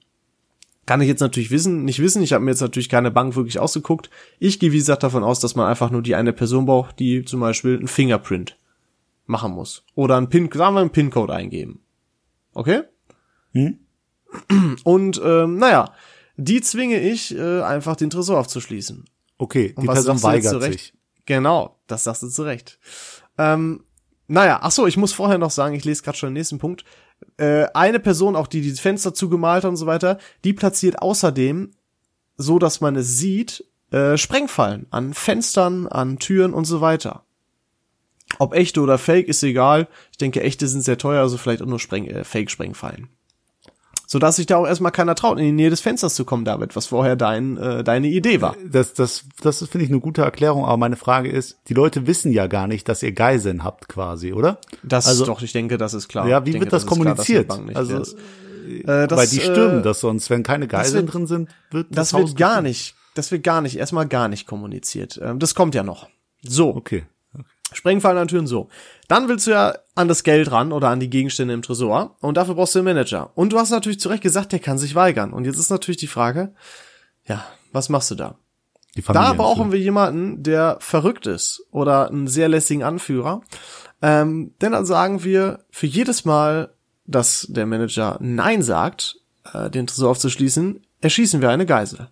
kann 0.85 1.01
ich 1.01 1.07
jetzt 1.07 1.19
natürlich 1.19 1.51
wissen, 1.51 1.85
nicht 1.85 1.99
wissen. 2.01 2.23
Ich 2.23 2.33
habe 2.33 2.43
mir 2.43 2.49
jetzt 2.49 2.61
natürlich 2.61 2.89
keine 2.89 3.11
Bank 3.11 3.35
wirklich 3.35 3.59
ausgeguckt. 3.59 4.09
Ich 4.39 4.59
gehe, 4.59 4.71
wie 4.71 4.77
gesagt, 4.77 5.03
davon 5.03 5.23
aus, 5.23 5.39
dass 5.39 5.55
man 5.55 5.67
einfach 5.67 5.91
nur 5.91 6.01
die 6.01 6.15
eine 6.15 6.33
Person 6.33 6.65
braucht, 6.65 6.97
die 6.97 7.23
zum 7.23 7.39
Beispiel 7.41 7.77
ein 7.79 7.87
Fingerprint 7.87 8.57
machen 9.27 9.51
muss. 9.51 9.83
Oder 9.93 10.17
ein 10.17 10.29
PIN, 10.29 10.49
sagen 10.51 10.73
wir 10.73 10.81
einen 10.81 10.89
PIN-Code 10.89 11.31
eingeben. 11.31 11.81
Okay? 12.53 12.81
Hm? 13.53 13.77
Und 14.83 15.21
ähm, 15.23 15.57
naja, 15.57 15.93
die 16.37 16.61
zwinge 16.61 16.99
ich, 16.99 17.37
äh, 17.37 17.61
einfach 17.61 17.95
den 17.95 18.09
Tresor 18.09 18.39
aufzuschließen. 18.39 19.05
Okay, 19.37 19.73
Und 19.75 19.83
die 19.83 19.87
Person 19.87 20.23
weigert 20.23 20.63
sich. 20.63 20.93
Genau, 21.25 21.79
das 21.85 22.05
sagst 22.05 22.23
du 22.23 22.29
zu 22.29 22.43
Recht. 22.43 22.79
Ähm, 23.39 23.83
naja, 24.27 24.59
ach 24.61 24.71
so, 24.71 24.85
ich 24.85 24.97
muss 24.97 25.13
vorher 25.13 25.39
noch 25.39 25.49
sagen, 25.49 25.73
ich 25.73 25.85
lese 25.85 26.03
gerade 26.03 26.17
schon 26.17 26.29
den 26.29 26.33
nächsten 26.33 26.59
Punkt. 26.59 26.83
Äh, 27.37 27.65
eine 27.73 27.99
Person, 27.99 28.35
auch 28.35 28.45
die 28.45 28.61
die 28.61 28.71
Fenster 28.73 29.15
zugemalt 29.15 29.63
hat 29.63 29.69
und 29.69 29.77
so 29.77 29.87
weiter, 29.87 30.19
die 30.43 30.53
platziert 30.53 31.01
außerdem, 31.01 31.71
so 32.37 32.59
dass 32.59 32.81
man 32.81 32.95
es 32.95 33.17
sieht, 33.17 33.65
äh, 33.91 34.17
Sprengfallen 34.17 34.85
an 34.91 35.15
Fenstern, 35.15 35.87
an 35.87 36.19
Türen 36.19 36.53
und 36.53 36.65
so 36.65 36.81
weiter. 36.81 37.23
Ob 38.37 38.53
echte 38.53 38.81
oder 38.81 38.99
fake, 38.99 39.27
ist 39.27 39.41
egal. 39.41 39.87
Ich 40.11 40.17
denke, 40.17 40.43
echte 40.43 40.67
sind 40.67 40.83
sehr 40.83 40.99
teuer, 40.99 41.21
also 41.21 41.37
vielleicht 41.37 41.63
auch 41.63 41.67
nur 41.67 41.79
Spreng 41.79 42.05
äh, 42.05 42.23
Fake-Sprengfallen. 42.23 43.09
Sodass 44.11 44.37
sich 44.37 44.47
da 44.47 44.57
auch 44.57 44.65
erstmal 44.65 44.91
keiner 44.91 45.13
traut, 45.13 45.37
in 45.37 45.45
die 45.45 45.51
Nähe 45.51 45.69
des 45.69 45.81
Fensters 45.81 46.15
zu 46.15 46.25
kommen, 46.25 46.43
David, 46.43 46.75
was 46.75 46.87
vorher 46.87 47.15
dein, 47.15 47.57
äh, 47.57 47.83
deine 47.83 48.07
Idee 48.07 48.41
war. 48.41 48.55
Das, 48.67 48.95
das, 48.95 49.25
das 49.43 49.59
finde 49.67 49.85
ich 49.85 49.91
eine 49.91 49.99
gute 49.99 50.23
Erklärung, 50.23 50.65
aber 50.65 50.77
meine 50.77 50.95
Frage 50.95 51.29
ist, 51.29 51.59
die 51.67 51.75
Leute 51.75 52.07
wissen 52.07 52.31
ja 52.31 52.47
gar 52.47 52.65
nicht, 52.65 52.89
dass 52.89 53.03
ihr 53.03 53.11
Geiseln 53.11 53.63
habt 53.63 53.87
quasi, 53.87 54.33
oder? 54.33 54.57
Das 54.81 55.05
Also- 55.05 55.27
doch, 55.27 55.43
ich 55.43 55.53
denke, 55.53 55.77
das 55.77 55.93
ist 55.93 56.07
klar. 56.07 56.27
Ja, 56.27 56.43
wie 56.43 56.53
denke, 56.53 56.65
wird 56.65 56.73
das, 56.73 56.87
klar, 56.87 56.95
dass 56.95 57.27
kommuniziert? 57.27 57.65
nicht 57.67 57.77
also, 57.77 57.99
ist. 57.99 58.15
Äh, 58.67 59.07
das, 59.07 59.15
weil 59.19 59.27
die 59.27 59.41
stürmen 59.41 59.79
äh, 59.81 59.83
das 59.83 59.99
sonst, 59.99 60.31
wenn 60.31 60.41
keine 60.41 60.67
Geiseln 60.67 61.03
wird- 61.05 61.13
drin 61.13 61.27
sind, 61.27 61.49
wird 61.69 61.87
Das 61.91 62.11
Haus 62.13 62.29
wird 62.29 62.37
gar 62.39 62.63
nicht, 62.63 62.95
das 63.13 63.29
wird 63.29 63.43
gar 63.43 63.61
nicht, 63.61 63.77
erstmal 63.77 64.07
gar 64.07 64.27
nicht 64.27 64.47
kommuniziert. 64.47 65.19
Ähm, 65.23 65.37
das 65.37 65.53
kommt 65.53 65.75
ja 65.75 65.83
noch. 65.83 66.09
So, 66.41 66.75
Okay. 66.75 67.05
Sprengfallen 67.73 68.17
an 68.17 68.27
Türen 68.27 68.47
so. 68.47 68.69
Dann 69.07 69.27
willst 69.27 69.47
du 69.47 69.51
ja 69.51 69.75
an 69.95 70.07
das 70.07 70.23
Geld 70.23 70.51
ran 70.51 70.71
oder 70.71 70.89
an 70.89 70.99
die 70.99 71.09
Gegenstände 71.09 71.53
im 71.53 71.61
Tresor 71.61 72.15
und 72.21 72.37
dafür 72.37 72.55
brauchst 72.55 72.75
du 72.75 72.79
einen 72.79 72.85
Manager. 72.85 73.31
Und 73.35 73.53
du 73.53 73.59
hast 73.59 73.69
natürlich 73.69 73.99
zu 73.99 74.09
Recht 74.09 74.23
gesagt, 74.23 74.51
der 74.51 74.59
kann 74.59 74.77
sich 74.77 74.95
weigern. 74.95 75.33
Und 75.33 75.45
jetzt 75.45 75.57
ist 75.57 75.69
natürlich 75.69 75.97
die 75.97 76.07
Frage, 76.07 76.53
ja, 77.25 77.45
was 77.71 77.89
machst 77.89 78.11
du 78.11 78.15
da? 78.15 78.35
Da 78.95 79.33
brauchen 79.33 79.71
wir 79.71 79.79
jemanden, 79.79 80.43
der 80.43 80.77
verrückt 80.79 81.27
ist 81.27 81.63
oder 81.71 82.09
einen 82.09 82.27
sehr 82.27 82.49
lässigen 82.49 82.83
Anführer. 82.83 83.41
Ähm, 84.01 84.53
denn 84.61 84.71
dann 84.71 84.85
sagen 84.85 85.23
wir, 85.23 85.59
für 85.69 85.85
jedes 85.85 86.25
Mal, 86.25 86.73
dass 87.05 87.47
der 87.49 87.65
Manager 87.65 88.17
Nein 88.19 88.61
sagt, 88.61 89.17
äh, 89.53 89.69
den 89.69 89.87
Tresor 89.87 90.11
aufzuschließen, 90.11 90.81
erschießen 91.01 91.41
wir 91.41 91.49
eine 91.49 91.65
Geisel. 91.65 92.09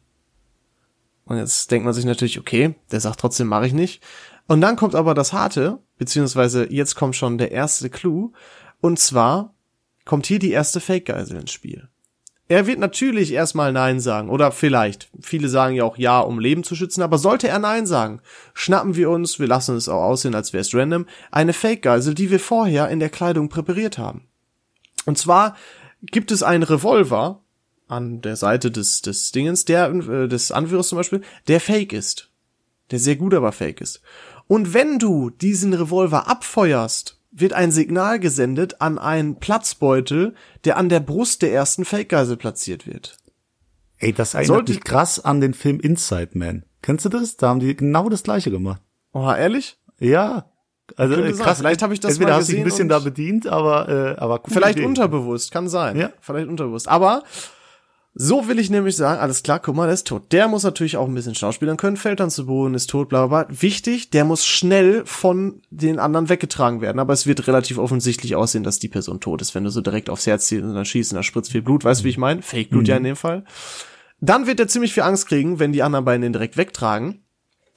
Und 1.25 1.37
jetzt 1.37 1.69
denkt 1.71 1.85
man 1.85 1.93
sich 1.93 2.05
natürlich, 2.05 2.39
okay, 2.39 2.75
der 2.91 3.01
sagt 3.01 3.19
trotzdem, 3.19 3.47
mache 3.47 3.67
ich 3.67 3.73
nicht. 3.73 4.01
Und 4.47 4.61
dann 4.61 4.75
kommt 4.75 4.95
aber 4.95 5.13
das 5.13 5.33
Harte, 5.33 5.79
beziehungsweise 5.97 6.71
jetzt 6.71 6.95
kommt 6.95 7.15
schon 7.15 7.37
der 7.37 7.51
erste 7.51 7.89
Clou. 7.89 8.31
Und 8.81 8.99
zwar 8.99 9.53
kommt 10.05 10.25
hier 10.25 10.39
die 10.39 10.51
erste 10.51 10.79
Fake-Geisel 10.79 11.37
ins 11.37 11.51
Spiel. 11.51 11.89
Er 12.49 12.65
wird 12.65 12.79
natürlich 12.79 13.33
erstmal 13.33 13.73
Nein 13.73 13.99
sagen. 13.99 14.29
Oder 14.29 14.53
vielleicht. 14.53 15.09
Viele 15.19 15.49
sagen 15.49 15.75
ja 15.75 15.83
auch 15.83 15.97
Ja, 15.97 16.21
um 16.21 16.39
Leben 16.39 16.63
zu 16.63 16.75
schützen. 16.75 17.01
Aber 17.01 17.17
sollte 17.17 17.49
er 17.49 17.59
Nein 17.59 17.85
sagen, 17.85 18.21
schnappen 18.53 18.95
wir 18.95 19.09
uns, 19.09 19.37
wir 19.39 19.47
lassen 19.47 19.75
es 19.75 19.89
auch 19.89 20.01
aussehen, 20.01 20.33
als 20.33 20.53
wäre 20.53 20.61
es 20.61 20.73
random, 20.73 21.05
eine 21.29 21.53
Fake-Geisel, 21.53 22.13
die 22.13 22.31
wir 22.31 22.39
vorher 22.39 22.87
in 22.89 22.99
der 22.99 23.09
Kleidung 23.09 23.49
präpariert 23.49 23.97
haben. 23.97 24.27
Und 25.05 25.17
zwar 25.17 25.57
gibt 26.01 26.31
es 26.31 26.43
einen 26.43 26.63
Revolver 26.63 27.41
an 27.87 28.21
der 28.21 28.35
Seite 28.35 28.71
des, 28.71 29.01
des 29.01 29.31
Dingens, 29.31 29.65
der, 29.65 29.89
äh, 29.89 30.27
des 30.27 30.51
Anführers 30.51 30.89
zum 30.89 30.97
Beispiel, 30.97 31.21
der 31.47 31.59
fake 31.59 31.93
ist. 31.93 32.31
Der 32.91 32.99
sehr 32.99 33.15
gut 33.17 33.33
aber 33.33 33.51
fake 33.51 33.81
ist. 33.81 34.01
Und 34.47 34.73
wenn 34.73 34.99
du 34.99 35.29
diesen 35.29 35.73
Revolver 35.73 36.27
abfeuerst, 36.29 37.19
wird 37.31 37.53
ein 37.53 37.71
Signal 37.71 38.19
gesendet 38.19 38.81
an 38.81 38.97
einen 38.97 39.35
Platzbeutel, 39.39 40.33
der 40.63 40.77
an 40.77 40.89
der 40.89 40.99
Brust 41.01 41.41
der 41.41 41.51
ersten 41.53 41.85
Fake-Geisel 41.85 42.37
platziert 42.37 42.87
wird. 42.87 43.17
Ey, 43.99 44.13
das 44.13 44.33
erinnert 44.33 44.47
Sollte- 44.55 44.71
mich 44.73 44.83
krass 44.83 45.19
an 45.23 45.41
den 45.41 45.53
Film 45.53 45.79
Inside 45.79 46.29
Man. 46.33 46.63
Kennst 46.81 47.05
du 47.05 47.09
das? 47.09 47.37
Da 47.37 47.49
haben 47.49 47.59
die 47.59 47.75
genau 47.75 48.09
das 48.09 48.23
gleiche 48.23 48.51
gemacht. 48.51 48.81
Oha, 49.13 49.35
ehrlich? 49.37 49.77
Ja. 49.99 50.51
Also 50.95 51.15
äh, 51.15 51.33
sein. 51.33 51.45
krass. 51.45 51.57
Vielleicht 51.57 51.81
habe 51.81 51.93
ich 51.93 51.99
das 51.99 52.13
Entweder 52.13 52.31
mal 52.31 52.37
hast 52.37 52.47
du 52.47 52.51
dich 52.53 52.61
ein 52.61 52.63
gesehen 52.63 52.87
bisschen 52.87 52.89
da 52.89 52.99
bedient, 52.99 53.47
aber 53.47 53.89
äh, 53.89 54.19
aber 54.19 54.39
coole 54.39 54.53
Vielleicht 54.53 54.77
Idee. 54.77 54.87
unterbewusst, 54.87 55.51
kann 55.51 55.67
sein. 55.67 55.97
Ja. 55.97 56.11
Vielleicht 56.21 56.47
unterbewusst. 56.47 56.87
Aber 56.87 57.23
so 58.19 58.47
will 58.47 58.57
ich 58.57 58.71
nämlich 58.71 58.95
sagen, 58.95 59.19
alles 59.21 59.43
klar, 59.43 59.59
guck 59.59 59.75
mal, 59.75 59.85
der 59.85 59.93
ist 59.93 60.07
tot. 60.07 60.31
Der 60.31 60.47
muss 60.47 60.63
natürlich 60.63 60.97
auch 60.97 61.07
ein 61.07 61.13
bisschen 61.13 61.35
schauspielern 61.35 61.77
können, 61.77 61.97
fällt 61.97 62.19
dann 62.19 62.31
zu 62.31 62.47
Boden, 62.47 62.73
ist 62.73 62.89
tot, 62.89 63.09
bla 63.09 63.27
bla 63.27 63.43
bla. 63.43 63.61
Wichtig, 63.61 64.09
der 64.09 64.25
muss 64.25 64.43
schnell 64.43 65.03
von 65.05 65.61
den 65.69 65.99
anderen 65.99 66.27
weggetragen 66.27 66.81
werden. 66.81 66.97
Aber 66.97 67.13
es 67.13 67.27
wird 67.27 67.45
relativ 67.45 67.77
offensichtlich 67.77 68.35
aussehen, 68.35 68.63
dass 68.63 68.79
die 68.79 68.87
Person 68.87 69.19
tot 69.19 69.43
ist, 69.43 69.53
wenn 69.53 69.65
du 69.65 69.69
so 69.69 69.81
direkt 69.81 70.09
aufs 70.09 70.25
Herz 70.25 70.47
ziehst 70.47 70.63
und 70.63 70.73
dann 70.73 70.85
schießt 70.85 71.11
und 71.11 71.17
da 71.17 71.23
spritzt 71.23 71.51
viel 71.51 71.61
Blut. 71.61 71.83
Weißt 71.83 72.01
du, 72.01 72.05
wie 72.05 72.09
ich 72.09 72.17
meine? 72.17 72.41
Fake-Blut 72.41 72.87
ja 72.87 72.97
in 72.97 73.03
dem 73.03 73.15
Fall. 73.15 73.43
Dann 74.19 74.47
wird 74.47 74.59
er 74.59 74.67
ziemlich 74.67 74.95
viel 74.95 75.03
Angst 75.03 75.27
kriegen, 75.27 75.59
wenn 75.59 75.71
die 75.71 75.83
anderen 75.83 76.05
beiden 76.05 76.23
den 76.23 76.33
direkt 76.33 76.57
wegtragen. 76.57 77.23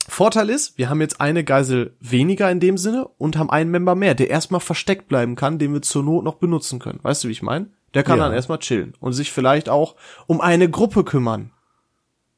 Vorteil 0.09 0.49
ist, 0.49 0.79
wir 0.79 0.89
haben 0.89 1.03
jetzt 1.03 1.21
eine 1.21 1.45
Geisel 1.45 1.97
weniger 2.01 2.51
in 2.51 2.61
dem 2.61 2.79
Sinne 2.79 3.07
und 3.19 3.37
haben 3.37 3.51
einen 3.51 3.71
Member 3.71 3.95
mehr, 3.95 4.15
der 4.15 4.31
erstmal 4.31 4.61
versteckt 4.61 5.07
bleiben 5.09 5.37
kann, 5.37 5.59
den 5.59 5.75
wir 5.75 5.83
zur 5.83 6.03
Not 6.03 6.25
noch 6.25 6.37
benutzen 6.37 6.79
können. 6.79 7.01
Weißt 7.03 7.23
du, 7.23 7.29
wie 7.29 7.33
ich 7.33 7.43
meine? 7.43 7.69
Der 7.95 8.03
kann 8.05 8.19
Ja. 8.19 8.25
dann 8.25 8.35
erstmal 8.35 8.59
chillen 8.59 8.95
und 9.01 9.13
sich 9.15 9.33
vielleicht 9.33 9.69
auch 9.69 9.97
um 10.27 10.41
eine 10.41 10.71
Gruppe 10.71 11.05
kümmern, 11.05 11.51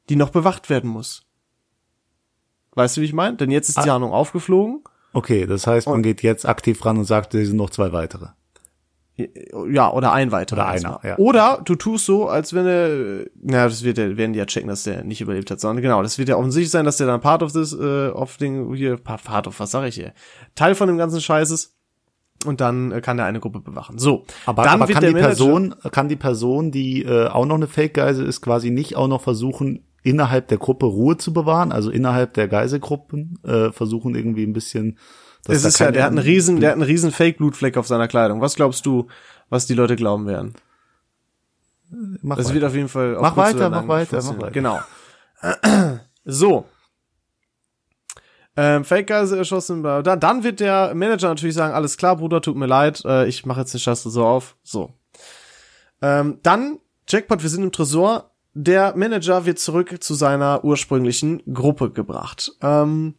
die 0.09 0.15
noch 0.15 0.29
bewacht 0.31 0.69
werden 0.69 0.89
muss. 0.89 1.25
Weißt 2.75 2.97
du, 2.97 3.01
wie 3.01 3.05
ich 3.05 3.13
meine? 3.13 3.37
Denn 3.37 3.51
jetzt 3.51 3.69
ist 3.69 3.83
die 3.83 3.89
Ah. 3.89 3.95
Ahnung 3.95 4.11
aufgeflogen 4.11 4.83
Okay, 5.15 5.45
das 5.45 5.67
heißt, 5.67 5.85
man 5.87 6.01
geht 6.01 6.23
jetzt 6.23 6.43
aktiv 6.47 6.83
ran 6.83 6.97
und 6.97 7.05
sagt, 7.05 7.35
es 7.35 7.47
sind 7.49 7.57
noch 7.57 7.69
zwei 7.69 7.91
weitere. 7.91 8.29
Ja, 9.15 9.91
oder 9.93 10.11
ein 10.11 10.31
weiterer. 10.31 10.61
Oder 10.61 10.67
einer, 10.69 10.99
ja. 11.03 11.17
Oder 11.19 11.61
du 11.63 11.75
tust 11.75 12.07
so, 12.07 12.27
als 12.27 12.53
wenn 12.55 12.65
er, 12.65 13.27
na, 13.39 13.65
das 13.65 13.83
wird 13.83 13.99
ja, 13.99 14.17
werden 14.17 14.33
die 14.33 14.39
ja 14.39 14.47
checken, 14.47 14.69
dass 14.69 14.81
der 14.85 15.03
nicht 15.03 15.21
überlebt 15.21 15.51
hat, 15.51 15.59
sondern 15.59 15.83
genau, 15.83 16.01
das 16.01 16.17
wird 16.17 16.29
ja 16.29 16.35
offensichtlich 16.35 16.71
sein, 16.71 16.83
dass 16.85 16.97
der 16.97 17.05
dann 17.05 17.21
Part 17.21 17.43
of 17.43 17.51
this, 17.51 17.73
äh, 17.73 18.07
of 18.09 18.37
den, 18.37 18.73
hier, 18.73 18.97
Part 18.97 19.23
Part 19.23 19.45
of, 19.45 19.59
was 19.59 19.69
sag 19.69 19.85
ich 19.87 19.93
hier, 19.93 20.13
Teil 20.55 20.73
von 20.73 20.87
dem 20.87 20.97
ganzen 20.97 21.21
Scheiß 21.21 21.51
ist. 21.51 21.75
Und 22.45 22.61
dann 22.61 22.91
äh, 22.91 23.01
kann 23.01 23.17
der 23.17 23.25
eine 23.25 23.39
Gruppe 23.39 23.59
bewachen. 23.59 23.97
So. 23.99 24.25
Aber, 24.45 24.63
dann 24.63 24.73
aber 24.81 24.87
wird 24.87 24.99
kann 24.99 25.07
die 25.07 25.13
Manager- 25.13 25.27
Person, 25.27 25.75
kann 25.91 26.09
die 26.09 26.15
Person, 26.15 26.71
die 26.71 27.03
äh, 27.03 27.27
auch 27.27 27.45
noch 27.45 27.55
eine 27.55 27.67
Fake-Geisel 27.67 28.25
ist, 28.25 28.41
quasi 28.41 28.69
nicht 28.69 28.95
auch 28.95 29.07
noch 29.07 29.21
versuchen, 29.21 29.85
innerhalb 30.03 30.49
der 30.49 30.57
Gruppe 30.57 30.85
Ruhe 30.85 31.15
zu 31.17 31.31
bewahren, 31.33 31.71
also 31.71 31.89
innerhalb 31.89 32.33
der 32.33 32.47
Geiselgruppen 32.49 33.39
äh, 33.43 33.71
versuchen 33.71 34.15
irgendwie 34.15 34.43
ein 34.43 34.51
bisschen. 34.53 34.97
dass 35.45 35.57
Es 35.57 35.61
da 35.63 35.67
ist 35.69 35.79
ja, 35.79 35.91
der 35.91 36.03
hat 36.03 36.09
einen 36.09 36.17
riesen, 36.19 36.59
der 36.59 36.69
hat 36.71 36.75
einen 36.75 36.83
riesen 36.83 37.11
Fake-Blutfleck 37.11 37.77
auf 37.77 37.87
seiner 37.87 38.07
Kleidung. 38.09 38.41
Was 38.41 38.55
glaubst 38.55 38.85
du, 38.85 39.07
was 39.49 39.65
die 39.65 39.73
Leute 39.75 39.95
glauben 39.95 40.27
werden? 40.27 40.53
Mach 42.21 42.37
Es 42.37 42.45
weiter. 42.45 42.55
wird 42.55 42.63
auf 42.65 42.75
jeden 42.75 42.89
Fall. 42.89 43.15
auf 43.15 43.21
Mach 43.21 43.37
weiter, 43.37 43.69
mach 43.69 43.87
weiter, 43.87 44.21
mach 44.23 44.37
weiter. 44.41 44.51
Genau. 44.51 44.79
so. 46.25 46.65
Ähm, 48.55 48.85
Fake 48.85 49.07
Guy 49.07 49.23
ist 49.23 49.31
erschossen. 49.31 49.81
bla, 49.81 50.01
bla. 50.01 50.15
Dann 50.15 50.43
wird 50.43 50.59
der 50.59 50.93
Manager 50.93 51.29
natürlich 51.29 51.55
sagen, 51.55 51.73
alles 51.73 51.97
klar, 51.97 52.17
Bruder, 52.17 52.41
tut 52.41 52.55
mir 52.55 52.67
leid, 52.67 53.03
äh, 53.05 53.27
ich 53.27 53.45
mache 53.45 53.61
jetzt 53.61 53.73
den 53.73 53.79
Schaste 53.79 54.09
so 54.09 54.25
auf. 54.25 54.55
So. 54.63 54.93
Ähm, 56.01 56.39
dann, 56.43 56.79
Jackpot, 57.07 57.41
wir 57.41 57.49
sind 57.49 57.63
im 57.63 57.71
Tresor. 57.71 58.31
Der 58.53 58.95
Manager 58.95 59.45
wird 59.45 59.57
zurück 59.57 60.03
zu 60.03 60.13
seiner 60.13 60.63
ursprünglichen 60.63 61.41
Gruppe 61.51 61.89
gebracht. 61.89 62.51
Ähm, 62.61 63.15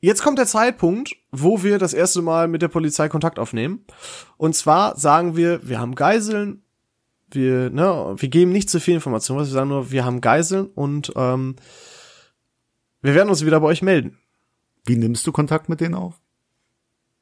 jetzt 0.00 0.22
kommt 0.22 0.38
der 0.38 0.46
Zeitpunkt, 0.46 1.16
wo 1.32 1.64
wir 1.64 1.78
das 1.78 1.92
erste 1.92 2.22
Mal 2.22 2.46
mit 2.46 2.62
der 2.62 2.68
Polizei 2.68 3.08
Kontakt 3.08 3.40
aufnehmen. 3.40 3.84
Und 4.36 4.54
zwar 4.54 4.96
sagen 4.96 5.36
wir, 5.36 5.66
wir 5.66 5.80
haben 5.80 5.96
Geiseln, 5.96 6.62
wir, 7.30 7.70
ne, 7.70 8.14
wir 8.16 8.28
geben 8.28 8.52
nicht 8.52 8.70
zu 8.70 8.78
viel 8.78 8.94
Information, 8.94 9.38
was 9.38 9.48
wir 9.48 9.54
sagen 9.54 9.70
nur, 9.70 9.90
wir 9.90 10.04
haben 10.04 10.20
Geiseln 10.20 10.66
und 10.66 11.12
ähm, 11.16 11.56
wir 13.02 13.14
werden 13.14 13.28
uns 13.28 13.44
wieder 13.44 13.60
bei 13.60 13.66
euch 13.66 13.82
melden. 13.82 14.18
Wie 14.84 14.96
nimmst 14.96 15.26
du 15.26 15.32
Kontakt 15.32 15.68
mit 15.68 15.80
denen 15.80 15.94
auf? 15.94 16.14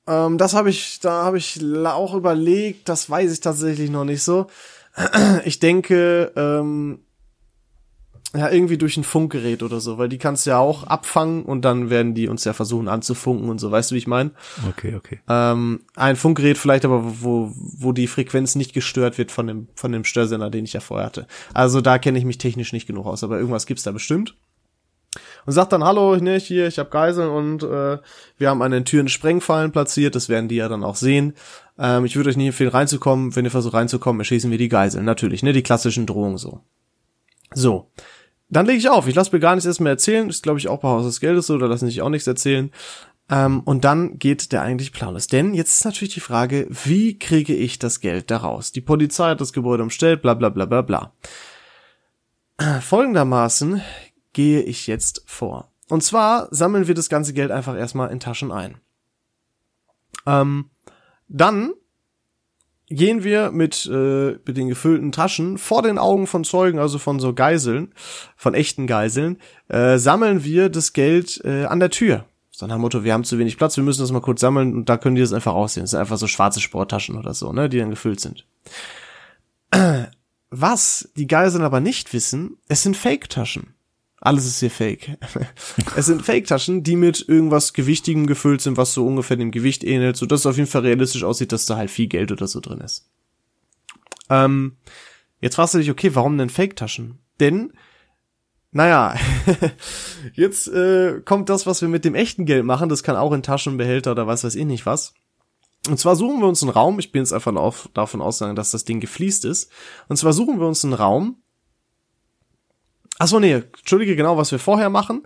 Ähm, 0.06 0.38
das 0.38 0.54
habe 0.54 0.70
ich, 0.70 1.00
da 1.00 1.24
habe 1.24 1.38
ich 1.38 1.60
auch 1.84 2.14
überlegt, 2.14 2.88
das 2.88 3.08
weiß 3.08 3.32
ich 3.32 3.40
tatsächlich 3.40 3.90
noch 3.90 4.04
nicht 4.04 4.22
so. 4.22 4.46
Ich 5.44 5.60
denke, 5.60 6.32
ähm, 6.36 7.00
ja, 8.34 8.48
irgendwie 8.48 8.78
durch 8.78 8.96
ein 8.96 9.04
Funkgerät 9.04 9.62
oder 9.62 9.80
so, 9.80 9.98
weil 9.98 10.08
die 10.08 10.18
kannst 10.18 10.46
du 10.46 10.50
ja 10.50 10.58
auch 10.58 10.84
abfangen 10.84 11.44
und 11.44 11.62
dann 11.64 11.90
werden 11.90 12.14
die 12.14 12.28
uns 12.28 12.44
ja 12.44 12.52
versuchen 12.52 12.86
anzufunken 12.86 13.48
und 13.48 13.58
so, 13.58 13.70
weißt 13.70 13.90
du, 13.90 13.94
wie 13.96 13.98
ich 13.98 14.06
meine? 14.06 14.30
Okay, 14.68 14.94
okay. 14.94 15.20
Ähm, 15.28 15.80
ein 15.96 16.14
Funkgerät 16.14 16.56
vielleicht, 16.56 16.84
aber 16.84 17.02
wo, 17.22 17.52
wo 17.54 17.92
die 17.92 18.06
Frequenz 18.06 18.54
nicht 18.54 18.72
gestört 18.72 19.18
wird 19.18 19.32
von 19.32 19.48
dem, 19.48 19.68
von 19.74 19.90
dem 19.90 20.04
Störsender, 20.04 20.50
den 20.50 20.64
ich 20.64 20.74
ja 20.74 20.80
vorher 20.80 21.06
hatte. 21.06 21.26
Also 21.54 21.80
da 21.80 21.98
kenne 21.98 22.18
ich 22.18 22.24
mich 22.24 22.38
technisch 22.38 22.72
nicht 22.72 22.86
genug 22.86 23.06
aus, 23.06 23.24
aber 23.24 23.36
irgendwas 23.36 23.66
gibt's 23.66 23.82
da 23.82 23.90
bestimmt. 23.90 24.36
Und 25.46 25.52
sagt 25.52 25.72
dann, 25.72 25.84
hallo, 25.84 26.16
ne, 26.16 26.38
hier, 26.38 26.66
ich 26.66 26.78
habe 26.78 26.90
Geiseln 26.90 27.30
und 27.30 27.62
äh, 27.62 27.98
wir 28.38 28.50
haben 28.50 28.62
an 28.62 28.70
den 28.70 28.84
Türen 28.84 29.08
Sprengfallen 29.08 29.72
platziert, 29.72 30.14
das 30.14 30.28
werden 30.28 30.48
die 30.48 30.56
ja 30.56 30.68
dann 30.68 30.84
auch 30.84 30.96
sehen. 30.96 31.34
Ähm, 31.78 32.04
ich 32.04 32.16
würde 32.16 32.30
euch 32.30 32.36
nicht 32.36 32.48
empfehlen, 32.48 32.70
reinzukommen. 32.70 33.34
Wenn 33.34 33.44
ihr 33.44 33.50
versucht 33.50 33.74
reinzukommen, 33.74 34.20
erschießen 34.20 34.50
wir 34.50 34.58
die 34.58 34.68
Geiseln. 34.68 35.04
Natürlich, 35.04 35.42
ne, 35.42 35.52
die 35.52 35.62
klassischen 35.62 36.06
Drohungen 36.06 36.38
so. 36.38 36.60
So. 37.54 37.90
Dann 38.48 38.66
lege 38.66 38.78
ich 38.78 38.90
auf. 38.90 39.06
Ich 39.06 39.14
lasse 39.14 39.32
mir 39.32 39.40
gar 39.40 39.54
nichts 39.54 39.66
erst 39.66 39.80
mehr 39.80 39.92
erzählen. 39.92 40.28
Ist, 40.28 40.42
glaube 40.42 40.58
ich, 40.58 40.68
auch 40.68 40.80
bei 40.80 40.88
Haus 40.88 41.04
des 41.06 41.20
Geldes 41.20 41.46
so, 41.46 41.56
da 41.56 41.66
lassen 41.66 41.86
sich 41.86 42.02
auch 42.02 42.08
nichts 42.08 42.26
erzählen. 42.26 42.70
Ähm, 43.30 43.60
und 43.60 43.84
dann 43.84 44.18
geht 44.18 44.52
der 44.52 44.62
eigentlich 44.62 44.92
Plan. 44.92 45.16
Denn 45.30 45.54
jetzt 45.54 45.78
ist 45.78 45.84
natürlich 45.84 46.14
die 46.14 46.20
Frage, 46.20 46.66
wie 46.68 47.18
kriege 47.18 47.54
ich 47.54 47.78
das 47.78 48.00
Geld 48.00 48.30
daraus? 48.30 48.72
Die 48.72 48.80
Polizei 48.80 49.30
hat 49.30 49.40
das 49.40 49.52
Gebäude 49.52 49.84
umstellt, 49.84 50.20
bla 50.20 50.34
bla 50.34 50.48
bla 50.48 50.66
bla 50.66 50.82
bla. 50.82 51.12
Folgendermaßen 52.80 53.80
gehe 54.32 54.62
ich 54.62 54.86
jetzt 54.86 55.22
vor. 55.26 55.70
Und 55.88 56.02
zwar 56.02 56.48
sammeln 56.50 56.86
wir 56.86 56.94
das 56.94 57.08
ganze 57.08 57.32
Geld 57.32 57.50
einfach 57.50 57.76
erstmal 57.76 58.10
in 58.10 58.20
Taschen 58.20 58.52
ein. 58.52 58.78
Ähm, 60.26 60.70
dann 61.28 61.72
gehen 62.88 63.22
wir 63.22 63.52
mit, 63.52 63.86
äh, 63.86 64.38
mit 64.44 64.56
den 64.56 64.68
gefüllten 64.68 65.12
Taschen 65.12 65.58
vor 65.58 65.82
den 65.82 65.98
Augen 65.98 66.26
von 66.26 66.44
Zeugen, 66.44 66.78
also 66.78 66.98
von 66.98 67.20
so 67.20 67.32
Geiseln, 67.32 67.94
von 68.36 68.54
echten 68.54 68.86
Geiseln, 68.86 69.38
äh, 69.68 69.96
sammeln 69.96 70.44
wir 70.44 70.68
das 70.68 70.92
Geld 70.92 71.40
äh, 71.44 71.64
an 71.64 71.80
der 71.80 71.90
Tür. 71.90 72.24
So 72.50 72.66
nach 72.66 72.74
dem 72.74 72.82
Motto, 72.82 73.04
wir 73.04 73.12
haben 73.12 73.24
zu 73.24 73.38
wenig 73.38 73.56
Platz, 73.56 73.76
wir 73.76 73.84
müssen 73.84 74.02
das 74.02 74.10
mal 74.10 74.20
kurz 74.20 74.40
sammeln 74.40 74.74
und 74.74 74.88
da 74.88 74.96
können 74.96 75.14
die 75.14 75.22
das 75.22 75.32
einfach 75.32 75.54
aussehen. 75.54 75.84
Das 75.84 75.92
sind 75.92 76.00
einfach 76.00 76.18
so 76.18 76.26
schwarze 76.26 76.60
Sporttaschen 76.60 77.16
oder 77.16 77.32
so, 77.32 77.52
ne, 77.52 77.68
die 77.68 77.78
dann 77.78 77.90
gefüllt 77.90 78.20
sind. 78.20 78.44
Was 80.50 81.08
die 81.16 81.28
Geiseln 81.28 81.62
aber 81.62 81.80
nicht 81.80 82.12
wissen, 82.12 82.58
es 82.68 82.82
sind 82.82 82.96
Fake-Taschen. 82.96 83.74
Alles 84.20 84.44
ist 84.44 84.60
hier 84.60 84.70
fake. 84.70 85.16
es 85.96 86.06
sind 86.06 86.22
Fake-Taschen, 86.22 86.82
die 86.82 86.96
mit 86.96 87.26
irgendwas 87.26 87.72
Gewichtigem 87.72 88.26
gefüllt 88.26 88.60
sind, 88.60 88.76
was 88.76 88.92
so 88.92 89.06
ungefähr 89.06 89.38
dem 89.38 89.50
Gewicht 89.50 89.82
ähnelt, 89.82 90.18
so 90.18 90.26
dass 90.26 90.40
es 90.40 90.46
auf 90.46 90.58
jeden 90.58 90.68
Fall 90.68 90.82
realistisch 90.82 91.24
aussieht, 91.24 91.52
dass 91.52 91.66
da 91.66 91.76
halt 91.76 91.90
viel 91.90 92.06
Geld 92.06 92.30
oder 92.30 92.46
so 92.46 92.60
drin 92.60 92.80
ist. 92.80 93.08
Ähm, 94.28 94.76
jetzt 95.40 95.56
fragst 95.56 95.74
du 95.74 95.78
dich, 95.78 95.90
okay, 95.90 96.14
warum 96.14 96.36
denn 96.36 96.50
Fake-Taschen? 96.50 97.18
Denn, 97.40 97.72
naja, 98.72 99.14
jetzt 100.34 100.68
äh, 100.68 101.22
kommt 101.24 101.48
das, 101.48 101.66
was 101.66 101.80
wir 101.80 101.88
mit 101.88 102.04
dem 102.04 102.14
echten 102.14 102.44
Geld 102.44 102.66
machen, 102.66 102.90
das 102.90 103.02
kann 103.02 103.16
auch 103.16 103.32
in 103.32 103.42
Taschenbehälter 103.42 104.12
oder 104.12 104.26
was 104.26 104.44
weiß 104.44 104.54
ich 104.54 104.66
nicht 104.66 104.84
was. 104.84 105.14
Und 105.88 105.98
zwar 105.98 106.14
suchen 106.14 106.40
wir 106.40 106.46
uns 106.46 106.62
einen 106.62 106.72
Raum, 106.72 106.98
ich 106.98 107.10
bin 107.10 107.22
jetzt 107.22 107.32
einfach 107.32 107.54
auf, 107.56 107.88
davon 107.94 108.20
ausgegangen, 108.20 108.56
dass 108.56 108.70
das 108.70 108.84
Ding 108.84 109.00
gefliest 109.00 109.46
ist. 109.46 109.70
Und 110.08 110.18
zwar 110.18 110.34
suchen 110.34 110.60
wir 110.60 110.66
uns 110.66 110.84
einen 110.84 110.92
Raum, 110.92 111.42
Achso, 113.20 113.38
nee, 113.38 113.52
entschuldige 113.52 114.16
genau, 114.16 114.38
was 114.38 114.50
wir 114.50 114.58
vorher 114.58 114.88
machen. 114.88 115.24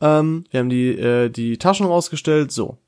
Ähm, 0.00 0.46
wir 0.50 0.58
haben 0.58 0.68
die, 0.68 0.88
äh, 0.88 1.30
die 1.30 1.58
Taschen 1.58 1.86
rausgestellt, 1.86 2.50
so. 2.50 2.78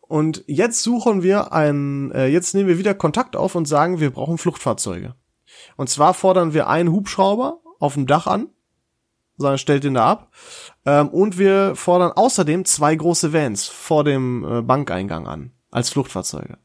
Und 0.00 0.42
jetzt 0.48 0.82
suchen 0.82 1.22
wir 1.22 1.52
einen, 1.52 2.10
äh, 2.10 2.26
jetzt 2.26 2.52
nehmen 2.52 2.68
wir 2.68 2.78
wieder 2.78 2.94
Kontakt 2.94 3.36
auf 3.36 3.54
und 3.54 3.66
sagen, 3.66 4.00
wir 4.00 4.10
brauchen 4.10 4.38
Fluchtfahrzeuge. 4.38 5.14
Und 5.76 5.88
zwar 5.88 6.14
fordern 6.14 6.52
wir 6.52 6.66
einen 6.66 6.90
Hubschrauber 6.90 7.60
auf 7.78 7.94
dem 7.94 8.08
Dach 8.08 8.26
an, 8.26 8.48
sagen, 9.36 9.58
stellt 9.58 9.84
den 9.84 9.94
da 9.94 10.10
ab. 10.10 10.32
Ähm, 10.84 11.08
und 11.08 11.38
wir 11.38 11.76
fordern 11.76 12.10
außerdem 12.10 12.64
zwei 12.64 12.96
große 12.96 13.32
Vans 13.32 13.68
vor 13.68 14.02
dem 14.02 14.44
äh, 14.44 14.62
Bankeingang 14.62 15.28
an, 15.28 15.52
als 15.70 15.90
Fluchtfahrzeuge. 15.90 16.58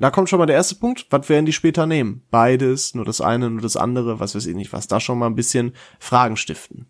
Da 0.00 0.10
kommt 0.10 0.28
schon 0.28 0.38
mal 0.38 0.46
der 0.46 0.56
erste 0.56 0.76
Punkt. 0.76 1.06
Was 1.10 1.28
werden 1.28 1.46
die 1.46 1.52
später 1.52 1.86
nehmen? 1.86 2.22
Beides, 2.30 2.94
nur 2.94 3.04
das 3.04 3.20
eine, 3.20 3.50
nur 3.50 3.60
das 3.62 3.76
andere, 3.76 4.20
was 4.20 4.34
weiß 4.34 4.46
ich 4.46 4.54
nicht 4.54 4.72
was. 4.72 4.86
Da 4.86 5.00
schon 5.00 5.18
mal 5.18 5.26
ein 5.26 5.34
bisschen 5.34 5.72
Fragen 5.98 6.36
stiften. 6.36 6.86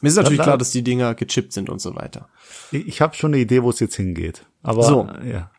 Mir 0.00 0.08
ist 0.08 0.16
natürlich 0.16 0.40
klar, 0.40 0.58
dass 0.58 0.72
die 0.72 0.82
Dinger 0.82 1.14
gechippt 1.14 1.52
sind 1.52 1.70
und 1.70 1.80
so 1.80 1.94
weiter. 1.94 2.28
Ich, 2.72 2.86
ich 2.88 3.00
habe 3.00 3.14
schon 3.14 3.32
eine 3.32 3.42
Idee, 3.42 3.62
wo 3.62 3.70
es 3.70 3.78
jetzt 3.80 3.94
hingeht. 3.94 4.44
Aber 4.62 4.82
So. 4.82 5.08
ja. 5.24 5.50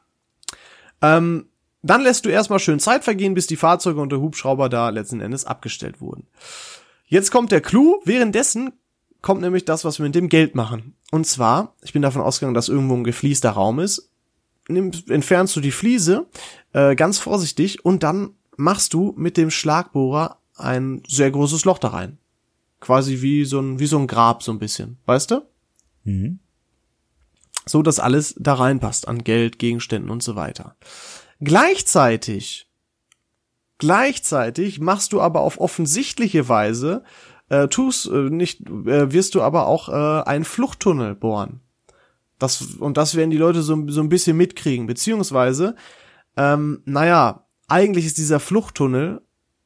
Ähm, 1.02 1.48
dann 1.82 2.02
lässt 2.02 2.26
du 2.26 2.30
erstmal 2.30 2.60
schön 2.60 2.80
Zeit 2.80 3.04
vergehen, 3.04 3.34
bis 3.34 3.48
die 3.48 3.56
Fahrzeuge 3.56 4.00
und 4.02 4.12
der 4.12 4.20
Hubschrauber 4.20 4.70
da 4.70 4.90
letzten 4.90 5.22
Endes 5.22 5.46
abgestellt 5.46 6.02
wurden. 6.02 6.28
Jetzt 7.06 7.32
kommt 7.32 7.52
der 7.52 7.62
Clou. 7.62 8.02
Währenddessen 8.06 8.74
kommt 9.22 9.42
nämlich 9.42 9.66
das, 9.66 9.86
was 9.86 10.00
wir 10.00 10.06
mit 10.06 10.16
dem 10.16 10.30
Geld 10.30 10.56
machen. 10.56 10.96
Und 11.12 11.26
zwar, 11.26 11.76
ich 11.82 11.94
bin 11.94 12.02
davon 12.02 12.22
ausgegangen, 12.22 12.54
dass 12.54 12.70
irgendwo 12.70 12.96
ein 12.96 13.04
gefliester 13.04 13.52
Raum 13.52 13.80
ist. 13.80 14.13
Nimm, 14.68 14.92
entfernst 15.10 15.56
du 15.56 15.60
die 15.62 15.72
Fliese 15.72 16.28
äh, 16.72 16.96
ganz 16.96 17.20
vorsichtig 17.20 17.84
und 17.84 18.04
dann 18.04 18.32
machst 18.56 18.94
du 18.94 19.14
mit 19.18 19.38
dem 19.38 19.52
Schlagbohrer 19.52 20.38
ein 20.56 21.04
sehr 21.08 21.32
großes 21.32 21.66
Loch 21.66 21.80
da 21.80 21.90
rein. 21.90 22.18
Quasi 22.80 23.22
wie 23.22 23.46
so 23.46 23.60
ein, 23.60 23.80
wie 23.80 23.88
so 23.88 23.98
ein 23.98 24.08
Grab 24.08 24.44
so 24.44 24.52
ein 24.52 24.60
bisschen. 24.60 24.98
Weißt 25.06 25.32
du? 25.32 25.42
Mhm. 26.06 26.40
so 27.66 27.82
dass 27.82 28.00
alles 28.00 28.36
da 28.38 28.56
reinpasst 28.56 29.08
an 29.08 29.24
Geld, 29.24 29.58
Gegenständen 29.58 30.12
und 30.12 30.22
so 30.22 30.36
weiter. 30.36 30.76
Gleichzeitig, 31.40 32.68
gleichzeitig 33.78 34.82
machst 34.82 35.14
du 35.14 35.22
aber 35.22 35.42
auf 35.42 35.60
offensichtliche 35.60 36.50
Weise, 36.50 37.04
äh, 37.48 37.68
tust 37.70 38.08
äh, 38.08 38.30
nicht, 38.30 38.62
äh, 38.70 39.14
wirst 39.14 39.36
du 39.36 39.42
aber 39.42 39.68
auch 39.68 39.88
äh, 39.88 40.24
einen 40.24 40.44
Fluchttunnel 40.46 41.16
bohren. 41.16 41.62
Das, 42.44 42.62
und 42.62 42.98
das 42.98 43.16
werden 43.16 43.30
die 43.30 43.38
Leute 43.38 43.62
so, 43.62 43.88
so 43.88 44.02
ein 44.02 44.10
bisschen 44.10 44.36
mitkriegen, 44.36 44.86
beziehungsweise, 44.86 45.76
ähm, 46.36 46.82
naja, 46.84 47.46
eigentlich 47.70 48.06
ist 48.06 48.18
dieser 48.18 48.42
Fluchttunnel 48.42 49.22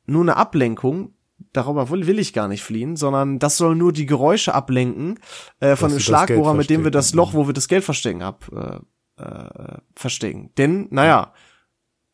nur 0.06 0.22
eine 0.22 0.38
Ablenkung, 0.38 1.16
darüber 1.54 1.90
will, 1.90 2.06
will 2.06 2.20
ich 2.20 2.34
gar 2.34 2.48
nicht 2.48 2.62
fliehen, 2.62 2.96
sondern 2.96 3.40
das 3.40 3.58
soll 3.58 3.76
nur 3.76 3.94
die 3.94 4.06
Geräusche 4.06 4.54
ablenken 4.54 5.20
äh, 5.60 5.76
von 5.76 5.90
Dass 5.90 5.98
dem 5.98 6.02
Schlagbohrer, 6.02 6.54
mit 6.54 6.70
dem 6.70 6.84
wir 6.84 6.92
das. 6.92 7.16
Loch, 7.16 7.34
wo 7.34 7.48
wir 7.48 7.54
das 7.54 7.68
Geld 7.68 7.84
verstecken, 7.84 8.22
ab 8.22 8.48
äh, 8.54 9.24
äh, 9.24 9.78
verstecken. 9.96 10.52
Denn, 10.60 10.88
naja, 10.92 11.34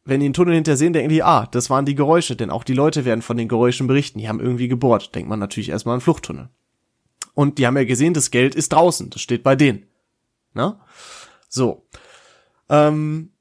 wenn 0.05 0.21
die 0.21 0.27
einen 0.27 0.33
Tunnel 0.33 0.55
hinter 0.55 0.77
sehen, 0.77 0.93
denken 0.93 1.09
die, 1.09 1.23
ah, 1.23 1.45
das 1.51 1.69
waren 1.69 1.85
die 1.85 1.95
Geräusche, 1.95 2.37
denn 2.37 2.51
auch 2.51 2.63
die 2.63 2.73
Leute 2.73 3.03
werden 3.03 3.21
von 3.21 3.35
den 3.35 3.49
Geräuschen 3.49 3.87
berichten. 3.87 4.19
Die 4.19 4.29
haben 4.29 4.39
irgendwie 4.39 4.69
gebohrt. 4.69 5.13
Denkt 5.13 5.27
man 5.27 5.39
natürlich 5.39 5.69
erstmal 5.69 5.95
an 5.95 6.01
Fluchttunnel. 6.01 6.47
Und 7.33 7.57
die 7.57 7.67
haben 7.67 7.75
ja 7.75 7.83
gesehen, 7.83 8.13
das 8.13 8.31
Geld 8.31 8.55
ist 8.55 8.71
draußen, 8.71 9.09
das 9.09 9.21
steht 9.21 9.43
bei 9.43 9.57
denen. 9.57 9.87
Ne? 10.53 10.77
So. 11.49 11.85
Ähm, 12.69 13.33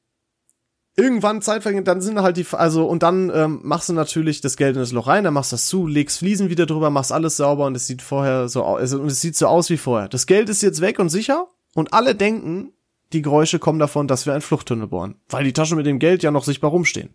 irgendwann 0.97 1.43
Zeit 1.43 1.63
vergehen, 1.63 1.85
dann 1.85 2.01
sind 2.01 2.21
halt 2.21 2.37
die, 2.37 2.47
also, 2.53 2.87
und 2.87 3.03
dann 3.03 3.31
ähm, 3.35 3.61
machst 3.63 3.89
du 3.89 3.93
natürlich 3.93 4.41
das 4.41 4.57
Geld 4.57 4.77
in 4.77 4.83
das 4.83 4.93
Loch 4.93 5.07
rein, 5.07 5.25
dann 5.25 5.35
machst 5.35 5.53
du 5.53 5.55
das 5.55 5.67
zu, 5.67 5.87
legst 5.87 6.19
Fliesen 6.19 6.51
wieder 6.51 6.67
drüber, 6.67 6.91
machst 6.91 7.13
alles 7.13 7.37
sauber 7.37 7.67
und 7.67 7.75
es 7.75 7.87
sieht 7.87 8.03
vorher 8.03 8.49
so 8.49 8.63
aus, 8.63 8.81
also, 8.81 9.01
und 9.01 9.07
es 9.07 9.21
sieht 9.21 9.37
so 9.37 9.47
aus 9.47 9.71
wie 9.71 9.79
vorher. 9.79 10.09
Das 10.09 10.27
Geld 10.27 10.49
ist 10.49 10.63
jetzt 10.63 10.81
weg 10.81 10.99
und 10.99 11.09
sicher 11.09 11.49
und 11.75 11.93
alle 11.95 12.15
denken, 12.15 12.73
die 13.13 13.23
Geräusche 13.23 13.59
kommen 13.59 13.79
davon, 13.79 14.09
dass 14.09 14.27
wir 14.27 14.33
einen 14.33 14.43
Fluchttunnel 14.43 14.87
bohren, 14.89 15.17
weil 15.29 15.45
die 15.45 15.53
Taschen 15.53 15.77
mit 15.77 15.87
dem 15.87 15.99
Geld 15.99 16.23
ja 16.23 16.31
noch 16.31 16.45
sichtbar 16.45 16.71
rumstehen. 16.71 17.15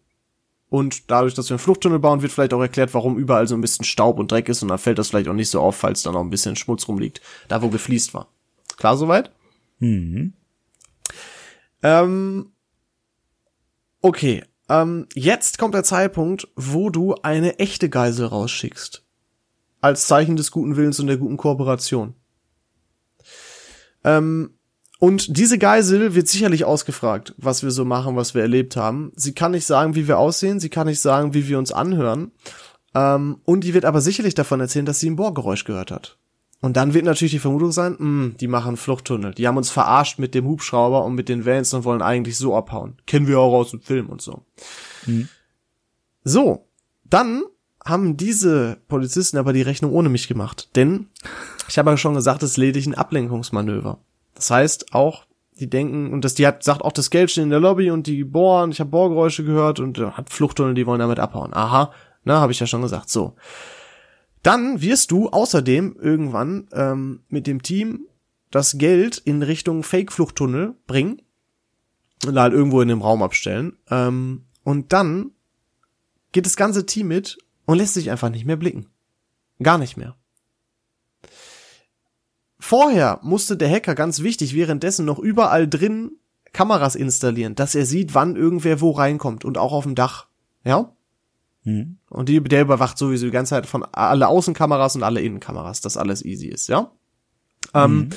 Und 0.69 1.09
dadurch, 1.09 1.33
dass 1.33 1.49
wir 1.49 1.53
einen 1.53 1.59
Fluchttunnel 1.59 1.99
bauen, 1.99 2.21
wird 2.21 2.31
vielleicht 2.31 2.53
auch 2.53 2.61
erklärt, 2.61 2.93
warum 2.93 3.17
überall 3.17 3.47
so 3.47 3.55
ein 3.55 3.61
bisschen 3.61 3.85
Staub 3.85 4.19
und 4.19 4.31
Dreck 4.31 4.49
ist 4.49 4.61
und 4.63 4.67
dann 4.67 4.77
fällt 4.77 4.99
das 4.99 5.09
vielleicht 5.09 5.29
auch 5.29 5.33
nicht 5.33 5.49
so 5.49 5.61
auf, 5.61 5.77
falls 5.77 6.03
da 6.03 6.11
noch 6.11 6.19
ein 6.19 6.29
bisschen 6.29 6.55
Schmutz 6.55 6.87
rumliegt, 6.87 7.21
da 7.47 7.61
wo 7.61 7.69
gefliest 7.69 8.13
war. 8.13 8.27
Klar 8.75 8.97
soweit? 8.97 9.31
Mhm. 9.79 10.33
Ähm, 11.83 12.51
okay, 14.01 14.43
ähm, 14.69 15.07
jetzt 15.13 15.57
kommt 15.57 15.73
der 15.73 15.83
Zeitpunkt, 15.83 16.47
wo 16.55 16.89
du 16.89 17.15
eine 17.15 17.59
echte 17.59 17.89
Geisel 17.89 18.25
rausschickst. 18.25 19.03
Als 19.79 20.07
Zeichen 20.07 20.35
des 20.35 20.51
guten 20.51 20.75
Willens 20.75 20.99
und 20.99 21.07
der 21.07 21.17
guten 21.17 21.37
Kooperation. 21.37 22.15
Ähm, 24.03 24.57
und 24.99 25.37
diese 25.37 25.59
Geisel 25.59 26.15
wird 26.15 26.27
sicherlich 26.27 26.65
ausgefragt, 26.65 27.35
was 27.37 27.61
wir 27.61 27.69
so 27.69 27.85
machen, 27.85 28.15
was 28.15 28.33
wir 28.33 28.41
erlebt 28.41 28.75
haben. 28.75 29.11
Sie 29.15 29.33
kann 29.33 29.51
nicht 29.51 29.65
sagen, 29.65 29.95
wie 29.95 30.07
wir 30.07 30.17
aussehen, 30.17 30.59
sie 30.59 30.69
kann 30.69 30.87
nicht 30.87 31.01
sagen, 31.01 31.35
wie 31.35 31.47
wir 31.47 31.59
uns 31.59 31.71
anhören. 31.71 32.31
Ähm, 32.95 33.39
und 33.43 33.63
die 33.63 33.75
wird 33.75 33.85
aber 33.85 34.01
sicherlich 34.01 34.33
davon 34.33 34.59
erzählen, 34.59 34.87
dass 34.87 34.99
sie 34.99 35.09
ein 35.09 35.15
Bohrgeräusch 35.15 35.65
gehört 35.65 35.91
hat. 35.91 36.17
Und 36.59 36.75
dann 36.75 36.93
wird 36.93 37.05
natürlich 37.05 37.33
die 37.33 37.39
Vermutung 37.39 37.71
sein, 37.71 37.95
mh, 37.97 38.35
die 38.39 38.47
machen 38.47 38.77
Fluchttunnel. 38.77 39.33
Die 39.33 39.47
haben 39.47 39.57
uns 39.57 39.69
verarscht 39.69 40.17
mit 40.17 40.33
dem 40.33 40.45
Hubschrauber 40.45 41.05
und 41.05 41.13
mit 41.13 41.29
den 41.29 41.45
Vans 41.45 41.73
und 41.73 41.85
wollen 41.85 42.01
eigentlich 42.01 42.37
so 42.37 42.55
abhauen. 42.55 42.97
Kennen 43.05 43.27
wir 43.27 43.39
auch 43.39 43.53
aus 43.53 43.71
dem 43.71 43.81
Film 43.81 44.09
und 44.09 44.21
so. 44.21 44.43
Mhm. 45.05 45.29
So, 46.23 46.67
dann 47.03 47.43
haben 47.85 48.17
diese 48.17 48.77
Polizisten 48.87 49.37
aber 49.37 49.53
die 49.53 49.61
Rechnung 49.61 49.93
ohne 49.93 50.09
mich 50.09 50.27
gemacht. 50.27 50.75
Denn, 50.75 51.07
ich 51.69 51.77
habe 51.77 51.91
ja 51.91 51.97
schon 51.97 52.15
gesagt, 52.15 52.43
es 52.43 52.51
ist 52.51 52.57
lediglich 52.57 52.87
ein 52.87 52.95
Ablenkungsmanöver. 52.95 53.99
Das 54.33 54.51
heißt 54.51 54.93
auch, 54.93 55.25
die 55.59 55.69
denken, 55.69 56.11
und 56.11 56.25
das, 56.25 56.35
die 56.35 56.45
hat, 56.45 56.63
sagt 56.63 56.83
auch, 56.83 56.91
das 56.91 57.09
Geld 57.09 57.31
steht 57.31 57.43
in 57.43 57.49
der 57.49 57.59
Lobby 57.59 57.89
und 57.91 58.07
die 58.07 58.23
bohren, 58.23 58.71
ich 58.71 58.79
habe 58.79 58.89
Bohrgeräusche 58.89 59.43
gehört 59.43 59.79
und 59.79 59.97
äh, 59.99 60.11
hat 60.11 60.29
Fluchttunnel, 60.29 60.73
die 60.73 60.85
wollen 60.85 60.99
damit 60.99 61.19
abhauen. 61.19 61.53
Aha, 61.53 61.91
na, 62.23 62.39
habe 62.39 62.51
ich 62.51 62.59
ja 62.59 62.67
schon 62.67 62.81
gesagt. 62.81 63.09
So. 63.09 63.35
Dann 64.47 64.79
wirst 64.79 65.11
du 65.11 65.27
außerdem 65.27 65.97
irgendwann 65.99 66.69
ähm, 66.71 67.19
mit 67.27 67.47
dem 67.47 67.61
Team 67.63 68.07
das 68.49 68.77
Geld 68.77 69.17
in 69.17 69.43
Richtung 69.43 69.83
Fake-Fluchttunnel 69.83 70.73
bringen 70.87 71.21
und 72.25 72.39
halt 72.39 72.53
irgendwo 72.53 72.79
in 72.79 72.87
dem 72.87 73.01
Raum 73.01 73.23
abstellen. 73.23 73.77
Ähm, 73.89 74.45
und 74.63 74.93
dann 74.93 75.31
geht 76.31 76.45
das 76.45 76.55
ganze 76.55 76.85
Team 76.85 77.09
mit 77.09 77.39
und 77.65 77.77
lässt 77.77 77.95
sich 77.95 78.09
einfach 78.09 78.29
nicht 78.29 78.45
mehr 78.45 78.55
blicken. 78.55 78.87
Gar 79.61 79.79
nicht 79.79 79.97
mehr. 79.97 80.15
Vorher 82.57 83.19
musste 83.23 83.57
der 83.57 83.69
Hacker 83.69 83.95
ganz 83.95 84.21
wichtig 84.21 84.55
währenddessen 84.55 85.05
noch 85.05 85.19
überall 85.19 85.67
drin 85.67 86.11
Kameras 86.53 86.95
installieren, 86.95 87.55
dass 87.55 87.75
er 87.75 87.85
sieht, 87.85 88.15
wann 88.15 88.37
irgendwer 88.37 88.79
wo 88.79 88.91
reinkommt 88.91 89.43
und 89.43 89.57
auch 89.57 89.73
auf 89.73 89.83
dem 89.83 89.95
Dach. 89.95 90.27
Ja? 90.63 90.95
Mhm. 91.67 91.97
Und 92.09 92.29
die, 92.29 92.41
der 92.41 92.61
überwacht 92.61 92.97
sowieso 92.97 93.25
die 93.25 93.31
ganze 93.31 93.49
Zeit 93.49 93.65
von 93.65 93.83
alle 93.83 94.29
Außenkameras 94.29 94.95
und 94.95 95.03
alle 95.03 95.19
Innenkameras, 95.21 95.81
dass 95.81 95.97
alles 95.97 96.23
easy 96.23 96.47
ist, 96.47 96.69
ja? 96.69 96.91
Ähm, 97.73 97.97
Mhm. 97.97 98.09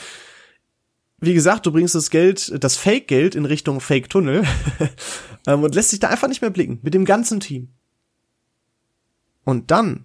wie 1.18 1.34
gesagt, 1.34 1.66
du 1.66 1.72
bringst 1.72 1.96
das 1.96 2.10
Geld, 2.10 2.62
das 2.62 2.76
Fake-Geld 2.76 3.34
in 3.34 3.44
Richtung 3.44 3.80
Fake-Tunnel 3.80 4.44
ähm, 5.48 5.64
und 5.64 5.74
lässt 5.74 5.90
sich 5.90 5.98
da 5.98 6.08
einfach 6.08 6.28
nicht 6.28 6.42
mehr 6.42 6.50
blicken, 6.50 6.78
mit 6.82 6.94
dem 6.94 7.04
ganzen 7.04 7.40
Team. 7.40 7.70
Und 9.44 9.72
dann, 9.72 10.04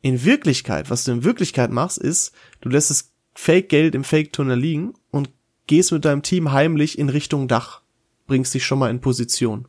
in 0.00 0.24
Wirklichkeit, 0.24 0.88
was 0.88 1.04
du 1.04 1.12
in 1.12 1.24
Wirklichkeit 1.24 1.70
machst, 1.70 1.98
ist, 1.98 2.32
du 2.62 2.70
lässt 2.70 2.88
das 2.88 3.12
Fake-Geld 3.34 3.94
im 3.94 4.04
Fake-Tunnel 4.04 4.58
liegen 4.58 4.94
und 5.10 5.28
gehst 5.66 5.92
mit 5.92 6.06
deinem 6.06 6.22
Team 6.22 6.52
heimlich 6.52 6.98
in 6.98 7.10
Richtung 7.10 7.48
Dach. 7.48 7.82
Bringst 8.26 8.54
dich 8.54 8.64
schon 8.64 8.78
mal 8.78 8.88
in 8.90 9.02
Position. 9.02 9.68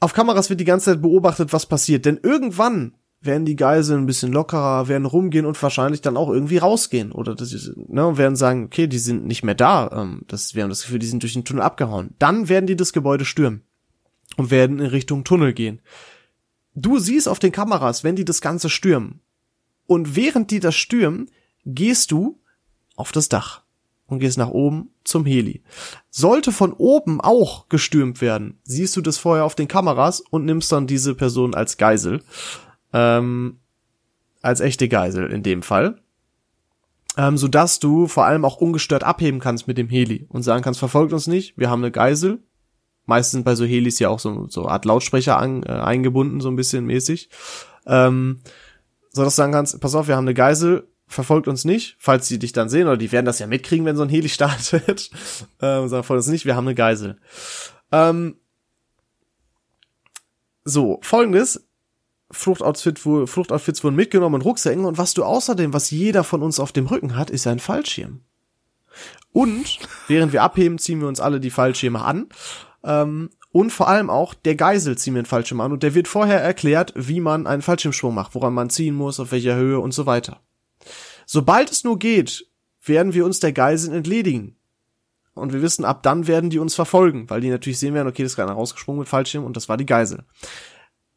Auf 0.00 0.12
Kameras 0.12 0.48
wird 0.48 0.60
die 0.60 0.64
ganze 0.64 0.92
Zeit 0.92 1.02
beobachtet, 1.02 1.52
was 1.52 1.66
passiert, 1.66 2.04
denn 2.06 2.20
irgendwann 2.22 2.94
werden 3.20 3.44
die 3.44 3.56
Geiseln 3.56 4.02
ein 4.02 4.06
bisschen 4.06 4.32
lockerer, 4.32 4.86
werden 4.86 5.04
rumgehen 5.06 5.44
und 5.44 5.60
wahrscheinlich 5.60 6.00
dann 6.00 6.16
auch 6.16 6.28
irgendwie 6.30 6.58
rausgehen 6.58 7.10
oder 7.10 7.34
das 7.34 7.52
ne, 7.74 8.16
werden 8.16 8.36
sagen, 8.36 8.66
okay, 8.66 8.86
die 8.86 8.98
sind 8.98 9.26
nicht 9.26 9.42
mehr 9.42 9.56
da, 9.56 9.90
ähm, 9.92 10.22
das, 10.28 10.54
wir 10.54 10.62
haben 10.62 10.70
das 10.70 10.82
Gefühl, 10.82 11.00
die 11.00 11.06
sind 11.06 11.22
durch 11.22 11.32
den 11.32 11.44
Tunnel 11.44 11.62
abgehauen. 11.62 12.14
Dann 12.20 12.48
werden 12.48 12.66
die 12.66 12.76
das 12.76 12.92
Gebäude 12.92 13.24
stürmen 13.24 13.62
und 14.36 14.52
werden 14.52 14.78
in 14.78 14.86
Richtung 14.86 15.24
Tunnel 15.24 15.52
gehen. 15.52 15.80
Du 16.76 17.00
siehst 17.00 17.28
auf 17.28 17.40
den 17.40 17.50
Kameras, 17.50 18.04
wenn 18.04 18.14
die 18.14 18.24
das 18.24 18.40
Ganze 18.40 18.70
stürmen. 18.70 19.20
Und 19.86 20.14
während 20.14 20.52
die 20.52 20.60
das 20.60 20.76
stürmen, 20.76 21.28
gehst 21.64 22.12
du 22.12 22.40
auf 22.94 23.10
das 23.10 23.28
Dach 23.28 23.62
und 24.08 24.18
gehst 24.18 24.38
nach 24.38 24.50
oben 24.50 24.90
zum 25.04 25.24
Heli. 25.24 25.62
Sollte 26.10 26.50
von 26.50 26.72
oben 26.72 27.20
auch 27.20 27.68
gestürmt 27.68 28.20
werden, 28.20 28.58
siehst 28.64 28.96
du 28.96 29.00
das 29.00 29.18
vorher 29.18 29.44
auf 29.44 29.54
den 29.54 29.68
Kameras 29.68 30.20
und 30.20 30.44
nimmst 30.44 30.72
dann 30.72 30.88
diese 30.88 31.14
Person 31.14 31.54
als 31.54 31.76
Geisel. 31.76 32.22
Ähm, 32.92 33.60
als 34.42 34.60
echte 34.60 34.88
Geisel 34.88 35.30
in 35.30 35.42
dem 35.42 35.62
Fall. 35.62 36.00
Ähm, 37.16 37.36
sodass 37.36 37.80
du 37.80 38.06
vor 38.06 38.26
allem 38.26 38.44
auch 38.44 38.56
ungestört 38.56 39.04
abheben 39.04 39.40
kannst 39.40 39.66
mit 39.66 39.76
dem 39.76 39.88
Heli 39.88 40.26
und 40.28 40.42
sagen 40.42 40.62
kannst, 40.62 40.78
verfolgt 40.78 41.12
uns 41.12 41.26
nicht, 41.26 41.58
wir 41.58 41.68
haben 41.68 41.82
eine 41.82 41.90
Geisel. 41.90 42.38
Meistens 43.06 43.32
sind 43.32 43.44
bei 43.44 43.54
so 43.54 43.64
Helis 43.64 43.98
ja 43.98 44.08
auch 44.08 44.20
so, 44.20 44.46
so 44.48 44.68
Art 44.68 44.84
Lautsprecher 44.84 45.38
an, 45.38 45.62
äh, 45.64 45.70
eingebunden, 45.70 46.40
so 46.40 46.48
ein 46.48 46.56
bisschen 46.56 46.84
mäßig. 46.84 47.28
Ähm, 47.86 48.40
so 49.10 49.24
dass 49.24 49.34
du 49.34 49.38
sagen 49.38 49.52
kannst, 49.52 49.80
pass 49.80 49.94
auf, 49.94 50.08
wir 50.08 50.16
haben 50.16 50.24
eine 50.24 50.34
Geisel, 50.34 50.86
verfolgt 51.08 51.48
uns 51.48 51.64
nicht, 51.64 51.96
falls 51.98 52.28
sie 52.28 52.38
dich 52.38 52.52
dann 52.52 52.68
sehen, 52.68 52.86
oder 52.86 52.96
die 52.96 53.10
werden 53.10 53.26
das 53.26 53.38
ja 53.38 53.46
mitkriegen, 53.46 53.86
wenn 53.86 53.96
so 53.96 54.02
ein 54.02 54.08
Heli 54.08 54.28
startet. 54.28 55.10
ähm, 55.60 55.88
sagen, 55.88 55.90
verfolgt 55.90 56.24
uns 56.24 56.28
nicht, 56.28 56.44
wir 56.44 56.54
haben 56.54 56.66
eine 56.66 56.74
Geisel. 56.74 57.18
Ähm, 57.90 58.36
so, 60.64 60.98
folgendes. 61.02 61.64
Fluchtoutfit, 62.30 62.98
Fluchtoutfits 62.98 63.82
wurden 63.82 63.96
mitgenommen 63.96 64.34
und 64.34 64.42
Rucksäcken 64.42 64.84
und 64.84 64.98
was 64.98 65.14
du 65.14 65.24
außerdem, 65.24 65.72
was 65.72 65.90
jeder 65.90 66.24
von 66.24 66.42
uns 66.42 66.60
auf 66.60 66.72
dem 66.72 66.86
Rücken 66.86 67.16
hat, 67.16 67.30
ist 67.30 67.46
ein 67.46 67.58
Fallschirm. 67.58 68.20
Und 69.32 69.78
während 70.08 70.34
wir 70.34 70.42
abheben, 70.42 70.78
ziehen 70.78 71.00
wir 71.00 71.08
uns 71.08 71.20
alle 71.20 71.40
die 71.40 71.50
Fallschirme 71.50 72.02
an. 72.02 72.28
Ähm, 72.84 73.30
und 73.50 73.70
vor 73.70 73.88
allem 73.88 74.10
auch 74.10 74.34
der 74.34 74.56
Geisel 74.56 74.98
ziehen 74.98 75.14
wir 75.14 75.20
einen 75.20 75.26
Fallschirm 75.26 75.62
an 75.62 75.72
und 75.72 75.82
der 75.82 75.94
wird 75.94 76.06
vorher 76.06 76.42
erklärt, 76.42 76.92
wie 76.96 77.20
man 77.20 77.46
einen 77.46 77.62
Fallschirmsprung 77.62 78.14
macht, 78.14 78.34
woran 78.34 78.52
man 78.52 78.68
ziehen 78.68 78.94
muss, 78.94 79.20
auf 79.20 79.32
welcher 79.32 79.56
Höhe 79.56 79.80
und 79.80 79.92
so 79.92 80.04
weiter. 80.04 80.42
Sobald 81.30 81.70
es 81.70 81.84
nur 81.84 81.98
geht, 81.98 82.46
werden 82.82 83.12
wir 83.12 83.26
uns 83.26 83.38
der 83.38 83.52
Geiseln 83.52 83.92
entledigen. 83.92 84.56
Und 85.34 85.52
wir 85.52 85.60
wissen, 85.60 85.84
ab 85.84 86.02
dann 86.02 86.26
werden 86.26 86.48
die 86.48 86.58
uns 86.58 86.74
verfolgen, 86.74 87.28
weil 87.28 87.42
die 87.42 87.50
natürlich 87.50 87.78
sehen 87.78 87.92
werden, 87.92 88.08
okay, 88.08 88.22
das 88.22 88.32
ist 88.32 88.36
gerade 88.36 88.52
rausgesprungen 88.52 89.00
mit 89.00 89.10
Fallschirm 89.10 89.44
und 89.44 89.54
das 89.54 89.68
war 89.68 89.76
die 89.76 89.84
Geisel. 89.84 90.24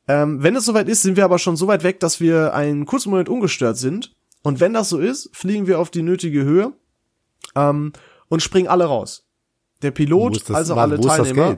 Ähm, 0.09 0.43
wenn 0.43 0.53
es 0.57 0.65
soweit 0.65 0.89
ist, 0.89 1.01
sind 1.01 1.15
wir 1.15 1.23
aber 1.23 1.39
schon 1.39 1.55
so 1.55 1.67
weit 1.67 1.83
weg, 1.83 2.01
dass 2.01 2.19
wir 2.19 2.53
einen 2.53 2.85
kurzen 2.85 3.09
Moment 3.09 3.29
ungestört 3.29 3.77
sind. 3.77 4.13
Und 4.43 4.59
wenn 4.59 4.73
das 4.73 4.89
so 4.89 4.99
ist, 4.99 5.29
fliegen 5.33 5.65
wir 5.65 5.79
auf 5.79 5.89
die 5.89 6.01
nötige 6.01 6.43
Höhe 6.43 6.73
ähm, 7.55 7.93
und 8.27 8.43
springen 8.43 8.67
alle 8.67 8.83
raus. 8.83 9.25
Der 9.81 9.91
Pilot, 9.91 10.41
das, 10.49 10.51
also 10.51 10.75
alle 10.75 10.99
Teilnehmer. 10.99 11.55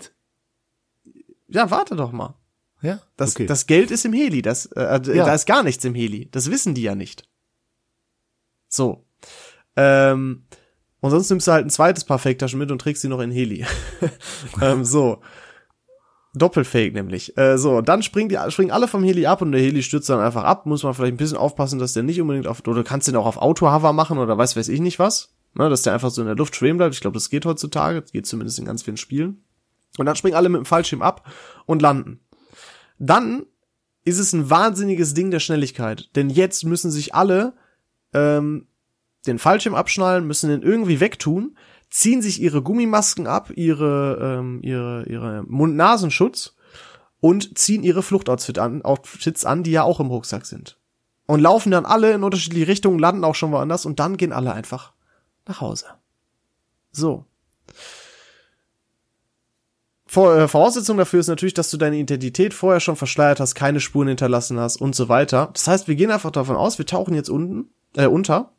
Ja, 1.47 1.71
warte 1.71 1.95
doch 1.95 2.11
mal. 2.11 2.35
Ja, 2.83 3.01
Das, 3.17 3.35
okay. 3.35 3.47
das 3.47 3.65
Geld 3.65 3.89
ist 3.89 4.05
im 4.05 4.13
Heli. 4.13 4.43
Das, 4.43 4.67
äh, 4.67 5.01
Ja. 5.05 5.25
Da 5.25 5.33
ist 5.33 5.47
gar 5.47 5.63
nichts 5.63 5.83
im 5.85 5.95
Heli. 5.95 6.29
Das 6.31 6.51
wissen 6.51 6.75
die 6.75 6.83
ja 6.83 6.93
nicht. 6.93 7.27
So. 8.73 9.05
Ähm, 9.75 10.43
und 10.99 11.11
sonst 11.11 11.29
nimmst 11.29 11.47
du 11.47 11.51
halt 11.51 11.65
ein 11.65 11.69
zweites 11.69 12.05
Paar 12.05 12.19
Fake-Taschen 12.19 12.59
mit 12.59 12.71
und 12.71 12.79
trägst 12.79 13.01
sie 13.01 13.09
noch 13.09 13.19
in 13.19 13.31
Heli. 13.31 13.65
ähm, 14.61 14.83
so. 14.83 15.21
Doppelfake 16.35 16.93
nämlich. 16.93 17.37
Äh, 17.37 17.59
so, 17.59 17.81
dann 17.81 18.01
springen 18.01 18.29
die, 18.29 18.39
springen 18.49 18.71
alle 18.71 18.87
vom 18.87 19.03
Heli 19.03 19.27
ab 19.27 19.43
und 19.43 19.51
der 19.51 19.61
Heli 19.61 19.83
stürzt 19.83 20.09
dann 20.09 20.19
einfach 20.19 20.43
ab. 20.43 20.65
Muss 20.65 20.81
man 20.81 20.93
vielleicht 20.95 21.13
ein 21.13 21.17
bisschen 21.17 21.37
aufpassen, 21.37 21.77
dass 21.77 21.93
der 21.93 22.01
nicht 22.01 22.19
unbedingt 22.19 22.47
auf, 22.47 22.65
oder 22.67 22.83
kannst 22.83 23.07
den 23.07 23.15
auch 23.15 23.27
auf 23.27 23.37
Auto-Hover 23.37 23.93
machen 23.93 24.17
oder 24.17 24.37
weiß 24.37 24.55
weiß 24.55 24.69
ich 24.69 24.79
nicht 24.79 24.97
was. 24.97 25.35
Ne, 25.55 25.69
dass 25.69 25.83
der 25.83 25.93
einfach 25.93 26.09
so 26.09 26.21
in 26.21 26.27
der 26.27 26.35
Luft 26.35 26.55
schweben 26.55 26.77
bleibt. 26.77 26.95
Ich 26.95 27.01
glaube, 27.01 27.13
das 27.13 27.29
geht 27.29 27.45
heutzutage. 27.45 28.01
Das 28.01 28.11
geht 28.11 28.25
zumindest 28.25 28.57
in 28.57 28.65
ganz 28.65 28.81
vielen 28.81 28.97
Spielen. 28.97 29.43
Und 29.99 30.07
dann 30.07 30.15
springen 30.15 30.35
alle 30.35 30.49
mit 30.49 30.57
dem 30.57 30.65
Fallschirm 30.65 31.03
ab 31.03 31.31
und 31.67 31.83
landen. 31.83 32.21
Dann 32.97 33.45
ist 34.03 34.17
es 34.17 34.33
ein 34.33 34.49
wahnsinniges 34.49 35.13
Ding 35.13 35.29
der 35.29 35.39
Schnelligkeit. 35.39 36.09
Denn 36.15 36.31
jetzt 36.31 36.63
müssen 36.63 36.89
sich 36.89 37.13
alle 37.13 37.53
ähm, 38.13 38.67
den 39.25 39.39
Fallschirm 39.39 39.75
abschnallen, 39.75 40.27
müssen 40.27 40.49
den 40.49 40.61
irgendwie 40.61 40.99
wegtun, 40.99 41.57
ziehen 41.89 42.21
sich 42.21 42.41
ihre 42.41 42.61
Gummimasken 42.61 43.27
ab, 43.27 43.51
ihre, 43.55 44.39
ähm, 44.39 44.59
ihre, 44.63 45.05
ihre 45.07 45.43
Mund-Nasenschutz 45.47 46.55
und 47.19 47.57
ziehen 47.57 47.83
ihre 47.83 48.03
Fluchtoutfits 48.03 48.59
an, 48.59 48.81
Outfits 48.81 49.45
an, 49.45 49.63
die 49.63 49.71
ja 49.71 49.83
auch 49.83 49.99
im 49.99 50.07
Rucksack 50.07 50.45
sind. 50.45 50.77
Und 51.25 51.39
laufen 51.39 51.71
dann 51.71 51.85
alle 51.85 52.11
in 52.11 52.23
unterschiedliche 52.23 52.67
Richtungen, 52.67 52.99
landen 52.99 53.23
auch 53.23 53.35
schon 53.35 53.51
woanders 53.51 53.85
und 53.85 53.99
dann 53.99 54.17
gehen 54.17 54.33
alle 54.33 54.53
einfach 54.53 54.93
nach 55.47 55.61
Hause. 55.61 55.85
So. 56.91 57.25
Äh, 60.15 60.47
Voraussetzung 60.47 60.97
dafür 60.97 61.19
ist 61.19 61.27
natürlich, 61.27 61.53
dass 61.53 61.71
du 61.71 61.77
deine 61.77 61.97
Identität 61.97 62.53
vorher 62.53 62.79
schon 62.79 62.95
verschleiert 62.95 63.39
hast, 63.39 63.55
keine 63.55 63.79
Spuren 63.79 64.09
hinterlassen 64.09 64.59
hast 64.59 64.77
und 64.77 64.95
so 64.95 65.09
weiter. 65.09 65.49
Das 65.53 65.67
heißt, 65.67 65.87
wir 65.87 65.95
gehen 65.95 66.11
einfach 66.11 66.31
davon 66.31 66.55
aus, 66.55 66.77
wir 66.77 66.85
tauchen 66.85 67.15
jetzt 67.15 67.29
unten, 67.29 67.69
äh, 67.95 68.07
unter. 68.07 68.51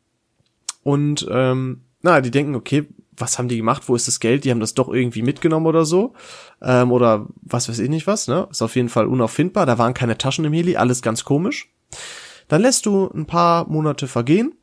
Und 0.83 1.27
ähm, 1.29 1.81
na, 2.01 2.21
die 2.21 2.31
denken, 2.31 2.55
okay, 2.55 2.87
was 3.17 3.39
haben 3.39 3.47
die 3.47 3.57
gemacht? 3.57 3.83
Wo 3.87 3.95
ist 3.95 4.07
das 4.07 4.19
Geld? 4.19 4.43
Die 4.43 4.51
haben 4.51 4.59
das 4.59 4.73
doch 4.73 4.89
irgendwie 4.89 5.21
mitgenommen 5.21 5.65
oder 5.65 5.85
so. 5.85 6.13
Ähm, 6.61 6.91
oder 6.91 7.27
was 7.41 7.69
weiß 7.69 7.79
ich 7.79 7.89
nicht 7.89 8.07
was, 8.07 8.27
ne? 8.27 8.47
Ist 8.51 8.61
auf 8.61 8.75
jeden 8.75 8.89
Fall 8.89 9.07
unauffindbar. 9.07 9.65
Da 9.65 9.77
waren 9.77 9.93
keine 9.93 10.17
Taschen 10.17 10.45
im 10.45 10.53
Heli, 10.53 10.75
alles 10.75 11.01
ganz 11.01 11.23
komisch. 11.23 11.69
Dann 12.47 12.61
lässt 12.61 12.85
du 12.85 13.09
ein 13.13 13.25
paar 13.25 13.67
Monate 13.67 14.07
vergehen 14.07 14.53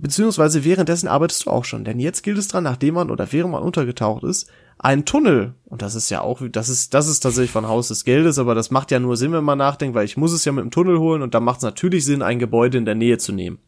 beziehungsweise 0.00 0.64
währenddessen 0.64 1.08
arbeitest 1.08 1.46
du 1.46 1.50
auch 1.50 1.64
schon. 1.64 1.84
Denn 1.84 2.00
jetzt 2.00 2.22
gilt 2.22 2.38
es 2.38 2.48
dran, 2.48 2.64
nachdem 2.64 2.94
man 2.94 3.10
oder 3.10 3.32
während 3.32 3.52
man 3.52 3.62
untergetaucht 3.62 4.24
ist, 4.24 4.50
einen 4.82 5.04
Tunnel, 5.04 5.54
und 5.66 5.82
das 5.82 5.94
ist 5.94 6.08
ja 6.08 6.22
auch, 6.22 6.40
das 6.50 6.70
ist, 6.70 6.94
das 6.94 7.06
ist 7.06 7.20
tatsächlich 7.20 7.50
von 7.50 7.68
Haus 7.68 7.88
des 7.88 8.04
Geldes, 8.04 8.38
aber 8.38 8.54
das 8.54 8.70
macht 8.70 8.90
ja 8.90 8.98
nur 8.98 9.16
Sinn, 9.16 9.32
wenn 9.32 9.44
man 9.44 9.58
nachdenkt, 9.58 9.94
weil 9.94 10.06
ich 10.06 10.16
muss 10.16 10.32
es 10.32 10.44
ja 10.46 10.52
mit 10.52 10.64
dem 10.64 10.70
Tunnel 10.70 10.98
holen 10.98 11.20
und 11.20 11.34
da 11.34 11.40
macht 11.40 11.58
es 11.58 11.64
natürlich 11.64 12.06
Sinn, 12.06 12.22
ein 12.22 12.38
Gebäude 12.38 12.78
in 12.78 12.86
der 12.86 12.94
Nähe 12.94 13.18
zu 13.18 13.32
nehmen, 13.32 13.58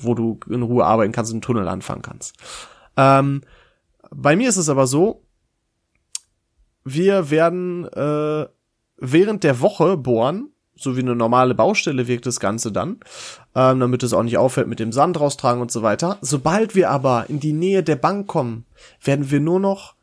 wo 0.00 0.14
du 0.14 0.40
in 0.50 0.62
Ruhe 0.62 0.84
arbeiten 0.84 1.12
kannst 1.12 1.30
und 1.30 1.36
einen 1.36 1.42
Tunnel 1.42 1.68
anfangen 1.68 2.02
kannst. 2.02 2.34
Ähm, 2.96 3.42
bei 4.10 4.34
mir 4.34 4.48
ist 4.48 4.56
es 4.56 4.68
aber 4.68 4.88
so, 4.88 5.22
wir 6.82 7.30
werden 7.30 7.84
äh, 7.84 8.46
während 8.96 9.44
der 9.44 9.60
Woche 9.60 9.96
bohren 9.96 10.50
so 10.78 10.94
wie 10.94 11.00
eine 11.00 11.16
normale 11.16 11.54
Baustelle 11.54 12.06
wirkt 12.06 12.26
das 12.26 12.38
Ganze 12.38 12.70
dann, 12.70 13.00
ähm, 13.54 13.80
damit 13.80 14.02
es 14.02 14.12
auch 14.12 14.22
nicht 14.22 14.36
auffällt 14.36 14.68
mit 14.68 14.78
dem 14.78 14.92
Sand 14.92 15.18
raustragen 15.18 15.62
und 15.62 15.72
so 15.72 15.82
weiter. 15.82 16.18
Sobald 16.20 16.74
wir 16.74 16.90
aber 16.90 17.30
in 17.30 17.40
die 17.40 17.54
Nähe 17.54 17.82
der 17.82 17.96
Bank 17.96 18.26
kommen, 18.26 18.66
werden 19.02 19.30
wir 19.30 19.40
nur 19.40 19.58
noch 19.58 19.95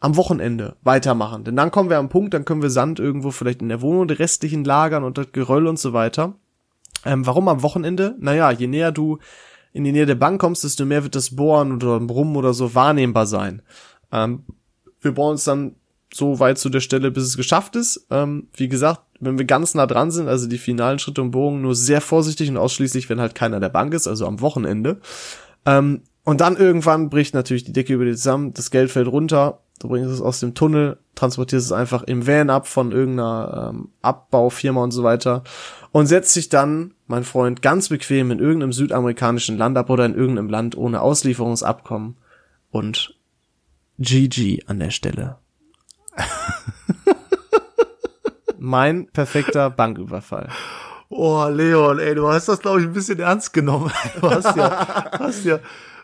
am 0.00 0.16
Wochenende 0.16 0.76
weitermachen. 0.82 1.44
Denn 1.44 1.56
dann 1.56 1.70
kommen 1.70 1.90
wir 1.90 1.98
am 1.98 2.08
Punkt, 2.08 2.34
dann 2.34 2.44
können 2.46 2.62
wir 2.62 2.70
Sand 2.70 2.98
irgendwo 2.98 3.30
vielleicht 3.30 3.62
in 3.62 3.68
der 3.68 3.82
Wohnung, 3.82 4.08
die 4.08 4.14
restlichen 4.14 4.64
lagern 4.64 5.04
und 5.04 5.18
das 5.18 5.32
Geröll 5.32 5.66
und 5.66 5.78
so 5.78 5.92
weiter. 5.92 6.34
Ähm, 7.04 7.26
warum 7.26 7.48
am 7.48 7.62
Wochenende? 7.62 8.16
Naja, 8.18 8.50
je 8.50 8.66
näher 8.66 8.92
du 8.92 9.18
in 9.72 9.84
die 9.84 9.92
Nähe 9.92 10.06
der 10.06 10.16
Bank 10.16 10.40
kommst, 10.40 10.64
desto 10.64 10.84
mehr 10.84 11.04
wird 11.04 11.14
das 11.14 11.36
Bohren 11.36 11.72
oder 11.72 12.00
Brummen 12.00 12.36
oder 12.36 12.54
so 12.54 12.74
wahrnehmbar 12.74 13.26
sein. 13.26 13.62
Ähm, 14.10 14.44
wir 15.00 15.12
bohren 15.12 15.32
uns 15.32 15.44
dann 15.44 15.76
so 16.12 16.40
weit 16.40 16.58
zu 16.58 16.70
der 16.70 16.80
Stelle, 16.80 17.10
bis 17.10 17.24
es 17.24 17.36
geschafft 17.36 17.76
ist. 17.76 18.06
Ähm, 18.10 18.48
wie 18.54 18.68
gesagt, 18.68 19.02
wenn 19.20 19.38
wir 19.38 19.44
ganz 19.44 19.74
nah 19.74 19.86
dran 19.86 20.10
sind, 20.10 20.28
also 20.28 20.48
die 20.48 20.58
finalen 20.58 20.98
Schritte 20.98 21.22
und 21.22 21.30
Bogen, 21.30 21.60
nur 21.60 21.74
sehr 21.74 22.00
vorsichtig 22.00 22.48
und 22.48 22.56
ausschließlich, 22.56 23.08
wenn 23.08 23.20
halt 23.20 23.34
keiner 23.34 23.60
der 23.60 23.68
Bank 23.68 23.94
ist, 23.94 24.08
also 24.08 24.26
am 24.26 24.40
Wochenende. 24.40 25.00
Ähm, 25.66 26.02
und 26.24 26.40
dann 26.40 26.56
irgendwann 26.56 27.10
bricht 27.10 27.34
natürlich 27.34 27.64
die 27.64 27.72
Decke 27.72 27.94
über 27.94 28.04
dir 28.04 28.16
zusammen, 28.16 28.52
das 28.54 28.70
Geld 28.70 28.90
fällt 28.90 29.08
runter, 29.08 29.60
du 29.80 29.88
bringst 29.88 30.10
es 30.10 30.20
aus 30.20 30.38
dem 30.38 30.54
Tunnel, 30.54 30.98
transportierst 31.16 31.66
es 31.66 31.72
einfach 31.72 32.04
im 32.04 32.26
Van 32.26 32.50
ab 32.50 32.68
von 32.68 32.92
irgendeiner 32.92 33.72
ähm, 33.72 33.88
Abbaufirma 34.02 34.82
und 34.82 34.92
so 34.92 35.02
weiter 35.02 35.42
und 35.90 36.06
setzt 36.06 36.32
sich 36.32 36.48
dann, 36.48 36.94
mein 37.08 37.24
Freund, 37.24 37.62
ganz 37.62 37.88
bequem 37.88 38.30
in 38.30 38.38
irgendeinem 38.38 38.72
südamerikanischen 38.72 39.58
Land 39.58 39.76
ab 39.76 39.90
oder 39.90 40.06
in 40.06 40.14
irgendeinem 40.14 40.48
Land 40.48 40.76
ohne 40.76 41.00
Auslieferungsabkommen 41.00 42.16
und 42.70 43.16
GG 43.98 44.64
an 44.66 44.78
der 44.78 44.90
Stelle. 44.90 45.38
mein 48.58 49.08
perfekter 49.08 49.70
Banküberfall. 49.70 50.48
Oh, 51.08 51.44
Leon, 51.48 51.98
ey, 51.98 52.14
du 52.14 52.28
hast 52.28 52.48
das, 52.48 52.60
glaube 52.60 52.80
ich, 52.80 52.86
ein 52.86 52.92
bisschen 52.92 53.18
ernst 53.18 53.52
genommen. 53.52 53.90
Du 54.20 54.30
hast 54.30 54.56
ja, 54.56 55.10
hast 55.18 55.44
ja, 55.44 55.58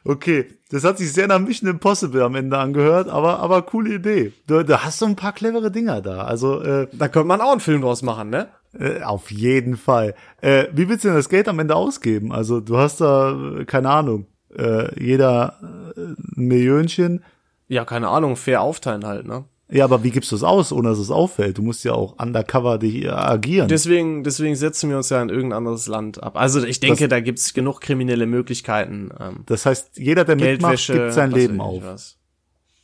okay, 0.06 0.46
das 0.70 0.84
hat 0.84 0.98
sich 0.98 1.12
sehr 1.12 1.26
nach 1.26 1.38
Mission 1.38 1.70
Impossible 1.70 2.22
am 2.22 2.34
Ende 2.34 2.58
angehört, 2.58 3.08
aber, 3.08 3.38
aber 3.40 3.62
coole 3.62 3.94
Idee. 3.94 4.32
Du, 4.46 4.62
du 4.64 4.82
hast 4.82 4.98
so 4.98 5.06
ein 5.06 5.16
paar 5.16 5.32
clevere 5.32 5.70
Dinger 5.70 6.00
da. 6.00 6.22
Also, 6.24 6.62
äh, 6.62 6.88
da 6.92 7.08
könnte 7.08 7.28
man 7.28 7.40
auch 7.40 7.52
einen 7.52 7.60
Film 7.60 7.82
draus 7.82 8.02
machen, 8.02 8.30
ne? 8.30 8.48
Äh, 8.78 9.02
auf 9.02 9.30
jeden 9.30 9.76
Fall. 9.76 10.14
Äh, 10.40 10.66
wie 10.72 10.88
willst 10.88 11.04
du 11.04 11.08
denn 11.08 11.16
das 11.16 11.28
Geld 11.28 11.48
am 11.48 11.58
Ende 11.58 11.76
ausgeben? 11.76 12.32
Also, 12.32 12.60
du 12.60 12.76
hast 12.76 13.00
da, 13.00 13.36
keine 13.66 13.90
Ahnung, 13.90 14.26
äh, 14.56 15.02
jeder 15.02 15.92
äh, 15.96 16.00
ein 16.00 16.46
Millionchen. 16.46 17.24
Ja, 17.68 17.84
keine 17.84 18.08
Ahnung, 18.08 18.36
fair 18.36 18.62
aufteilen 18.62 19.04
halt, 19.06 19.26
ne? 19.26 19.44
Ja, 19.68 19.84
aber 19.84 20.04
wie 20.04 20.10
gibst 20.10 20.30
du 20.30 20.36
es 20.36 20.44
aus, 20.44 20.72
ohne 20.72 20.90
dass 20.90 20.98
es 20.98 21.10
auffällt? 21.10 21.58
Du 21.58 21.62
musst 21.62 21.84
ja 21.84 21.92
auch 21.92 22.16
undercover 22.20 22.78
dich 22.78 23.04
äh, 23.04 23.08
agieren. 23.08 23.68
Deswegen, 23.68 24.22
deswegen 24.22 24.54
setzen 24.54 24.90
wir 24.90 24.96
uns 24.96 25.08
ja 25.10 25.20
in 25.20 25.28
irgendein 25.28 25.58
anderes 25.58 25.88
Land 25.88 26.22
ab. 26.22 26.36
Also 26.36 26.62
ich 26.64 26.78
denke, 26.78 27.08
das, 27.08 27.10
da 27.10 27.20
gibt's 27.20 27.52
genug 27.52 27.80
kriminelle 27.80 28.26
Möglichkeiten. 28.26 29.10
Ähm, 29.18 29.42
das 29.46 29.66
heißt, 29.66 29.98
jeder, 29.98 30.24
der 30.24 30.36
mitmacht, 30.36 30.86
gibt 30.86 31.12
sein 31.12 31.32
Leben 31.32 31.60
auf. 31.60 31.82
Was. 31.82 32.16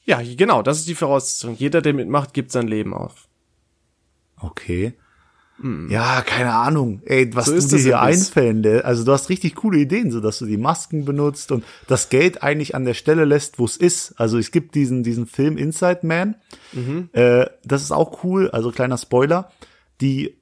Ja, 0.05 0.20
genau, 0.20 0.62
das 0.62 0.78
ist 0.78 0.89
die 0.89 0.97
Voraussetzung. 0.97 1.55
Jeder, 1.57 1.83
der 1.83 1.95
mitmacht, 1.95 2.35
gibt 2.35 2.51
sein 2.51 2.66
Leben 2.66 2.95
auf. 2.95 3.28
Okay. 4.41 4.95
Hm. 5.61 5.88
Ja, 5.90 6.22
keine 6.22 6.55
Ahnung. 6.55 7.03
Ey, 7.05 7.34
was 7.34 7.46
so 7.46 7.55
du 7.55 7.66
dir 7.66 7.78
hier 7.78 8.00
einfällen. 8.00 8.64
Also 8.82 9.05
du 9.05 9.12
hast 9.12 9.28
richtig 9.28 9.55
coole 9.55 9.78
Ideen, 9.78 10.11
so 10.11 10.20
dass 10.20 10.38
du 10.38 10.46
die 10.46 10.57
Masken 10.57 11.05
benutzt 11.05 11.53
und 11.53 11.64
das 11.86 12.09
Geld 12.09 12.42
eigentlich 12.42 12.74
an 12.74 12.84
der 12.84 12.94
Stelle 12.94 13.24
lässt, 13.24 13.59
wo 13.59 13.64
es 13.64 13.76
ist. 13.76 14.14
Also 14.18 14.38
es 14.38 14.50
gibt 14.50 14.74
diesen, 14.74 15.03
diesen 15.03 15.26
Film 15.26 15.57
Inside 15.57 16.00
Man. 16.03 16.36
Mhm. 16.72 17.11
Äh, 17.12 17.46
das 17.64 17.82
ist 17.82 17.92
auch 17.92 18.24
cool. 18.24 18.50
Also 18.50 18.70
kleiner 18.70 18.98
Spoiler. 18.98 19.50
Die 20.00 20.36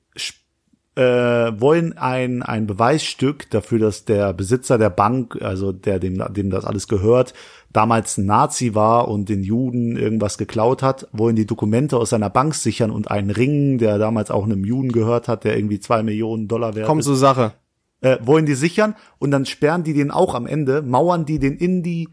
äh, 0.97 1.61
wollen 1.61 1.97
ein, 1.97 2.43
ein 2.43 2.67
Beweisstück 2.67 3.49
dafür, 3.51 3.79
dass 3.79 4.05
der 4.05 4.33
Besitzer 4.33 4.77
der 4.77 4.91
Bank, 4.91 5.41
also 5.41 5.73
der, 5.73 5.99
dem, 5.99 6.23
dem 6.33 6.51
das 6.51 6.65
alles 6.65 6.89
gehört, 6.89 7.33
damals 7.73 8.19
ein 8.19 8.27
Nazi 8.27 8.75
war 8.75 9.09
und 9.09 9.29
den 9.29 9.43
Juden 9.43 9.97
irgendwas 9.97 10.39
geklaut 10.39 10.83
hat, 10.83 11.09
wollen 11.13 11.37
die 11.37 11.47
Dokumente 11.47 11.97
aus 11.97 12.11
seiner 12.11 12.31
Bank 12.31 12.55
sichern 12.55 12.91
und 12.91 13.11
einen 13.11 13.31
Ring, 13.31 13.79
der 13.79 13.99
damals 13.99 14.31
auch 14.31 14.45
einem 14.45 14.65
Juden 14.65 14.93
gehört 14.93 15.29
hat, 15.29 15.45
der 15.45 15.57
irgendwie 15.57 15.81
zwei 15.81 16.03
Millionen 16.03 16.49
Dollar 16.49 16.75
wert 16.75 16.87
Kommt 16.87 17.01
ist. 17.01 17.07
zur 17.07 17.17
Sache. 17.17 17.53
Äh, 18.01 18.19
wollen 18.23 18.47
die 18.47 18.55
sichern 18.55 18.95
und 19.19 19.31
dann 19.31 19.45
sperren 19.47 19.85
die 19.85 19.93
den 19.93 20.11
auch 20.11 20.35
am 20.35 20.47
Ende, 20.47 20.83
mauern 20.83 21.27
die 21.27 21.39
den 21.39 21.57
in 21.57 21.83
die 21.83 22.09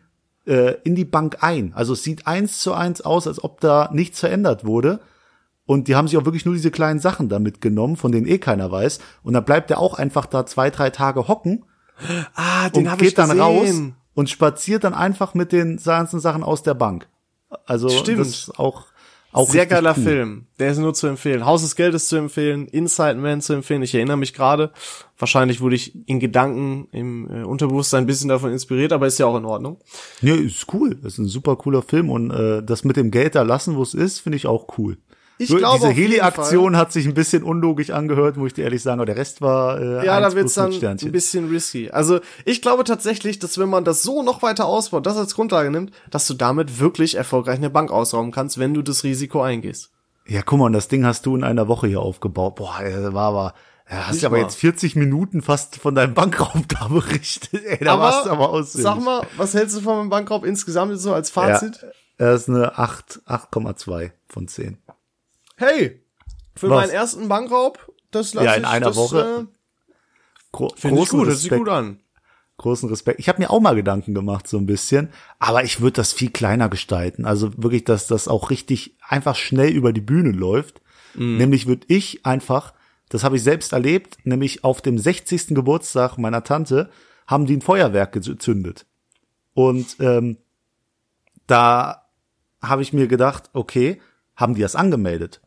äh, 0.45 0.75
in 0.83 0.95
die 0.95 1.05
Bank 1.05 1.37
ein. 1.41 1.73
Also 1.73 1.93
es 1.93 2.03
sieht 2.03 2.27
eins 2.27 2.59
zu 2.59 2.73
eins 2.73 3.01
aus, 3.01 3.27
als 3.27 3.43
ob 3.43 3.59
da 3.61 3.89
nichts 3.93 4.19
verändert 4.19 4.65
wurde. 4.65 4.99
Und 5.65 5.87
die 5.87 5.95
haben 5.95 6.07
sich 6.07 6.17
auch 6.17 6.25
wirklich 6.25 6.45
nur 6.45 6.55
diese 6.55 6.71
kleinen 6.71 6.99
Sachen 6.99 7.27
da 7.27 7.39
mitgenommen, 7.39 7.97
von 7.97 8.11
denen 8.11 8.25
eh 8.25 8.37
keiner 8.37 8.71
weiß. 8.71 8.99
Und 9.23 9.33
dann 9.33 9.43
bleibt 9.43 9.69
er 9.69 9.79
auch 9.79 9.95
einfach 9.95 10.25
da 10.25 10.45
zwei, 10.45 10.69
drei 10.69 10.89
Tage 10.89 11.27
hocken. 11.27 11.65
Ah, 12.35 12.69
den 12.69 12.89
habe 12.89 13.05
ich 13.05 13.13
dann 13.15 13.29
gesehen. 13.29 13.41
raus 13.41 13.93
und 14.17 14.31
spaziert 14.31 14.83
dann 14.83 14.95
einfach 14.95 15.35
mit 15.35 15.51
den 15.51 15.77
ganzen 15.77 16.19
Sachen 16.19 16.43
aus 16.43 16.63
der 16.63 16.73
Bank. 16.73 17.07
Also 17.67 17.87
Stimmt. 17.87 18.19
das 18.19 18.29
ist 18.29 18.59
auch 18.59 18.87
auch 19.31 19.47
sehr 19.47 19.67
geiler 19.67 19.93
cool. 19.95 20.03
Film. 20.03 20.45
Der 20.57 20.71
ist 20.71 20.79
nur 20.79 20.95
zu 20.95 21.05
empfehlen. 21.05 21.45
Haus 21.45 21.61
des 21.61 21.75
Geldes 21.75 22.07
zu 22.07 22.15
empfehlen, 22.15 22.65
Inside 22.65 23.15
Man 23.15 23.41
zu 23.41 23.53
empfehlen. 23.53 23.83
Ich 23.83 23.93
erinnere 23.93 24.17
mich 24.17 24.33
gerade. 24.33 24.71
Wahrscheinlich 25.19 25.61
wurde 25.61 25.75
ich 25.75 25.93
in 26.07 26.19
Gedanken 26.19 26.87
im 26.91 27.29
äh, 27.29 27.43
Unterbewusstsein 27.43 28.05
ein 28.05 28.07
bisschen 28.07 28.29
davon 28.29 28.51
inspiriert, 28.51 28.91
aber 28.91 29.05
ist 29.05 29.19
ja 29.19 29.27
auch 29.27 29.37
in 29.37 29.45
Ordnung. 29.45 29.77
Nee, 30.21 30.31
ist 30.31 30.73
cool. 30.73 30.95
Das 30.95 31.13
ist 31.13 31.19
ein 31.19 31.27
super 31.27 31.55
cooler 31.55 31.83
Film 31.83 32.09
und 32.09 32.31
äh, 32.31 32.63
das 32.63 32.85
mit 32.85 32.95
dem 32.95 33.11
Geld 33.11 33.35
da 33.35 33.43
lassen, 33.43 33.75
wo 33.75 33.83
es 33.83 33.93
ist, 33.93 34.21
finde 34.21 34.37
ich 34.37 34.47
auch 34.47 34.65
cool. 34.79 34.97
Ich 35.39 35.51
Nur 35.51 35.59
glaube, 35.59 35.79
diese 35.79 35.91
Heli-Aktion 35.91 36.77
hat 36.77 36.91
sich 36.91 37.05
ein 37.05 37.13
bisschen 37.13 37.43
unlogisch 37.43 37.91
angehört, 37.91 38.37
muss 38.37 38.47
ich 38.47 38.53
dir 38.53 38.63
ehrlich 38.63 38.81
sagen, 38.81 38.99
aber 38.99 39.05
der 39.05 39.17
Rest 39.17 39.41
war 39.41 39.79
äh, 39.79 40.05
Ja, 40.05 40.19
da 40.19 40.33
wird's 40.33 40.55
dann 40.55 40.73
ein 40.73 41.11
bisschen 41.11 41.49
risky. 41.49 41.91
Also 41.91 42.19
ich 42.43 42.61
glaube 42.61 42.83
tatsächlich, 42.83 43.37
dass 43.37 43.59
wenn 43.59 43.69
man 43.69 43.83
das 43.83 44.01
so 44.01 44.23
noch 44.23 44.41
weiter 44.41 44.65
ausbaut, 44.65 45.05
das 45.05 45.15
als 45.15 45.35
Grundlage 45.35 45.69
nimmt, 45.69 45.91
dass 46.09 46.25
du 46.25 46.33
damit 46.33 46.79
wirklich 46.79 47.15
erfolgreich 47.15 47.57
eine 47.57 47.69
Bank 47.69 47.91
ausrauben 47.91 48.31
kannst, 48.31 48.57
wenn 48.57 48.73
du 48.73 48.81
das 48.81 49.03
Risiko 49.03 49.41
eingehst. 49.41 49.91
Ja, 50.25 50.41
guck 50.41 50.59
mal, 50.59 50.65
und 50.65 50.73
das 50.73 50.87
Ding 50.87 51.05
hast 51.05 51.25
du 51.25 51.35
in 51.35 51.43
einer 51.43 51.67
Woche 51.67 51.87
hier 51.87 52.01
aufgebaut. 52.01 52.55
Boah, 52.55 52.79
das 52.81 53.13
war 53.13 53.27
aber 53.27 53.53
ja, 53.89 54.07
hast 54.07 54.21
du 54.21 54.25
aber 54.25 54.37
mal. 54.37 54.43
jetzt 54.43 54.55
40 54.55 54.95
Minuten 54.97 55.41
fast 55.41 55.77
von 55.77 55.95
deinem 55.95 56.13
Bankraub 56.13 56.67
da 56.67 56.87
berichtet. 56.87 57.63
Ey, 57.65 57.77
da 57.85 57.93
aber, 57.93 58.03
warst 58.03 58.25
du 58.25 58.31
aber 58.31 58.49
aussinnig. 58.49 58.83
Sag 58.83 58.99
mal, 59.01 59.25
was 59.37 59.53
hältst 59.53 59.77
du 59.77 59.81
von 59.81 59.97
meinem 59.97 60.09
Bankraub 60.09 60.43
insgesamt 60.43 60.99
so 60.99 61.13
als 61.13 61.29
Fazit? 61.29 61.79
Ja, 61.81 61.89
das 62.17 62.41
ist 62.41 62.49
eine 62.49 62.77
8, 62.77 63.21
8,2 63.27 64.11
von 64.27 64.47
10 64.47 64.77
hey, 65.57 66.01
für 66.55 66.69
Was? 66.69 66.81
meinen 66.87 66.95
ersten 66.95 67.27
Bankraub, 67.27 67.91
das 68.11 68.33
lasse 68.33 68.45
Ja, 68.45 68.53
in 68.53 68.65
einer 68.65 68.87
das, 68.87 68.95
Woche. 68.95 69.47
Äh, 70.53 70.67
Finde 70.75 71.01
ich 71.01 71.09
gut, 71.09 71.27
das 71.27 71.41
sieht 71.41 71.51
gut 71.51 71.69
an. 71.69 71.99
Großen 72.57 72.89
Respekt. 72.89 73.19
Ich 73.19 73.29
habe 73.29 73.39
mir 73.39 73.51
auch 73.51 73.59
mal 73.59 73.75
Gedanken 73.75 74.15
gemacht, 74.15 74.47
so 74.47 74.57
ein 74.57 74.65
bisschen, 74.65 75.09
aber 75.37 75.63
ich 75.63 75.79
würde 75.79 75.97
das 75.97 76.13
viel 76.13 76.31
kleiner 76.31 76.69
gestalten. 76.69 77.25
Also 77.25 77.51
wirklich, 77.61 77.83
dass 77.83 78.07
das 78.07 78.27
auch 78.27 78.49
richtig 78.49 78.97
einfach 79.07 79.35
schnell 79.35 79.69
über 79.69 79.93
die 79.93 80.01
Bühne 80.01 80.31
läuft. 80.31 80.81
Mhm. 81.13 81.37
Nämlich 81.37 81.67
würde 81.67 81.85
ich 81.87 82.25
einfach, 82.25 82.73
das 83.09 83.23
habe 83.23 83.35
ich 83.35 83.43
selbst 83.43 83.73
erlebt, 83.73 84.17
nämlich 84.23 84.63
auf 84.63 84.81
dem 84.81 84.97
60. 84.97 85.49
Geburtstag 85.49 86.17
meiner 86.17 86.43
Tante 86.43 86.89
haben 87.27 87.45
die 87.45 87.57
ein 87.57 87.61
Feuerwerk 87.61 88.11
gezündet. 88.13 88.87
Und 89.53 89.97
ähm, 89.99 90.37
da 91.45 92.07
habe 92.61 92.81
ich 92.81 92.91
mir 92.91 93.07
gedacht, 93.07 93.51
okay, 93.53 94.01
haben 94.35 94.55
die 94.55 94.61
das 94.61 94.75
angemeldet? 94.75 95.41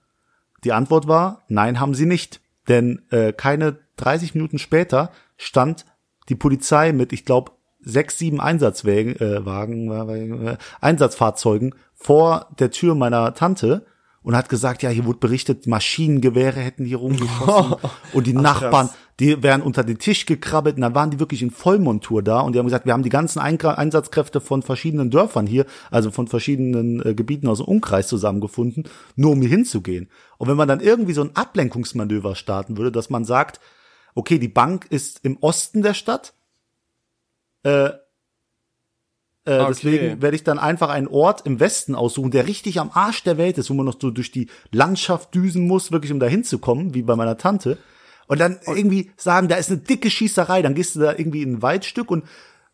Die 0.65 0.73
Antwort 0.73 1.09
war, 1.09 1.43
nein, 1.49 1.81
haben 1.81 1.95
sie 1.95 2.07
nicht. 2.07 2.41
Denn 2.69 3.03
äh, 3.11 3.33
keine 3.33 3.79
30 3.97 4.35
Minuten 4.35 4.59
später 4.59 5.11
stand 5.37 5.87
die 6.29 6.37
Polizei 6.37 6.93
mit, 6.93 7.13
ich 7.13 7.25
glaube, 7.25 7.53
sechs, 7.81 8.19
sieben 8.19 8.41
Einsatzwagen, 8.41 9.17
äh, 9.17 9.45
Wagen, 9.45 10.47
äh, 10.47 10.57
Einsatzfahrzeugen 10.81 11.75
vor 11.95 12.49
der 12.59 12.71
Tür 12.71 12.95
meiner 12.95 13.35
Tante 13.35 13.87
und 14.23 14.37
hat 14.37 14.49
gesagt, 14.49 14.83
ja, 14.83 14.91
hier 14.91 15.07
wurde 15.07 15.19
berichtet, 15.19 15.67
Maschinengewehre 15.67 16.61
hätten 16.61 16.85
hier 16.85 16.99
rumgeschossen 16.99 17.77
und 18.13 18.27
die 18.27 18.37
Ach, 18.37 18.43
Nachbarn, 18.43 18.89
krass. 18.89 18.97
Die 19.21 19.43
wären 19.43 19.61
unter 19.61 19.85
den 19.85 19.99
Tisch 19.99 20.25
gekrabbelt 20.27 20.77
und 20.77 20.83
dann 20.83 20.95
waren 20.95 21.11
die 21.11 21.21
wirklich 21.21 21.43
in 21.43 21.51
Vollmontur 21.51 22.23
da 22.23 22.41
und 22.41 22.55
die 22.55 22.59
haben 22.59 22.67
gesagt, 22.67 22.87
wir 22.87 22.95
haben 22.95 23.03
die 23.03 23.11
ganzen 23.11 23.39
Einkra- 23.39 23.75
Einsatzkräfte 23.75 24.41
von 24.41 24.63
verschiedenen 24.63 25.11
Dörfern 25.11 25.47
hier, 25.47 25.67
also 25.91 26.11
von 26.11 26.27
verschiedenen 26.27 27.05
äh, 27.05 27.15
Gebieten 27.15 27.47
aus 27.47 27.59
dem 27.59 27.67
Umkreis 27.67 28.09
zusammengefunden, 28.09 28.85
nur 29.17 29.33
um 29.33 29.41
hier 29.41 29.51
hinzugehen. 29.51 30.09
Und 30.39 30.49
wenn 30.49 30.57
man 30.57 30.69
dann 30.69 30.81
irgendwie 30.81 31.13
so 31.13 31.23
ein 31.23 31.37
Ablenkungsmanöver 31.37 32.35
starten 32.35 32.79
würde, 32.79 32.91
dass 32.91 33.11
man 33.11 33.25
sagt, 33.25 33.61
okay, 34.15 34.39
die 34.39 34.49
Bank 34.49 34.87
ist 34.89 35.21
im 35.23 35.37
Osten 35.41 35.83
der 35.83 35.95
Stadt, 35.95 36.33
äh, 37.63 37.91
äh, 39.45 39.59
Okay. 39.59 39.67
Deswegen 39.69 40.23
werde 40.23 40.37
ich 40.37 40.45
dann 40.45 40.59
einfach 40.59 40.91
einen 40.91 41.09
Ort 41.09 41.47
im 41.47 41.61
Westen 41.61 41.95
aussuchen, 41.95 42.31
der 42.31 42.47
richtig 42.47 42.79
am 42.79 42.91
Arsch 42.93 43.23
der 43.23 43.39
Welt 43.39 43.59
ist, 43.59 43.71
wo 43.71 43.75
man 43.75 43.87
noch 43.87 43.99
so 44.01 44.11
durch 44.11 44.31
die 44.31 44.49
Landschaft 44.71 45.35
düsen 45.35 45.67
muss, 45.67 45.93
wirklich 45.93 46.13
um 46.13 46.21
da 46.21 46.27
hinzukommen, 46.27 46.95
wie 46.95 47.03
bei 47.03 47.17
meiner 47.17 47.39
Tante. 47.39 47.79
Und 48.31 48.39
dann 48.39 48.61
irgendwie 48.65 49.11
sagen, 49.17 49.49
da 49.49 49.57
ist 49.57 49.71
eine 49.71 49.81
dicke 49.81 50.09
Schießerei, 50.09 50.63
dann 50.63 50.77
gehst 50.77 50.95
du 50.95 51.01
da 51.01 51.11
irgendwie 51.13 51.43
in 51.43 51.55
ein 51.55 51.63
Waldstück 51.63 52.11
und 52.13 52.25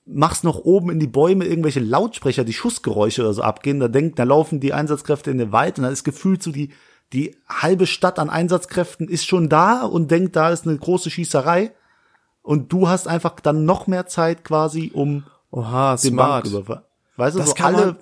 machst 0.04 0.44
noch 0.44 0.58
oben 0.58 0.90
in 0.90 0.98
die 1.00 1.06
Bäume 1.06 1.46
irgendwelche 1.46 1.80
Lautsprecher, 1.80 2.44
die 2.44 2.52
Schussgeräusche 2.52 3.22
oder 3.22 3.32
so 3.32 3.40
abgehen. 3.40 3.80
Da 3.80 3.88
denkt, 3.88 4.18
da 4.18 4.24
laufen 4.24 4.60
die 4.60 4.74
Einsatzkräfte 4.74 5.30
in 5.30 5.38
den 5.38 5.52
Wald 5.52 5.78
und 5.78 5.84
dann 5.84 5.92
ist 5.94 6.04
gefühlt 6.04 6.42
so 6.42 6.52
die, 6.52 6.72
die 7.14 7.36
halbe 7.48 7.86
Stadt 7.86 8.18
an 8.18 8.28
Einsatzkräften 8.28 9.08
ist 9.08 9.26
schon 9.26 9.48
da 9.48 9.82
und 9.86 10.10
denkt, 10.10 10.36
da 10.36 10.50
ist 10.50 10.66
eine 10.66 10.76
große 10.76 11.08
Schießerei. 11.10 11.72
Und 12.42 12.70
du 12.72 12.88
hast 12.88 13.08
einfach 13.08 13.40
dann 13.40 13.64
noch 13.64 13.86
mehr 13.86 14.06
Zeit 14.06 14.44
quasi, 14.44 14.90
um 14.92 15.24
Oha, 15.50 15.96
den 15.96 16.10
smart. 16.12 16.44
Banküberfall. 16.44 16.84
Weißt 17.16 17.34
du, 17.34 17.40
Das 17.40 17.48
so 17.48 17.54
kann 17.54 17.74
alle, 17.74 17.86
man- 17.86 17.96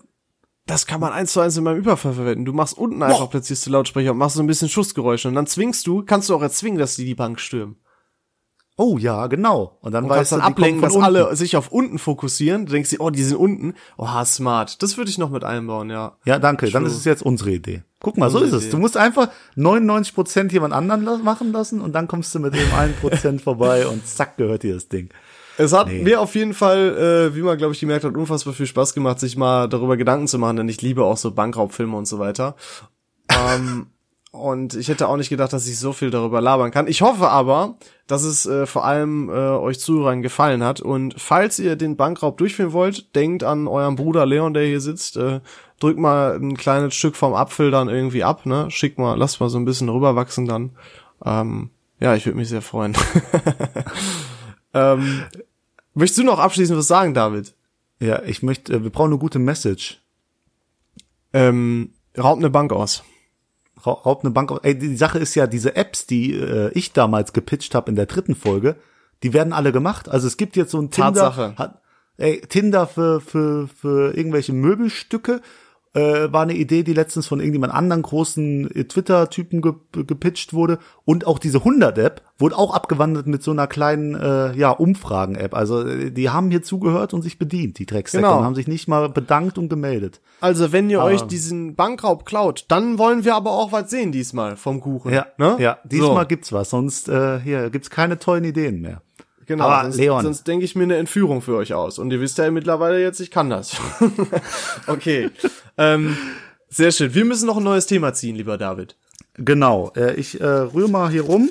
Das 0.67 0.87
kann 0.87 1.01
man 1.01 1.13
eins 1.13 1.33
zu 1.33 1.41
eins 1.41 1.57
in 1.59 1.65
meinem 1.65 1.79
Überfall 1.79 2.15
verwenden. 2.15 2.45
Du 2.47 2.53
machst 2.55 2.79
unten 2.79 3.03
einfach 3.03 3.29
platzierst 3.29 3.67
du 3.67 3.71
Lautsprecher 3.71 4.13
und 4.13 4.19
machst 4.19 4.37
so 4.37 4.43
ein 4.43 4.47
bisschen 4.47 4.69
Schussgeräusche 4.71 5.29
und 5.29 5.35
dann 5.35 5.47
zwingst 5.47 5.87
du, 5.87 6.03
kannst 6.05 6.29
du 6.31 6.35
auch 6.35 6.43
erzwingen, 6.43 6.79
dass 6.79 6.97
die 6.97 7.05
die 7.05 7.15
Bank 7.15 7.39
stürmen. 7.39 7.77
oh 8.77 8.97
ja, 8.99 9.27
genau. 9.29 9.79
Und 9.83 9.93
dann 9.93 10.05
Und 10.05 10.11
weißt 10.11 10.33
du, 10.33 10.37
dann 10.37 10.43
kommen 10.43 10.53
ablenken, 10.55 10.83
dass 10.83 10.95
unten. 10.95 11.05
alle 11.05 11.37
sich 11.37 11.57
auf 11.59 11.69
unten 11.71 11.99
fokussieren. 11.99 12.65
Du 12.67 12.73
denkst 12.73 12.91
dir, 12.91 13.01
oh, 13.01 13.11
die 13.11 13.23
sind 13.23 13.37
unten. 13.37 13.75
Oha, 13.99 14.25
smart. 14.25 14.83
Das 14.83 14.97
würde 14.97 15.11
ich 15.11 15.19
noch 15.19 15.31
mit 15.31 15.45
einbauen, 15.45 15.91
ja. 15.91 16.17
Ja, 16.25 16.39
danke. 16.39 16.71
Dann 16.71 16.83
True. 16.83 16.91
ist 16.91 16.97
es 16.99 17.05
jetzt 17.05 17.23
unsere 17.23 17.53
Idee. 17.53 17.83
Guck 18.01 18.17
mal, 18.17 18.31
so 18.31 18.41
ist 18.41 18.53
es. 18.53 18.71
Du 18.71 18.79
musst 18.79 18.97
einfach 18.97 19.29
99 19.57 20.15
Prozent 20.15 20.53
jemand 20.53 20.73
anderen 20.75 21.05
la- 21.05 21.19
machen 21.19 21.53
lassen 21.53 21.81
und 21.83 21.93
dann 21.95 22.09
kommst 22.09 22.35
du 22.35 22.39
mit 22.41 22.55
dem 22.55 22.73
einen 22.75 22.95
Prozent 22.97 23.43
vorbei 23.43 23.87
und 23.87 24.07
zack 24.09 24.37
gehört 24.39 24.63
dir 24.63 24.75
das 24.75 24.89
Ding. 24.89 25.11
Es 25.59 25.73
hat 25.73 25.89
Nee. 25.89 26.03
mir 26.03 26.21
auf 26.21 26.35
jeden 26.35 26.55
Fall, 26.55 27.31
äh, 27.33 27.37
wie 27.37 27.43
man 27.43 27.57
glaube 27.59 27.75
ich 27.75 27.81
gemerkt 27.81 28.05
hat, 28.05 28.17
unfassbar 28.17 28.55
viel 28.55 28.67
Spaß 28.67 28.95
gemacht, 28.95 29.21
sich 29.21 29.37
mal 29.37 29.69
darüber 29.69 29.97
Gedanken 29.97 30.27
zu 30.27 30.39
machen, 30.39 30.57
denn 30.57 30.69
ich 30.69 30.83
liebe 30.83 31.05
auch 31.05 31.17
so 31.17 31.31
Bankraubfilme 31.31 31.97
und 31.97 32.07
so 32.07 32.19
weiter. 32.19 32.57
ähm, 33.31 33.87
und 34.33 34.75
ich 34.75 34.89
hätte 34.89 35.07
auch 35.09 35.17
nicht 35.17 35.29
gedacht, 35.29 35.53
dass 35.53 35.67
ich 35.69 35.79
so 35.79 35.93
viel 35.93 36.11
darüber 36.11 36.41
labern 36.41 36.73
kann. 36.73 36.89
Ich 36.89 37.03
hoffe 37.03 37.29
aber, 37.29 37.77
dass 38.09 38.25
es 38.25 38.47
äh, 38.47 38.67
vor 38.67 38.85
allem 38.85 39.29
äh, 39.29 39.33
euch 39.33 39.79
Zuhörern 39.79 40.23
gefallen 40.23 40.65
hat. 40.65 40.81
Und 40.81 41.15
falls 41.19 41.59
ihr 41.61 41.77
den 41.77 41.97
Bankraub 41.97 42.37
durchführen 42.37 42.73
wollt, 42.73 43.15
denkt 43.15 43.45
an 43.45 43.69
euren 43.69 43.95
Bruder 43.95 44.27
Leon, 44.27 44.53
der 44.55 44.65
hier 44.65 44.81
sitzt. 44.81 45.17
Äh, 45.17 45.41
drückt 45.79 46.01
mal 46.01 46.35
ein 46.37 46.57
kleines 46.57 46.95
Stück 46.95 47.15
vom 47.15 47.33
Apfel 47.35 47.71
dann 47.71 47.89
irgendwie 47.89 48.25
ab, 48.25 48.45
ne? 48.45 48.67
Schickt 48.71 48.99
mal, 48.99 49.17
lasst 49.17 49.39
mal 49.41 49.49
so 49.49 49.59
ein 49.59 49.65
bisschen 49.65 49.89
rüberwachsen 49.89 50.47
dann. 50.47 50.71
Ähm, 51.25 51.71
ja, 52.01 52.15
ich 52.17 52.27
würde 52.27 52.37
mich 52.39 52.49
sehr 52.49 52.63
freuen. 52.63 52.95
ähm, 54.75 55.23
möchtest 55.95 56.19
du 56.19 56.25
noch 56.25 56.39
abschließend 56.39 56.79
was 56.79 56.87
sagen, 56.87 57.15
David? 57.15 57.55
Ja, 58.01 58.23
ich 58.25 58.43
möchte, 58.43 58.73
äh, 58.75 58.83
wir 58.83 58.91
brauchen 58.91 59.11
eine 59.13 59.19
gute 59.19 59.39
Message. 59.39 60.01
Ähm, 61.33 61.91
raubt 62.17 62.39
eine 62.39 62.51
Bank 62.51 62.73
aus. 62.73 63.03
Ra- 63.83 63.93
Raubt 63.93 64.25
eine 64.25 64.33
Bank. 64.33 64.53
auf- 64.53 64.61
Ey, 64.63 64.79
die 64.79 64.97
Sache 64.97 65.19
ist 65.19 65.35
ja, 65.35 65.47
diese 65.47 65.77
Apps, 65.77 66.07
die 66.07 66.33
äh, 66.35 66.71
ich 66.75 66.93
damals 66.93 67.33
gepitcht 67.33 67.75
habe 67.75 67.91
in 67.91 67.97
der 67.97 68.07
dritten 68.07 68.35
Folge, 68.35 68.77
die 69.23 69.33
werden 69.33 69.53
alle 69.53 69.73
gemacht. 69.73 70.09
Also 70.09 70.27
es 70.27 70.37
gibt 70.37 70.57
jetzt 70.57 70.71
so 70.71 70.81
ein 70.81 70.91
Tinder, 70.91 71.13
Tatsache. 71.13 71.55
Hat, 71.57 71.81
ey, 72.19 72.41
Tinder 72.43 72.87
für, 72.87 73.21
für, 73.21 73.69
für 73.69 74.17
irgendwelche 74.17 74.53
Möbelstücke 74.53 75.41
äh, 75.95 76.33
war 76.33 76.43
eine 76.43 76.55
Idee, 76.55 76.83
die 76.83 76.93
letztens 76.93 77.27
von 77.27 77.39
irgendjemand 77.41 77.73
anderen 77.73 78.03
großen 78.03 78.71
äh, 78.75 78.85
Twitter-Typen 78.85 79.63
ge 79.63 79.73
gepitcht 79.93 80.53
wurde. 80.53 80.79
Und 81.05 81.27
auch 81.27 81.39
diese 81.39 81.59
100-App 81.59 82.23
wurde 82.39 82.59
auch 82.59 82.75
abgewandelt 82.75 83.27
mit 83.27 83.43
so 83.43 83.53
einer 83.53 83.67
kleinen 83.67 84.15
äh, 84.15 84.53
ja, 84.57 84.71
Umfragen-App. 84.71 85.55
Also 85.55 85.87
äh, 85.87 86.11
die 86.11 86.31
haben 86.31 86.51
hier 86.51 86.63
zugehört 86.63 87.15
und 87.15 87.23
sich 87.23 87.39
bedient, 87.39 87.79
die 87.79 87.87
Drecksäcke, 87.87 88.23
Genau. 88.25 88.39
und 88.39 88.45
haben 88.45 88.55
sich 88.57 88.67
nicht 88.69 88.89
mal 88.89 89.09
bedankt 89.09 89.57
und 89.57 89.69
gemeldet. 89.69 90.21
Also, 90.41 90.73
wenn 90.73 90.91
ihr 90.91 91.01
Ah. 91.01 91.05
euch 91.05 91.23
diesen 91.23 91.75
Bankraub 91.77 92.25
klaut, 92.27 92.65
dann 92.69 92.99
wollen 92.99 93.25
wir 93.25 93.35
aber 93.37 93.53
auch 93.53 93.71
was 93.73 93.89
sehen 93.89 94.11
diesmal 94.13 94.57
vom 94.57 94.81
Kuchen. 94.81 95.13
Ja, 95.13 95.27
ne? 95.39 95.57
ja 95.61 95.79
diesmal 95.85 96.25
So, 96.25 96.29
gibt's 96.29 96.53
was, 96.53 96.71
sonst 96.71 97.09
äh, 97.09 97.39
hier 97.41 97.71
gibt's 97.71 97.89
keine 97.89 98.19
tollen 98.19 98.45
Ideen 98.45 98.81
mehr. 98.81 99.01
Genau. 99.47 99.65
aber 99.69 99.83
sonst, 99.85 99.97
Leon. 99.97 100.23
sonst 100.23 100.47
denke 100.47 100.65
ich 100.65 100.75
mir 100.75 100.85
eine 100.85 100.97
Entführung 100.97 101.43
für 101.43 101.57
euch 101.57 101.75
aus. 101.75 101.99
Und 101.99 102.11
ihr 102.13 102.21
wisst 102.21 102.39
ja 102.39 102.51
mittlerweile 102.51 103.01
jetzt, 103.01 103.21
ich 103.21 103.31
kann 103.31 103.51
das. 103.51 103.77
okay. 104.87 105.31
ähm, 105.79 106.17
sehr 106.69 106.91
schön. 106.93 107.15
Wir 107.15 107.25
müssen 107.25 107.47
noch 107.47 107.57
ein 107.57 107.63
neues 107.63 107.87
Thema 107.87 108.13
ziehen, 108.15 108.37
lieber 108.37 108.59
David. 108.59 108.97
Genau, 109.35 109.93
äh, 109.97 110.15
ich 110.15 110.41
äh, 110.41 110.45
rühre 110.47 110.89
mal 110.89 111.11
hier 111.11 111.23
rum. 111.23 111.51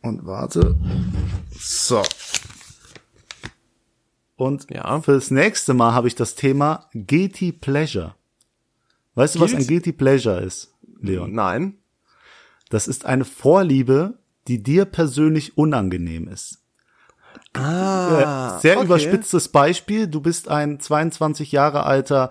Und 0.00 0.26
warte. 0.26 0.76
So. 1.58 2.02
Und 4.36 4.66
Ja. 4.70 5.00
fürs 5.00 5.30
nächste 5.30 5.74
Mal 5.74 5.92
habe 5.94 6.08
ich 6.08 6.14
das 6.16 6.34
Thema 6.34 6.88
Guilty 6.92 7.52
Pleasure. 7.52 8.16
Weißt 9.14 9.36
du, 9.36 9.40
was 9.40 9.52
ein 9.52 9.58
Guilty- 9.60 9.66
Guilty 9.68 9.92
Pleasure 9.92 10.40
ist, 10.40 10.74
Leon? 11.00 11.32
Nein. 11.32 11.78
Das 12.72 12.88
ist 12.88 13.04
eine 13.04 13.26
Vorliebe, 13.26 14.14
die 14.48 14.62
dir 14.62 14.86
persönlich 14.86 15.58
unangenehm 15.58 16.26
ist. 16.26 16.62
Ah, 17.52 18.56
Äh, 18.56 18.60
sehr 18.60 18.76
okay. 18.78 18.86
überspitztes 18.86 19.48
Beispiel. 19.48 20.06
Du 20.06 20.22
bist 20.22 20.48
ein 20.48 20.80
22 20.80 21.52
Jahre 21.52 21.84
alter, 21.84 22.30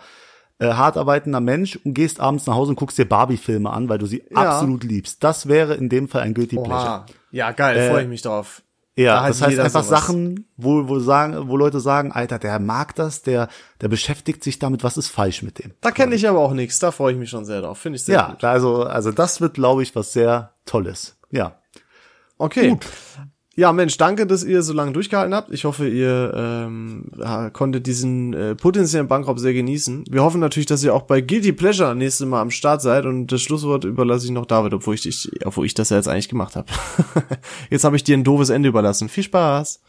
äh, 0.57 0.73
hart 0.73 0.97
arbeitender 0.97 1.41
Mensch 1.41 1.75
und 1.83 1.93
gehst 1.93 2.19
abends 2.19 2.47
nach 2.47 2.55
Hause 2.55 2.71
und 2.71 2.75
guckst 2.75 2.97
dir 2.97 3.05
Barbie-Filme 3.05 3.69
an, 3.69 3.87
weil 3.87 3.99
du 3.99 4.07
sie 4.07 4.23
absolut 4.35 4.83
liebst. 4.83 5.23
Das 5.23 5.47
wäre 5.47 5.75
in 5.75 5.89
dem 5.89 6.07
Fall 6.07 6.23
ein 6.23 6.33
Guilty 6.33 6.55
Pleasure. 6.55 6.73
Oha. 6.73 7.05
Ja, 7.29 7.51
geil, 7.51 7.89
freue 7.91 8.03
ich 8.03 8.09
mich 8.09 8.23
drauf. 8.23 8.63
Ja, 8.97 9.25
das 9.27 9.41
heißt 9.41 9.57
einfach 9.59 9.83
sowas. 9.83 10.01
Sachen, 10.01 10.47
wo, 10.57 10.87
wo 10.89 10.99
sagen, 10.99 11.47
wo 11.47 11.55
Leute 11.55 11.79
sagen, 11.79 12.11
Alter, 12.11 12.39
der 12.39 12.59
mag 12.59 12.93
das, 12.95 13.21
der, 13.21 13.47
der 13.79 13.87
beschäftigt 13.87 14.43
sich 14.43 14.59
damit, 14.59 14.83
was 14.83 14.97
ist 14.97 15.07
falsch 15.07 15.43
mit 15.43 15.63
dem? 15.63 15.71
Da 15.79 15.91
kenne 15.91 16.13
ich 16.15 16.27
aber 16.27 16.39
auch 16.39 16.53
nichts. 16.53 16.79
Da 16.79 16.91
freue 16.91 17.13
ich 17.13 17.17
mich 17.19 17.29
schon 17.29 17.45
sehr 17.45 17.61
drauf. 17.61 17.77
Finde 17.77 17.95
ich 17.97 18.03
sehr 18.03 18.15
Ja, 18.15 18.29
gut. 18.31 18.43
also, 18.43 18.83
also 18.83 19.11
das 19.11 19.39
wird, 19.39 19.53
glaube 19.53 19.81
ich, 19.81 19.95
was 19.95 20.11
sehr 20.11 20.53
Tolles. 20.65 21.17
Ja. 21.31 21.57
Okay. 22.37 22.77
Ja, 23.61 23.73
Mensch, 23.73 23.95
danke, 23.97 24.25
dass 24.25 24.43
ihr 24.43 24.63
so 24.63 24.73
lange 24.73 24.91
durchgehalten 24.91 25.35
habt. 25.35 25.51
Ich 25.51 25.65
hoffe, 25.65 25.87
ihr 25.87 26.33
ähm, 26.35 27.11
konntet 27.53 27.85
diesen 27.85 28.33
äh, 28.33 28.55
potenziellen 28.55 29.07
Bankraub 29.07 29.37
sehr 29.37 29.53
genießen. 29.53 30.05
Wir 30.09 30.23
hoffen 30.23 30.41
natürlich, 30.41 30.65
dass 30.65 30.83
ihr 30.83 30.95
auch 30.95 31.03
bei 31.03 31.21
Guilty 31.21 31.51
Pleasure 31.51 31.93
nächstes 31.93 32.25
Mal 32.25 32.41
am 32.41 32.49
Start 32.49 32.81
seid 32.81 33.05
und 33.05 33.27
das 33.27 33.39
Schlusswort 33.43 33.83
überlasse 33.83 34.25
ich 34.25 34.31
noch 34.31 34.47
David, 34.47 34.73
obwohl 34.73 34.95
ich, 34.95 35.01
dich, 35.01 35.29
obwohl 35.45 35.67
ich 35.67 35.75
das 35.75 35.91
ja 35.91 35.97
jetzt 35.97 36.07
eigentlich 36.07 36.27
gemacht 36.27 36.55
habe. 36.55 36.65
jetzt 37.69 37.83
habe 37.83 37.95
ich 37.95 38.03
dir 38.03 38.17
ein 38.17 38.23
doofes 38.23 38.49
Ende 38.49 38.67
überlassen. 38.67 39.09
Viel 39.09 39.25
Spaß. 39.25 39.79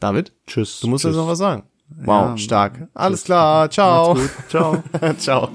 David, 0.00 0.32
Tschüss. 0.46 0.80
du 0.80 0.88
musst 0.88 1.02
tschüss. 1.02 1.10
jetzt 1.10 1.18
noch 1.18 1.28
was 1.28 1.36
sagen. 1.36 1.64
Wow, 1.98 2.30
Ja, 2.30 2.38
stark. 2.38 2.88
Alles 2.94 3.24
klar, 3.24 3.68
ciao. 3.68 4.16
Ciao. 4.48 4.82
ciao. 5.18 5.50